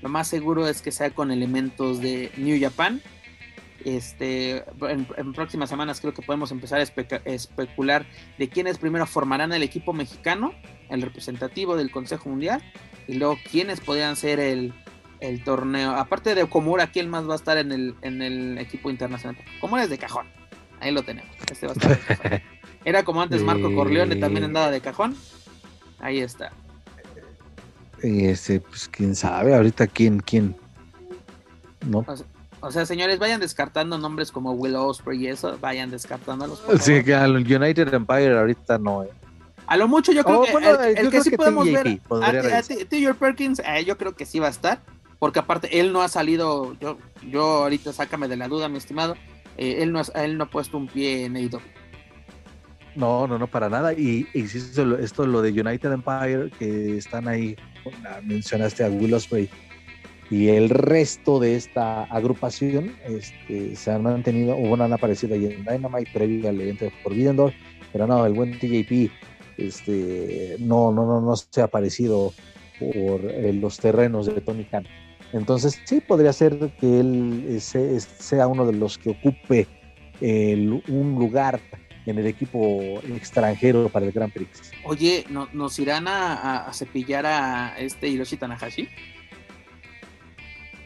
[0.00, 3.00] Lo más seguro es que sea con elementos de New Japan.
[3.84, 8.06] Este, en, próximas semanas creo que podemos empezar a especular
[8.38, 10.52] de quiénes primero formarán el equipo mexicano,
[10.88, 12.62] el representativo del Consejo Mundial,
[13.08, 14.72] y luego quiénes podrían ser el,
[15.20, 15.92] el torneo.
[15.92, 19.36] Aparte de Komura, ¿quién más va a estar en el, en el equipo internacional?
[19.60, 20.26] Komura es de cajón.
[20.80, 21.30] Ahí lo tenemos.
[21.50, 22.42] Este va a estar
[22.84, 25.16] Era como antes Marco Corleone, también andaba de cajón.
[26.00, 26.52] Ahí está.
[28.02, 30.56] Ese, pues quién sabe, ahorita quién, quién.
[31.86, 32.04] No.
[32.06, 32.26] O sea,
[32.70, 36.62] señores, vayan descartando nombres como Will Osprey y eso, vayan descartándolos.
[36.80, 39.02] Sí, que al United Empire ahorita no.
[39.04, 39.10] Eh.
[39.66, 42.00] A lo mucho yo creo oh, que el, que sí podemos ver,
[42.88, 43.14] T.J.
[43.14, 44.80] Perkins, eh, yo creo que sí va a estar
[45.22, 46.98] porque aparte él no ha salido, yo,
[47.30, 49.14] yo ahorita sácame de la duda, mi estimado,
[49.56, 51.60] eh, él, no él no ha puesto un pie en AEW.
[52.96, 53.92] No, no, no, para nada.
[53.92, 57.54] Y, y esto, esto, lo de United Empire, que están ahí,
[58.24, 59.48] mencionaste a Will Ospreay,
[60.32, 65.44] y el resto de esta agrupación este, se han mantenido, o bueno, han aparecido ahí
[65.44, 67.52] en Dynamite previo al evento de Forbidden Door,
[67.92, 69.10] pero no, el buen TJP
[69.58, 72.32] este, no, no, no, no se ha aparecido
[72.78, 74.86] por eh, los terrenos de Tony Khan.
[75.34, 79.68] Entonces, sí, podría ser que él sea uno de los que ocupe
[80.22, 81.60] un lugar
[82.06, 82.80] en el equipo
[83.14, 84.72] extranjero para el Grand Prix.
[84.84, 88.88] Oye, ¿nos irán a, cepillar a este Hiroshi Tanahashi?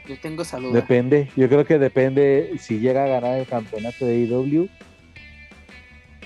[0.06, 0.72] Yo tengo salud.
[0.72, 4.68] Depende, yo creo que depende si llega a ganar el campeonato de IW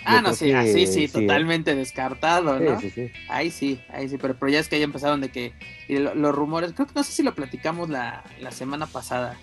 [0.04, 2.80] Ah, no, sí, así sí, totalmente descartado, ¿no?
[2.80, 5.52] Sí, sí, ahí sí, ahí sí, pero, pero ya es que ya empezaron de que
[5.88, 9.36] los rumores, creo que no sé si lo platicamos la, la semana pasada,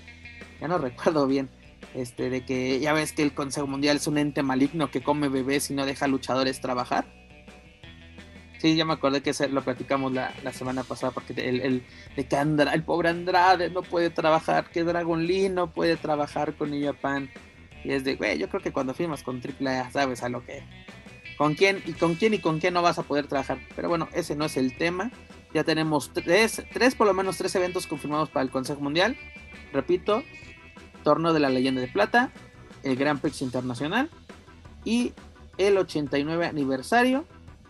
[0.59, 1.49] ya no recuerdo bien,
[1.93, 5.29] este, de que ya ves que el Consejo Mundial es un ente maligno que come
[5.29, 7.05] bebés y no deja luchadores trabajar.
[8.59, 11.83] Sí, ya me acordé que lo platicamos la, semana pasada, porque el, el,
[12.15, 16.71] de que el pobre Andrade no puede trabajar, que Dragon Lee no puede trabajar con
[16.71, 17.29] New Japan
[17.83, 20.63] y es de, güey, yo creo que cuando firmas con AAA sabes a lo que...
[21.37, 23.59] Con quién y con quién y con quién no vas a poder trabajar.
[23.75, 25.11] Pero bueno, ese no es el tema.
[25.53, 29.15] Ya tenemos tres, tres por lo menos tres eventos confirmados para el Consejo Mundial.
[29.71, 30.23] Repito,
[31.03, 32.31] Torneo de la Leyenda de Plata,
[32.83, 34.09] el Grand Prix Internacional
[34.83, 35.13] y
[35.57, 37.25] el 89 aniversario.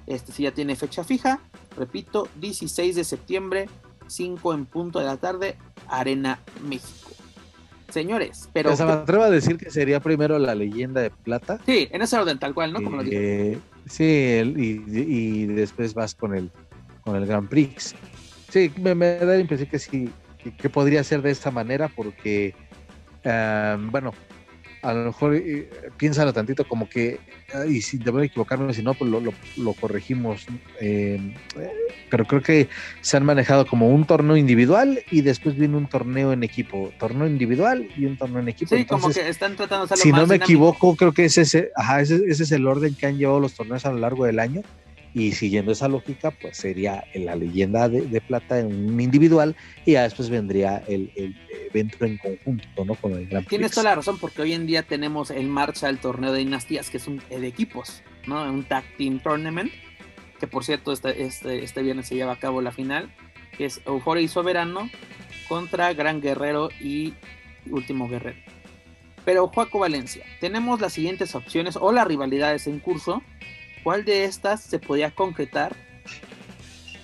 [0.08, 1.40] Este sí ya tiene fecha fija.
[1.76, 3.70] Repito, 16 de septiembre,
[4.08, 5.58] 5 en punto de la tarde,
[5.88, 7.12] Arena México
[7.90, 8.50] señores.
[8.54, 8.76] Pero.
[8.76, 11.60] se me atrevo a decir que sería primero la leyenda de plata.
[11.66, 12.82] Sí, en ese orden, tal cual, ¿no?
[12.82, 13.60] Como lo dije.
[13.88, 16.52] Sí, y, después vas con el,
[17.02, 17.96] con el Grand Prix.
[18.50, 20.10] Sí, me, da la impresión que sí,
[20.58, 22.54] que, podría ser de esta manera, porque,
[23.24, 24.14] bueno,
[24.88, 27.20] a lo mejor eh, piénsalo tantito como que,
[27.68, 30.46] y si debo equivocarme, si no, pues lo, lo, corregimos.
[30.80, 31.34] Eh,
[32.10, 32.70] pero creo que
[33.02, 36.94] se han manejado como un torneo individual y después viene un torneo en equipo.
[37.00, 38.78] Torneo individual y un torneo en equipo.
[38.78, 42.00] Sí, como que están tratando de Si no me equivoco, creo que ese, ese, ajá,
[42.00, 44.62] ese, ese es el orden que han llevado los torneos a lo largo del año.
[45.14, 49.56] Y siguiendo esa lógica, pues sería la leyenda de, plata en un individual
[49.86, 51.12] y ya después vendría el,
[51.72, 52.96] evento en conjunto, ¿no?
[52.96, 55.98] Con el Gran Tienes toda la razón, porque hoy en día tenemos en marcha el
[55.98, 58.44] torneo de dinastías, que es un de equipos, ¿no?
[58.44, 59.72] Un tag team tournament,
[60.40, 63.12] que por cierto, este, este, este viernes se lleva a cabo la final,
[63.58, 64.90] que es Euphoria y Soberano
[65.48, 67.14] contra Gran Guerrero y
[67.70, 68.38] Último Guerrero.
[69.26, 73.22] Pero Juaco Valencia, tenemos las siguientes opciones o las rivalidades en curso
[73.84, 75.76] ¿Cuál de estas se podía concretar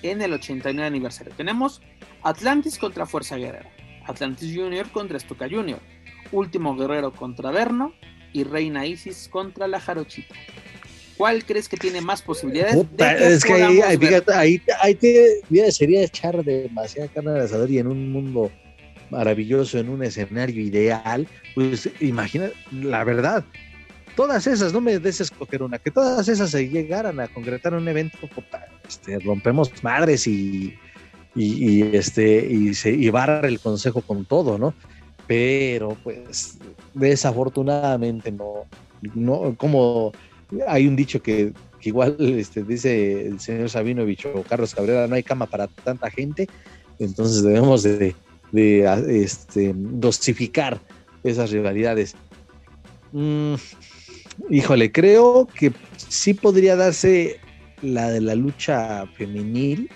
[0.01, 1.33] en el 89 aniversario?
[1.35, 1.81] Tenemos
[2.23, 3.69] Atlantis contra Fuerza Guerrera,
[4.05, 5.79] Atlantis Junior contra Estuca Junior,
[6.31, 7.93] Último Guerrero contra Verno
[8.33, 10.35] y Reina Isis contra la Jarochita.
[11.17, 12.85] ¿Cuál crees que tiene más posibilidades?
[12.97, 18.11] es que ahí, fíjate, ahí, te, sería echar demasiada carne al asador y en un
[18.11, 18.51] mundo
[19.11, 23.45] maravilloso, en un escenario ideal, pues imagina, la verdad,
[24.15, 27.87] todas esas, no me des escoger una, que todas esas se llegaran a concretar un
[27.87, 28.17] evento,
[28.87, 30.77] este, rompemos madres y,
[31.35, 34.73] y, este, y, se, y barra el consejo con todo, ¿no?
[35.27, 36.57] Pero pues
[36.93, 38.65] desafortunadamente no,
[39.15, 40.11] no, como
[40.67, 45.23] hay un dicho que, igual este, dice el señor Sabinovich o Carlos Cabrera, no hay
[45.23, 46.47] cama para tanta gente,
[46.99, 48.15] entonces debemos de,
[48.53, 50.79] este, dosificar
[51.23, 52.15] esas rivalidades.
[53.11, 53.55] Mm,
[54.49, 57.39] Híjole, creo que sí podría darse
[57.81, 59.89] la de la lucha femenil.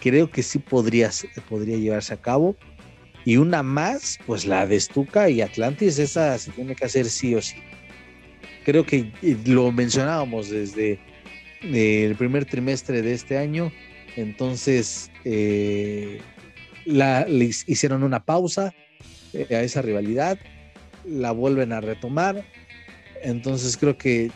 [0.00, 1.10] Creo que sí podría,
[1.48, 2.54] podría llevarse a cabo.
[3.24, 7.34] Y una más, pues la de Stuka y Atlantis, esa se tiene que hacer sí
[7.34, 7.56] o sí.
[8.64, 9.10] Creo que
[9.46, 10.98] lo mencionábamos desde
[11.62, 13.72] el primer trimestre de este año.
[14.16, 16.20] Entonces, eh,
[16.84, 18.74] la, le hicieron una pausa
[19.32, 20.38] eh, a esa rivalidad,
[21.06, 22.44] la vuelven a retomar
[23.22, 24.30] entonces creo que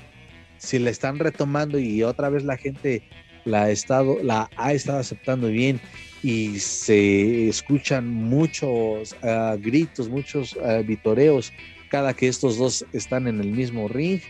[0.58, 3.02] si la están retomando y otra vez la gente
[3.44, 5.80] la ha estado, la ha estado aceptando bien
[6.22, 11.52] y se escuchan muchos ah, gritos, muchos uh, vitoreos
[11.90, 14.20] cada que estos dos están en el mismo ring.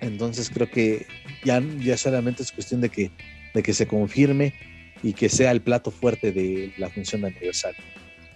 [0.00, 1.06] Entonces creo que
[1.44, 3.10] ya, ya solamente es cuestión de que,
[3.52, 4.54] de que se confirme
[5.02, 7.82] y que sea el plato fuerte de la función de aniversario.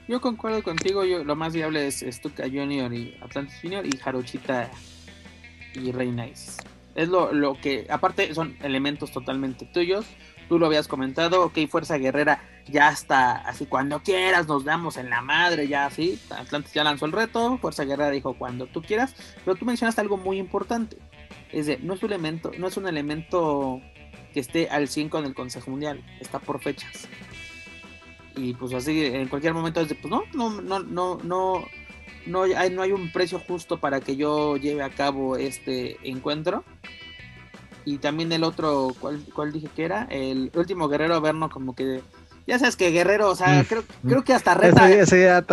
[0.08, 4.70] Yo concuerdo contigo, yo, lo más viable es Stuka Junior y Atlantis Junior y Jarochita
[5.74, 6.26] y Reina.
[6.26, 10.06] Es lo, lo que, aparte, son elementos totalmente tuyos.
[10.48, 15.10] Tú lo habías comentado, ok, Fuerza Guerrera ya está así, cuando quieras nos damos en
[15.10, 16.20] la madre, ya así.
[16.30, 20.16] Atlantis ya lanzó el reto, Fuerza Guerrera dijo cuando tú quieras, pero tú mencionaste algo
[20.16, 20.96] muy importante.
[21.50, 23.80] Es de, no es un elemento, no es un elemento
[24.32, 27.08] que esté al 5 en el Consejo Mundial, está por fechas.
[28.34, 31.64] Y pues así, en cualquier momento es de, pues no, no, no, no, no,
[32.26, 36.64] no hay, no hay un precio justo para que yo lleve a cabo este encuentro.
[37.84, 40.06] Y también el otro, ¿cuál, dije que era?
[40.10, 42.00] El último Guerrero Verno, como que.
[42.46, 43.64] Ya sabes que Guerrero, o sea, mm.
[43.66, 44.88] creo, creo que hasta reta.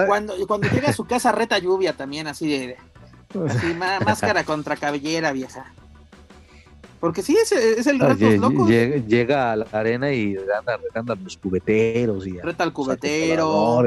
[0.06, 2.78] cuando, cuando llega a su casa, reta lluvia también, así de.
[3.48, 3.74] Así,
[4.06, 5.74] máscara contra cabellera, vieja.
[7.00, 8.68] Porque sí, es, es el reto loco.
[8.68, 12.28] Llega, a la arena y anda retando a los cubeteros.
[12.28, 13.84] Y reta al cubetero.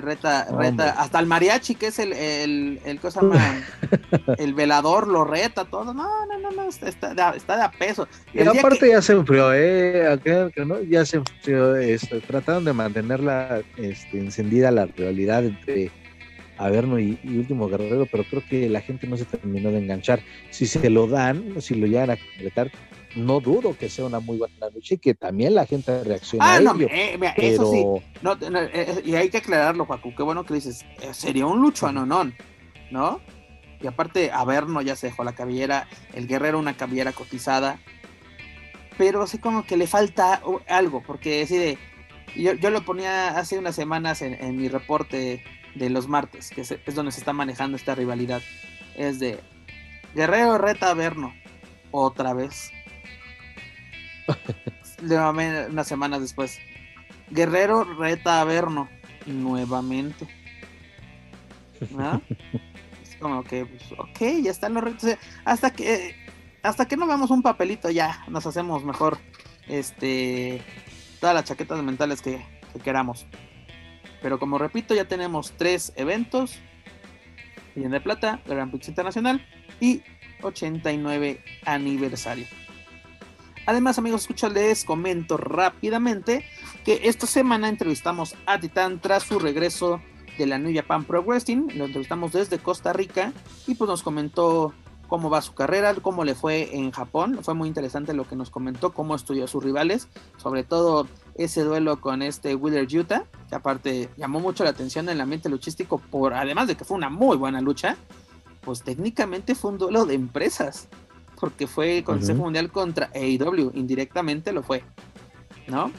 [0.00, 3.20] Reta, reta, hasta el mariachi, que es el, el, el cosa
[4.38, 5.94] el velador lo reta todo.
[5.94, 8.08] No, no, no, no, está, está de a peso.
[8.32, 10.18] y aparte ya se enfrió, eh,
[10.88, 15.90] ya se enfrió, esto, trataron de mantenerla este, encendida la realidad entre
[16.56, 20.20] Averno y, y, Último Guerrero, pero creo que la gente no se terminó de enganchar.
[20.50, 22.70] Si se lo dan, si lo llegan a completar,
[23.16, 26.56] no dudo que sea una muy buena lucha y que también la gente reaccione ah,
[26.56, 27.78] a no, eh, eso sí.
[27.78, 30.14] Eh, eh, y hay que aclararlo, Joaquín.
[30.16, 30.84] Qué bueno que dices.
[31.12, 32.34] sería un lucho anonón,
[32.90, 33.20] ¿no?
[33.80, 35.88] Y aparte, Averno ya se dejó la cabellera.
[36.12, 37.78] El guerrero, una cabellera cotizada.
[38.98, 41.02] Pero así como que le falta algo.
[41.06, 41.78] Porque así
[42.36, 45.42] Yo, yo lo ponía hace unas semanas en, mi reporte
[45.74, 48.42] de los martes, que es, donde se está manejando esta rivalidad.
[48.96, 49.38] Es de
[50.14, 51.32] Guerrero reta Averno.
[51.90, 52.72] Otra vez
[55.02, 56.58] nuevamente unas semanas después.
[57.30, 58.88] Guerrero reta a Verno
[59.26, 60.26] nuevamente.
[61.80, 65.16] es como que, pues, ok, ya están los retos.
[65.44, 66.14] Hasta que,
[66.62, 69.18] hasta que no veamos un papelito, ya nos hacemos mejor
[69.68, 70.62] este
[71.20, 73.26] todas las chaquetas mentales que, que queramos.
[74.20, 76.60] Pero como repito, ya tenemos tres eventos
[77.74, 79.44] Millón de Plata, Gran Prix Internacional
[79.80, 80.02] y
[80.42, 82.46] 89 aniversario.
[83.66, 86.44] Además, amigos, escucho les comento rápidamente
[86.84, 90.02] que esta semana entrevistamos a Titán tras su regreso
[90.36, 91.68] de la New Japan Pro Wrestling.
[91.74, 93.32] Lo entrevistamos desde Costa Rica
[93.66, 94.74] y pues nos comentó
[95.08, 97.38] cómo va su carrera, cómo le fue en Japón.
[97.42, 101.62] Fue muy interesante lo que nos comentó, cómo estudió a sus rivales, sobre todo ese
[101.62, 105.98] duelo con este Wheeler Utah, que aparte llamó mucho la atención en el ambiente luchístico,
[105.98, 107.96] por, además de que fue una muy buena lucha,
[108.60, 110.88] pues técnicamente fue un duelo de empresas
[111.38, 114.82] porque fue Consejo Mundial contra AEW, indirectamente lo fue,
[115.66, 115.92] ¿no?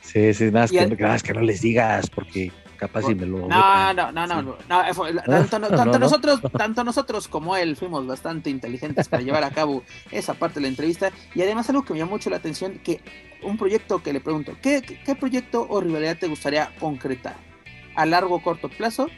[0.00, 3.46] Sí, sí, nada, que, que no les digas, porque capaz si me lo...
[3.46, 9.44] No, no, no, no, tanto, nosotros, tanto nosotros como él fuimos bastante inteligentes para llevar
[9.44, 12.36] a cabo esa parte de la entrevista, y además algo que me llamó mucho la
[12.36, 13.00] atención, que
[13.42, 17.36] un proyecto que le pregunto, ¿qué, qué proyecto o rivalidad te gustaría concretar?
[17.94, 19.08] ¿A largo o corto plazo?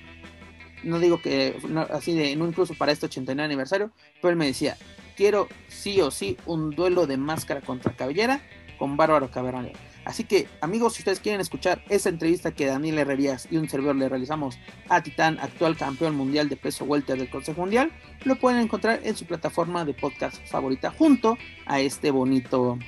[0.83, 1.57] no digo que
[1.91, 3.91] así de, no incluso para este 89 aniversario,
[4.21, 4.77] pero él me decía,
[5.17, 8.41] quiero sí o sí un duelo de máscara contra cabellera
[8.79, 9.71] con Bárbaro Cabrera.
[10.05, 13.95] Así que, amigos, si ustedes quieren escuchar esa entrevista que Daniel Herrerías y un servidor
[13.95, 14.59] le realizamos
[14.89, 17.93] a Titán, actual campeón mundial de peso welter del Consejo Mundial,
[18.25, 22.79] lo pueden encontrar en su plataforma de podcast favorita junto a este bonito,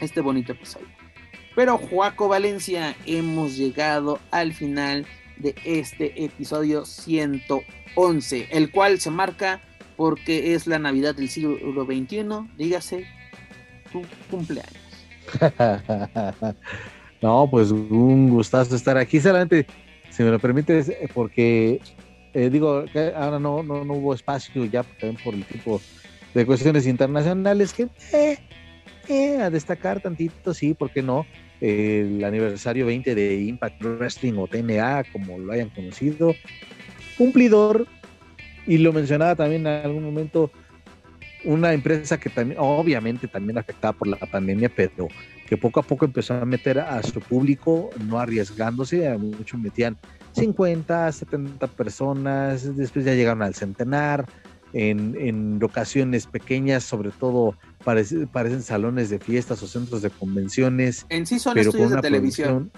[0.00, 0.88] este bonito episodio.
[1.54, 9.60] Pero, Joaco Valencia, hemos llegado al final de este episodio 111, el cual se marca
[9.98, 12.24] porque es la Navidad del siglo XXI,
[12.56, 13.04] dígase
[13.92, 14.72] tu cumpleaños.
[17.20, 19.66] no, pues un gustazo estar aquí, solamente,
[20.08, 21.80] si me lo permites, eh, porque
[22.32, 22.84] eh, digo,
[23.16, 25.80] ahora no, no, no, hubo espacio ya también por el tipo
[26.32, 28.38] de cuestiones internacionales que eh,
[29.08, 31.26] eh, a destacar tantito, sí, ¿por qué no?
[31.60, 36.36] el aniversario 20 de Impact Wrestling o TNA, como lo hayan conocido,
[37.16, 37.88] cumplidor
[38.68, 40.52] y lo mencionaba también en algún momento,
[41.44, 45.08] una empresa que también, obviamente también afectada por la pandemia, pero
[45.48, 49.96] que poco a poco empezó a meter a su público, no arriesgándose, muchos metían
[50.32, 54.26] 50, 70 personas, después ya llegaron al centenar,
[54.74, 61.06] en, en ocasiones pequeñas, sobre todo parecen salones de fiestas o centros de convenciones.
[61.08, 62.70] En sí son estudios de televisión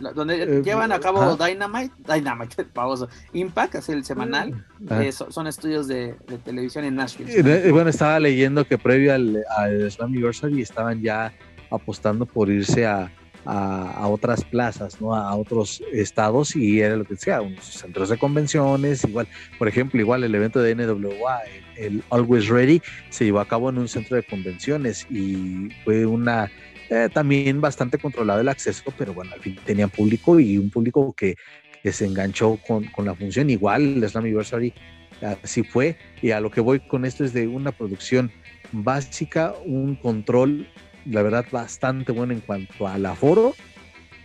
[0.00, 5.02] donde eh, llevan a cabo Dynamite, Dynamite, pausa, Impact, es el semanal, ah.
[5.02, 6.14] eh, son, estudios de,
[6.44, 7.70] televisión en Nashville.
[7.70, 11.32] Bueno, estaba leyendo que previo al, al Slammiversary estaban ya
[11.70, 13.10] apostando por irse a,
[13.46, 15.14] a, otras plazas, ¿no?
[15.14, 19.28] A otros estados y era lo que decía, unos centros de convenciones, igual,
[19.58, 21.40] por ejemplo, igual el evento de NWA,
[21.76, 26.50] el Always Ready, se llevó a cabo en un centro de convenciones y fue una
[26.88, 31.12] eh, también bastante controlado el acceso, pero bueno, al fin tenían público y un público
[31.12, 31.36] que,
[31.84, 33.48] se enganchó con, la función.
[33.48, 34.74] Igual el Slammiversary
[35.22, 35.96] así fue.
[36.20, 38.32] Y a lo que voy con esto es de una producción
[38.72, 40.66] básica, un control,
[41.04, 43.54] la verdad, bastante bueno en cuanto al aforo.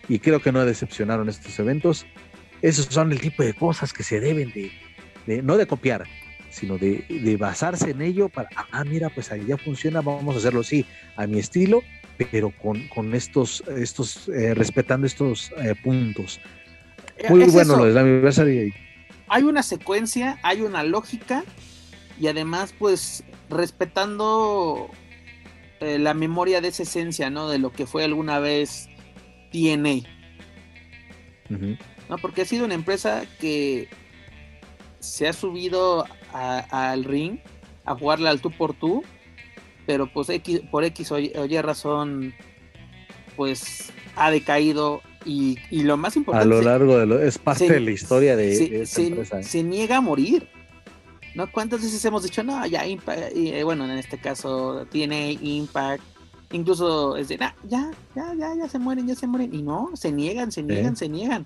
[0.10, 2.08] Y creo que no decepcionaron estos eventos.
[2.64, 4.52] Esos son el tipo de cosas que se deben
[5.28, 6.06] de, no de copiar,
[6.50, 10.62] sino de, de, basarse en ello para, ah, mira, pues ya funciona, vamos a hacerlo
[10.62, 10.84] así,
[11.16, 11.84] a mi estilo,
[12.30, 16.40] pero con, estos, estos eh, respetando estos eh, puntos.
[17.18, 18.74] Eh, Muy bueno lo de la aniversario.
[19.28, 21.44] Hay una secuencia, hay una lógica
[22.20, 24.90] y además pues respetando
[25.80, 27.50] la memoria de esa esencia, ¿no?
[27.50, 28.88] De lo que fue alguna vez
[29.52, 30.08] TNA.
[32.10, 32.18] ¿No?
[32.18, 33.90] Porque ha sido una empresa que
[35.00, 37.40] se ha subido al ring
[37.86, 39.04] a jugarle al tú por tú
[39.86, 42.34] pero pues X, por X o Y, razón,
[43.36, 46.44] pues ha decaído y, lo más importante...
[46.44, 47.22] A lo largo de lo...
[47.22, 50.48] es parte de la historia de, se, se, niega a morir.
[51.36, 51.50] ¿No?
[51.50, 56.04] ¿Cuántas veces hemos dicho, no, ya Impact, eh, bueno, en este caso tiene Impact,
[56.52, 60.12] incluso es de, ya, ya, ya, ya se mueren, ya se mueren, y no, se
[60.12, 61.46] niegan, se niegan, se niegan.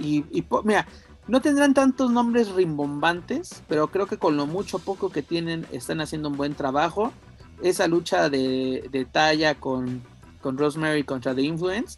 [0.00, 0.88] Y, y mira,
[1.26, 6.00] no tendrán tantos nombres rimbombantes, pero creo que con lo mucho poco que tienen están
[6.00, 7.12] haciendo un buen trabajo
[7.68, 10.02] esa lucha de, talla con,
[10.40, 11.96] con, Rosemary contra The Influence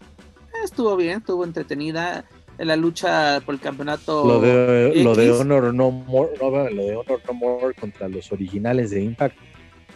[0.64, 2.24] estuvo bien, estuvo entretenida.
[2.58, 4.26] En la lucha por el campeonato.
[4.26, 8.90] Lo de, lo de Honor No More, lo de Honor No More contra los originales
[8.92, 9.36] de Impact.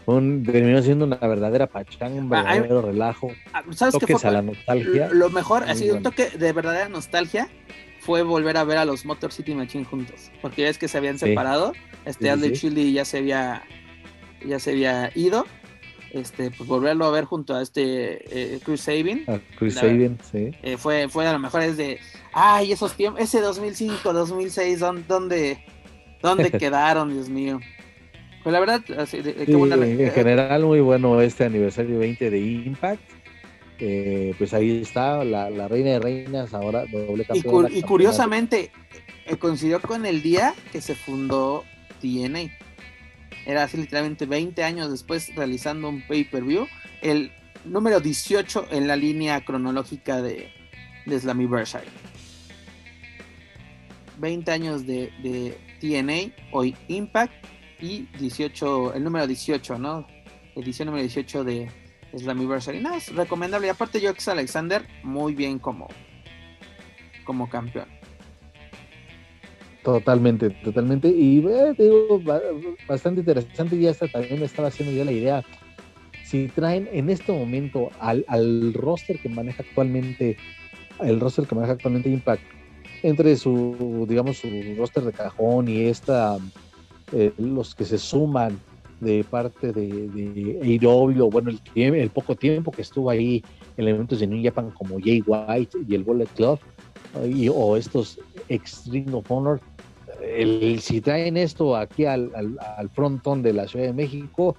[0.05, 3.31] terminó siendo una verdadera pachanga, un ah, verdadero relajo.
[3.55, 4.29] Ah, ¿Sabes qué fue?
[4.29, 5.09] a la nostalgia.
[5.11, 7.49] Lo mejor, así un toque de verdadera nostalgia
[8.01, 10.31] fue volver a ver a los Motor City Machine juntos.
[10.43, 11.73] Porque ves que se habían separado.
[12.05, 13.63] Este sí, Chili ya se había
[14.47, 15.47] ya se había ido
[16.13, 19.25] este, pues volverlo a ver junto a este eh, Chris Sabin.
[19.59, 20.51] Chris Sabin, sí.
[20.63, 21.99] Eh, fue, fue a lo mejor es de,
[22.33, 25.59] ay, esos tiempos, ese 2005, 2006, donde,
[26.23, 27.61] ¿Dónde quedaron, Dios mío?
[28.43, 33.03] Pues la verdad, en general muy bueno este aniversario 20 de Impact.
[33.83, 37.69] Eh, pues ahí está la, reina de reinas ahora doble campeona.
[37.71, 38.71] Y, curiosamente
[39.27, 41.65] eh, coincidió con el día que se fundó
[42.01, 42.51] TNA.
[43.47, 46.67] Era así literalmente 20 años después realizando un pay-per-view.
[47.03, 47.33] El
[47.65, 50.53] número 18 en la línea cronológica de,
[51.07, 51.89] de Slammiversary.
[54.19, 57.33] 20 años de, TNA, hoy Impact
[57.81, 60.07] y 18, el número 18, ¿no?
[60.55, 61.71] Edición número 18 de
[62.17, 62.81] Slammiversary.
[62.81, 63.69] No, es recomendable.
[63.69, 65.89] Y aparte, Jox Alexander, muy bien como,
[67.25, 68.00] como campeón.
[69.83, 71.09] Totalmente, totalmente.
[71.09, 72.21] Y eh, digo,
[72.87, 73.79] bastante interesante.
[73.79, 75.45] Ya está, también estaba haciendo ya la idea.
[76.25, 80.37] Si traen en este momento al, al roster que maneja actualmente,
[81.01, 82.43] el roster que maneja actualmente Impact,
[83.03, 86.37] entre su, digamos, su roster de cajón y esta
[87.13, 88.61] eh, los que se suman
[89.01, 93.43] de parte de, de AEW, bueno, el, el poco tiempo que estuvo ahí
[93.79, 96.59] en elementos de New Japan como Jay White y el Bullet Club,
[97.27, 99.61] y, o estos Extreme of Honor,
[100.23, 104.57] el, si traen esto aquí al, al, frontón de la Ciudad de México,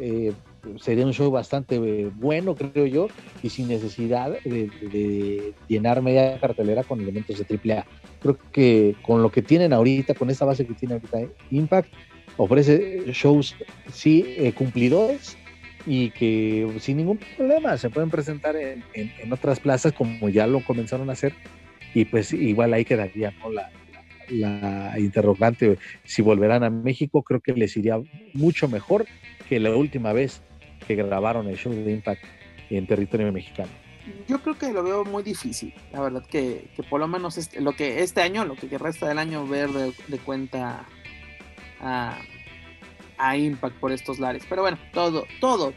[0.00, 0.32] eh,
[0.80, 3.08] sería un show bastante eh, bueno, creo yo,
[3.42, 7.86] y sin necesidad de, llenar media cartelera con elementos de AAA.
[8.20, 11.18] Creo que con lo que tienen ahorita, con esta base que tiene ahorita
[11.50, 11.92] Impact,
[12.36, 13.54] ofrece shows,
[13.92, 15.36] sí, eh, cumplidores
[15.86, 18.82] y que sin ningún problema se pueden presentar en,
[19.30, 21.34] otras plazas como ya lo comenzaron a hacer
[21.92, 23.70] y pues igual ahí quedaría la,
[24.28, 28.00] la interrogante si volverán a México creo que les iría
[28.32, 29.06] mucho mejor
[29.48, 30.42] que la última vez
[30.86, 32.22] que grabaron el show de Impact
[32.70, 33.70] en territorio mexicano?
[34.28, 37.74] Yo creo que lo veo muy difícil, la verdad que, por lo menos este, lo
[37.74, 40.84] que este año, lo que resta del año ver de, cuenta
[41.80, 42.18] a,
[43.34, 44.44] Impact por estos lares.
[44.46, 45.72] Pero bueno, todo, todo,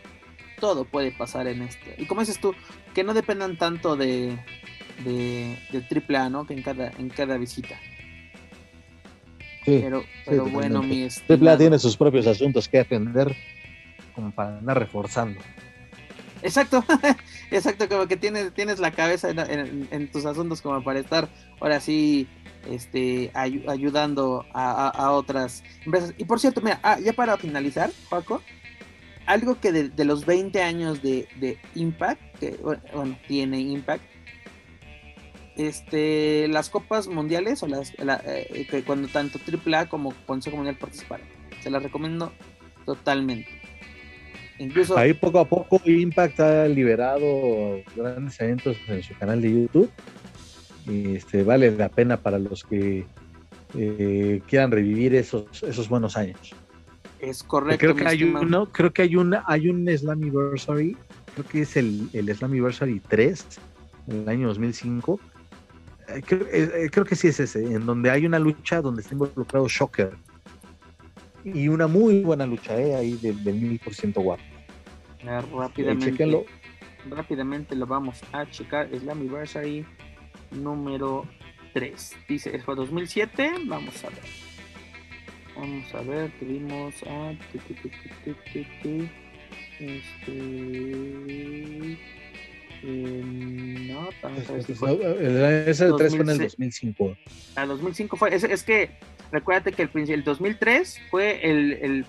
[0.59, 1.95] todo puede pasar en este.
[1.97, 2.53] Y como dices tú,
[2.93, 4.37] que no dependan tanto de,
[5.05, 6.45] de, AAA, ¿no?
[6.45, 7.79] Que en cada, en cada visita.
[9.67, 11.57] Pero, pero bueno, mi estimado...
[11.57, 13.35] tiene sus propios asuntos que atender
[14.15, 15.39] como para andar reforzando.
[16.41, 16.83] Exacto,
[17.51, 21.27] exacto, como que tienes, tienes la cabeza en, tus asuntos como para estar
[21.59, 22.27] ahora sí
[22.69, 26.13] este, ayudando a, otras empresas.
[26.17, 28.41] Y por cierto, mira, ah, ya para finalizar, Paco,
[29.25, 34.03] algo que de, los 20 años de, Impact, que bueno, tiene Impact,
[35.57, 41.25] este, las copas mundiales o las eh, que cuando tanto AAA como Consejo Mundial participaron.
[41.61, 42.31] Se las recomiendo
[42.85, 43.49] totalmente.
[44.59, 44.97] Incluso...
[44.97, 49.91] Ahí poco a poco Impact ha liberado grandes eventos en su canal de YouTube.
[50.87, 53.05] Y este, vale la pena para los que
[53.75, 56.55] eh, quieran revivir esos, esos buenos años.
[57.19, 57.79] Es correcto.
[57.79, 60.95] Creo que hay uno, creo que hay una, hay un Slammiversary,
[61.33, 63.45] creo que es el, el Slammiversary 3,
[64.07, 65.19] en el año 2005.
[66.07, 69.13] Eh, creo, eh, creo, que sí es ese, en donde hay una lucha donde está
[69.13, 70.11] involucrado Shocker
[71.43, 72.95] y una muy buena lucha ¿eh?
[72.95, 74.43] ahí del, del ciento guapo.
[75.23, 76.45] rápidamente,
[77.09, 78.93] rápidamente lo vamos a checar.
[78.93, 79.85] Es la anniversary
[80.51, 81.25] número
[81.73, 82.15] 3.
[82.27, 83.51] Dice, fue 2007.
[83.65, 84.19] Vamos a ver.
[85.55, 87.31] Vamos a ver, tuvimos a.
[89.79, 90.37] Este.
[92.83, 95.69] No, vamos a ver si fue.
[95.69, 97.17] Ese 3 fue en el 2005.
[97.55, 98.35] A 2005 fue.
[98.35, 98.91] Es, es que
[99.31, 102.05] Recuérdate que el, el 2003 fue el, el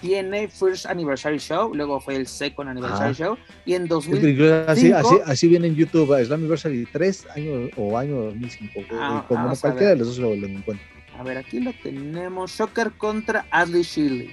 [0.00, 4.70] tiene First Anniversary Show, luego fue el Second Anniversary Show, y en 2005...
[4.70, 9.56] Así, así, así viene en YouTube, es Anniversary 3 año, o año 2005, ah, como
[9.56, 10.86] cualquiera de los dos lo, lo, encuentro.
[11.18, 14.30] A ver, aquí lo tenemos, Shocker contra Adley Shirley.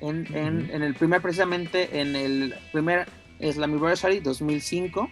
[0.00, 3.06] En, en, en, el primer, precisamente, en el primer
[3.52, 5.08] Slammiversary 2005,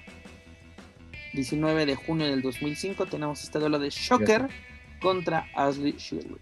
[1.35, 4.49] 19 de junio del 2005, tenemos este duelo de Shocker
[5.01, 6.39] contra Ashley Shirley.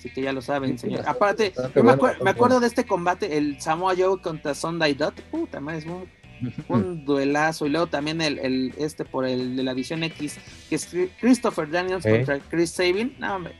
[0.00, 1.06] Así que ya lo saben, señor.
[1.06, 5.20] Aparte, me, acuerdo de este combate, el Samoa Joe contra Sunday Dot.
[5.24, 5.86] Puta madre, es
[6.68, 7.66] un, duelazo.
[7.66, 10.38] Y luego también el, este por el de la edición X,
[10.70, 10.88] que es
[11.20, 13.14] Christopher Daniels contra Chris Sabin.
[13.18, 13.54] No, hombre.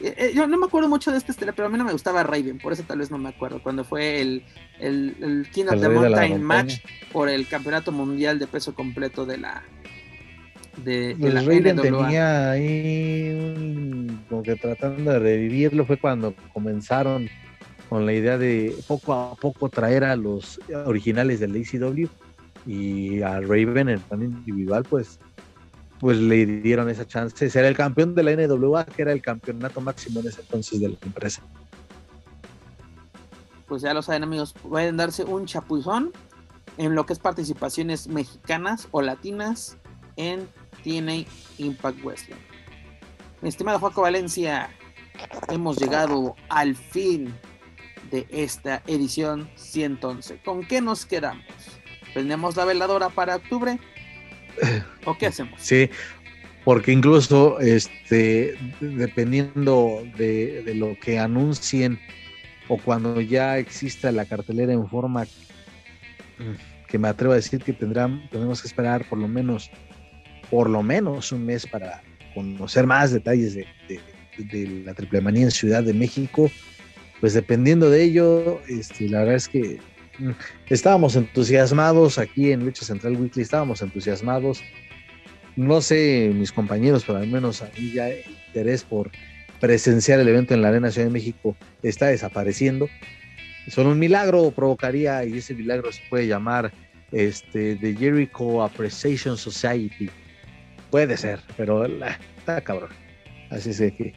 [0.00, 1.92] Eh, eh, yo no me acuerdo mucho de este estilo, pero a mí no me
[1.92, 3.62] gustaba Raven, por eso tal vez no me acuerdo.
[3.62, 4.42] Cuando fue el,
[4.80, 6.80] el, el King of the Mountain Match
[7.12, 9.62] por el campeonato mundial de peso completo de la,
[10.84, 17.28] de, de la Raven tenía ahí como que tratando de revivirlo fue cuando comenzaron
[17.88, 22.06] con la idea de poco a poco traer a los originales del ACW
[22.66, 25.18] y a Raven en plan individual pues
[26.02, 27.48] pues le dieron esa chance.
[27.48, 30.88] Será el campeón de la NWA, que era el campeonato máximo en ese entonces de
[30.88, 31.42] la empresa.
[33.68, 36.10] Pues ya lo saben amigos, pueden darse un chapuzón
[36.76, 39.76] en lo que es participaciones mexicanas o latinas
[40.16, 40.48] en
[40.82, 41.24] TNA
[41.58, 42.34] Impact Wrestling.
[43.40, 44.70] Mi estimado Juaco Valencia,
[45.50, 47.32] hemos llegado al fin
[48.10, 50.42] de esta edición 111.
[50.44, 51.46] ¿Con qué nos quedamos?
[52.12, 53.78] ¿Prendemos la veladora para octubre?
[55.04, 55.60] ¿O qué hacemos?
[55.60, 55.88] Sí,
[56.64, 61.98] porque incluso este, dependiendo de, de, lo que anuncien
[62.68, 65.26] o cuando ya exista la cartelera en forma
[66.88, 69.70] que me atrevo a decir que tendrán, tenemos que esperar por lo menos,
[70.50, 72.02] por lo menos un mes para
[72.34, 74.00] conocer más detalles de, de,
[74.44, 76.50] de la triple manía en Ciudad de México,
[77.20, 79.91] pues dependiendo de ello, este, la verdad es que mm,
[80.68, 84.62] estábamos entusiasmados aquí en Lucha Central Weekly, estábamos entusiasmados.
[85.56, 89.10] No sé, mis compañeros, pero al menos a mí ya el interés por
[89.60, 92.88] presenciar el evento en la Arena Ciudad de México está desapareciendo.
[93.68, 96.72] Solo un milagro provocaría, y ese milagro se puede llamar
[97.12, 100.10] este, The Jericho Appreciation Society.
[100.90, 102.90] Puede ser, pero está cabrón.
[103.50, 104.14] Así es que,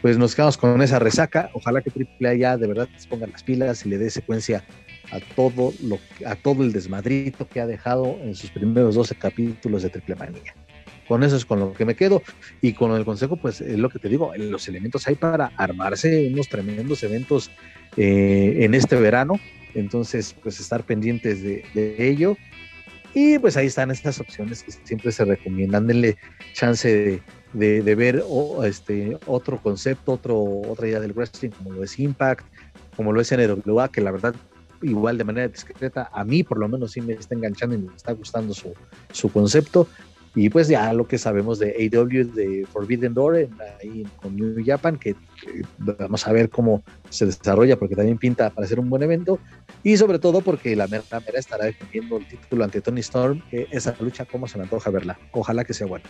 [0.00, 1.50] pues nos quedamos con esa resaca.
[1.52, 4.64] Ojalá que AAA ya de verdad se ponga las pilas y le dé secuencia
[5.10, 9.82] a todo, lo, a todo el desmadrito que ha dejado en sus primeros 12 capítulos
[9.82, 10.54] de Triple Manía.
[11.06, 12.22] Con eso es con lo que me quedo
[12.60, 16.28] y con el consejo, pues es lo que te digo, los elementos hay para armarse
[16.32, 17.50] unos tremendos eventos
[17.96, 19.40] eh, en este verano.
[19.74, 22.36] Entonces, pues estar pendientes de, de ello.
[23.14, 25.86] Y pues ahí están estas opciones que siempre se recomiendan.
[25.86, 26.16] Denle
[26.52, 27.22] chance de,
[27.52, 31.98] de, de ver o, este, otro concepto, otro, otra idea del wrestling, como lo es
[31.98, 32.44] Impact,
[32.96, 34.34] como lo es NWA, que la verdad,
[34.82, 37.94] igual de manera discreta, a mí por lo menos sí me está enganchando y me
[37.94, 38.72] está gustando su,
[39.12, 39.88] su concepto.
[40.34, 43.50] Y pues ya lo que sabemos de AW, de Forbidden Door, en,
[43.80, 48.50] ahí con New Japan, que, que, vamos a ver cómo se desarrolla, porque también pinta
[48.50, 49.40] para ser un buen evento.
[49.82, 53.42] Y sobre todo porque la Mera, Mera estará defendiendo el título ante Tony Storm.
[53.50, 55.18] Eh, esa lucha, cómo se me antoja verla.
[55.32, 56.08] Ojalá que sea buena.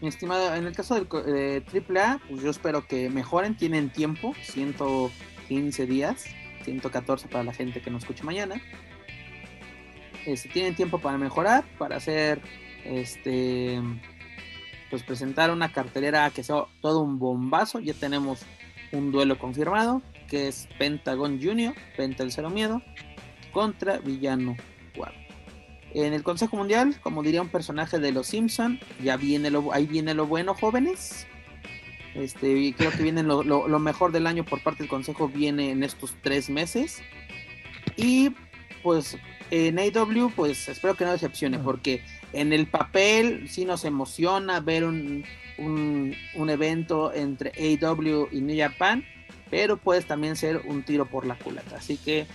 [0.00, 4.32] Mi estimado, en el caso del eh, AAA, pues yo espero que mejoren, tienen tiempo,
[4.42, 6.24] 115 días,
[6.68, 8.60] 114 para la gente que nos escuche mañana.
[10.26, 12.40] Este, tienen tiempo para mejorar, para hacer,
[12.84, 13.80] este,
[14.90, 17.78] pues presentar una cartelera que sea todo un bombazo.
[17.80, 18.40] Ya tenemos
[18.92, 22.82] un duelo confirmado, que es Pentagon Junior, Penta el Cero Miedo,
[23.52, 24.56] contra Villano
[24.96, 25.14] 4.
[25.94, 29.86] En el Consejo Mundial, como diría un personaje de Los Simpson, ya viene lo, ahí
[29.86, 31.26] viene lo bueno, jóvenes.
[32.18, 35.70] Este, creo que viene lo, lo, lo, mejor del año por parte del Consejo viene
[35.70, 37.00] en estos tres meses.
[37.96, 38.34] Y
[38.82, 39.16] pues
[39.50, 44.84] en AW, pues espero que no decepcione, porque en el papel sí nos emociona ver
[44.84, 45.24] un,
[45.58, 49.04] un, un evento entre AW y New Japan,
[49.50, 51.76] pero puede también ser un tiro por la culata.
[51.76, 52.26] Así que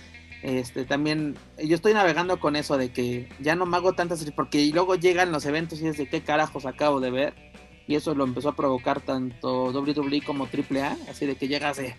[0.42, 4.70] este también yo estoy navegando con eso de que ya no me hago tantas porque
[4.74, 7.53] luego llegan los eventos y es de qué carajos acabo de ver
[7.86, 11.94] y eso lo empezó a provocar tanto WWE como AAA así de que llegas de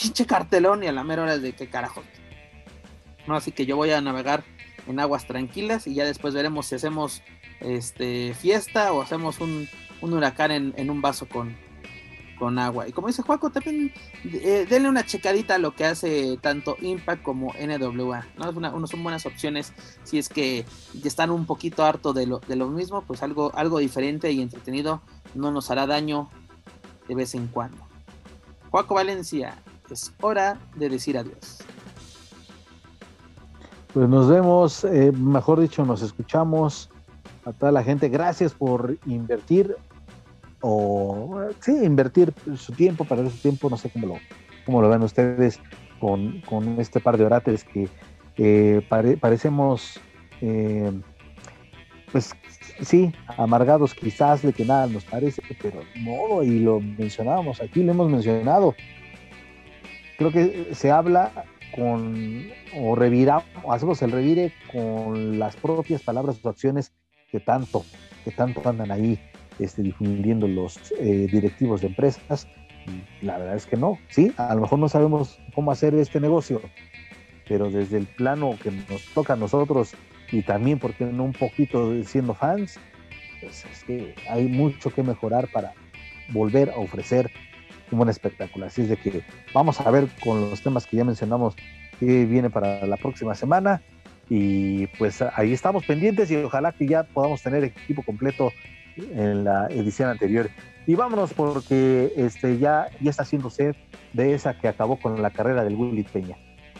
[0.00, 2.04] pinche cartelón y a la mera hora es de qué carajos
[3.26, 4.44] no así que yo voy a navegar
[4.86, 7.22] en aguas tranquilas y ya después veremos si hacemos
[7.60, 9.68] este fiesta o hacemos un,
[10.00, 11.54] huracán en un vaso con,
[12.40, 12.88] con agua.
[12.88, 13.92] Y como dice Juaco, también
[14.24, 18.26] eh, denle una checadita a lo que hace tanto Impact como NWA.
[18.38, 18.86] ¿no?
[18.86, 20.64] Son buenas opciones si es que
[21.04, 25.02] están un poquito harto de lo, de lo mismo, pues algo, algo diferente y entretenido
[25.34, 26.30] no nos hará daño
[27.06, 27.76] de vez en cuando.
[28.70, 31.58] Juaco Valencia, es hora de decir adiós.
[33.92, 36.88] Pues nos vemos, eh, mejor dicho, nos escuchamos.
[37.44, 39.76] A toda la gente, gracias por invertir
[40.60, 44.14] o sí, invertir su tiempo, perder su tiempo, no sé cómo lo,
[44.66, 45.60] cómo lo ven ustedes
[45.98, 47.88] con, con este par de orates que
[48.36, 50.00] eh, pare, parecemos,
[50.40, 50.90] eh,
[52.10, 52.34] pues
[52.80, 57.92] sí, amargados quizás de que nada nos parece, pero no, y lo mencionábamos aquí, lo
[57.92, 58.74] hemos mencionado.
[60.16, 61.32] Creo que se habla
[61.74, 66.92] con, o reviramos, hacemos el revire con las propias palabras o acciones
[67.30, 67.84] que tanto,
[68.24, 69.18] que tanto andan ahí
[69.60, 72.48] este, difundiendo los eh, directivos de empresas.
[73.22, 76.60] La verdad es que no, sí, a lo mejor no sabemos cómo hacer este negocio,
[77.46, 79.94] pero desde el plano que nos toca a nosotros
[80.32, 82.78] y también, porque no un poquito siendo fans,
[83.40, 85.72] pues es que hay mucho que mejorar para
[86.32, 87.30] volver a ofrecer
[87.90, 88.66] un buen espectáculo.
[88.66, 89.22] Así es de que
[89.52, 91.56] vamos a ver con los temas que ya mencionamos
[91.98, 93.82] que viene para la próxima semana
[94.28, 98.52] y pues ahí estamos pendientes y ojalá que ya podamos tener equipo completo
[99.12, 100.50] en la edición anterior.
[100.86, 103.76] Y vámonos porque este, ya, ya está haciendo sed
[104.12, 106.36] de esa que acabó con la carrera del Willy Peña.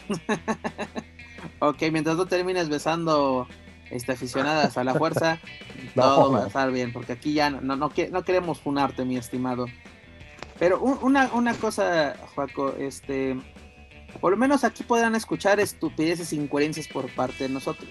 [1.59, 3.47] ok, mientras tú termines besando
[3.89, 5.39] este, aficionadas a la fuerza,
[5.95, 9.65] todo va a estar bien, porque aquí ya no, no, no, queremos funarte, mi estimado.
[10.59, 13.37] Pero una, una cosa, Joaco, este,
[14.19, 17.89] por lo menos aquí podrán escuchar estupideces e incoherencias por parte de nosotros.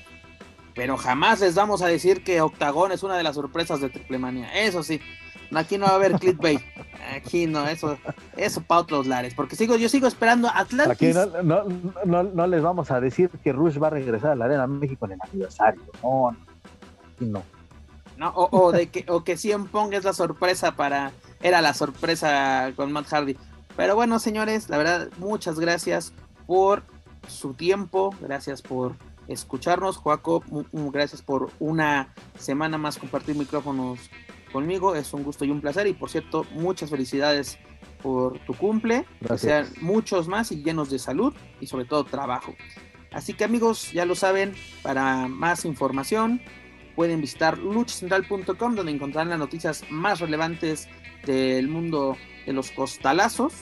[0.80, 4.50] Pero jamás les vamos a decir que Octagón es una de las sorpresas de Triplemania.
[4.54, 4.98] Eso sí,
[5.54, 6.62] aquí no va a haber clickbait.
[7.14, 7.98] Aquí no, eso,
[8.34, 9.34] eso para otros lares.
[9.34, 11.18] Porque sigo, yo sigo esperando Atlantis.
[11.18, 11.64] Aquí no,
[12.06, 15.04] no, no, les vamos a decir que Rush va a regresar a la Arena México
[15.04, 15.82] en el aniversario.
[16.02, 16.34] No,
[17.18, 17.42] no.
[18.16, 18.32] no.
[18.34, 21.12] o, de que, o que Cien Pong es la sorpresa para.
[21.42, 23.36] Era la sorpresa con Matt Hardy.
[23.76, 26.14] Pero bueno, señores, la verdad, muchas gracias
[26.46, 26.84] por
[27.28, 28.14] su tiempo.
[28.22, 28.94] Gracias por
[29.32, 29.96] escucharnos.
[29.96, 30.42] Joaco,
[30.72, 34.10] gracias por una semana más compartir micrófonos
[34.52, 34.94] conmigo.
[34.94, 35.86] Es un gusto y un placer.
[35.86, 37.58] Y por cierto, muchas felicidades
[38.02, 39.06] por tu cumple.
[39.26, 42.54] Que sean muchos más y llenos de salud y sobre todo trabajo.
[43.12, 46.40] Así que amigos, ya lo saben, para más información
[46.94, 50.88] pueden visitar luchacentral.com donde encontrarán las noticias más relevantes
[51.24, 52.16] del mundo
[52.46, 53.54] de los costalazos,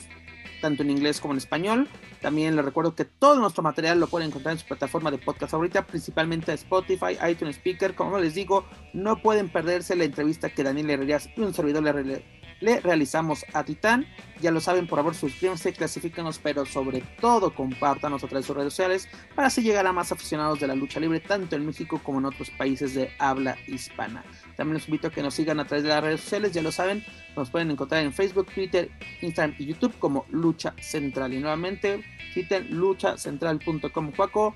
[0.61, 1.87] tanto en inglés como en español.
[2.21, 5.51] También les recuerdo que todo nuestro material lo pueden encontrar en su plataforma de podcast
[5.51, 7.95] favorita, principalmente Spotify, iTunes Speaker.
[7.95, 12.39] Como les digo, no pueden perderse la entrevista que Daniel Herrerías y un servidor le
[12.61, 14.05] le realizamos a Titán.
[14.41, 18.55] Ya lo saben, por favor, suscríbanse, clasifíquenos, pero sobre todo compártanos a través de sus
[18.55, 22.01] redes sociales para así llegar a más aficionados de la lucha libre, tanto en México
[22.03, 24.23] como en otros países de habla hispana.
[24.59, 26.73] También los invito a que nos sigan a través de las redes sociales, ya lo
[26.73, 27.01] saben,
[27.33, 28.91] nos pueden encontrar en Facebook, Twitter,
[29.21, 31.33] Instagram y YouTube como Lucha Central.
[31.33, 32.03] Y nuevamente,
[32.33, 34.55] citen luchacentral.com, Juaco.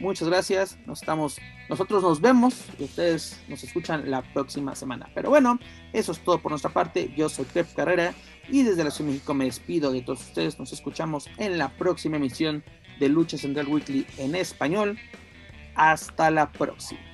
[0.00, 0.76] Muchas gracias.
[0.86, 5.08] Nos estamos, nosotros nos vemos y ustedes nos escuchan la próxima semana.
[5.14, 5.60] Pero bueno,
[5.92, 7.14] eso es todo por nuestra parte.
[7.16, 8.12] Yo soy Pep Carrera
[8.48, 10.58] y desde la Ciudad de México me despido de todos ustedes.
[10.58, 12.64] Nos escuchamos en la próxima emisión
[12.98, 14.98] de Lucha Central Weekly en español.
[15.76, 17.13] Hasta la próxima.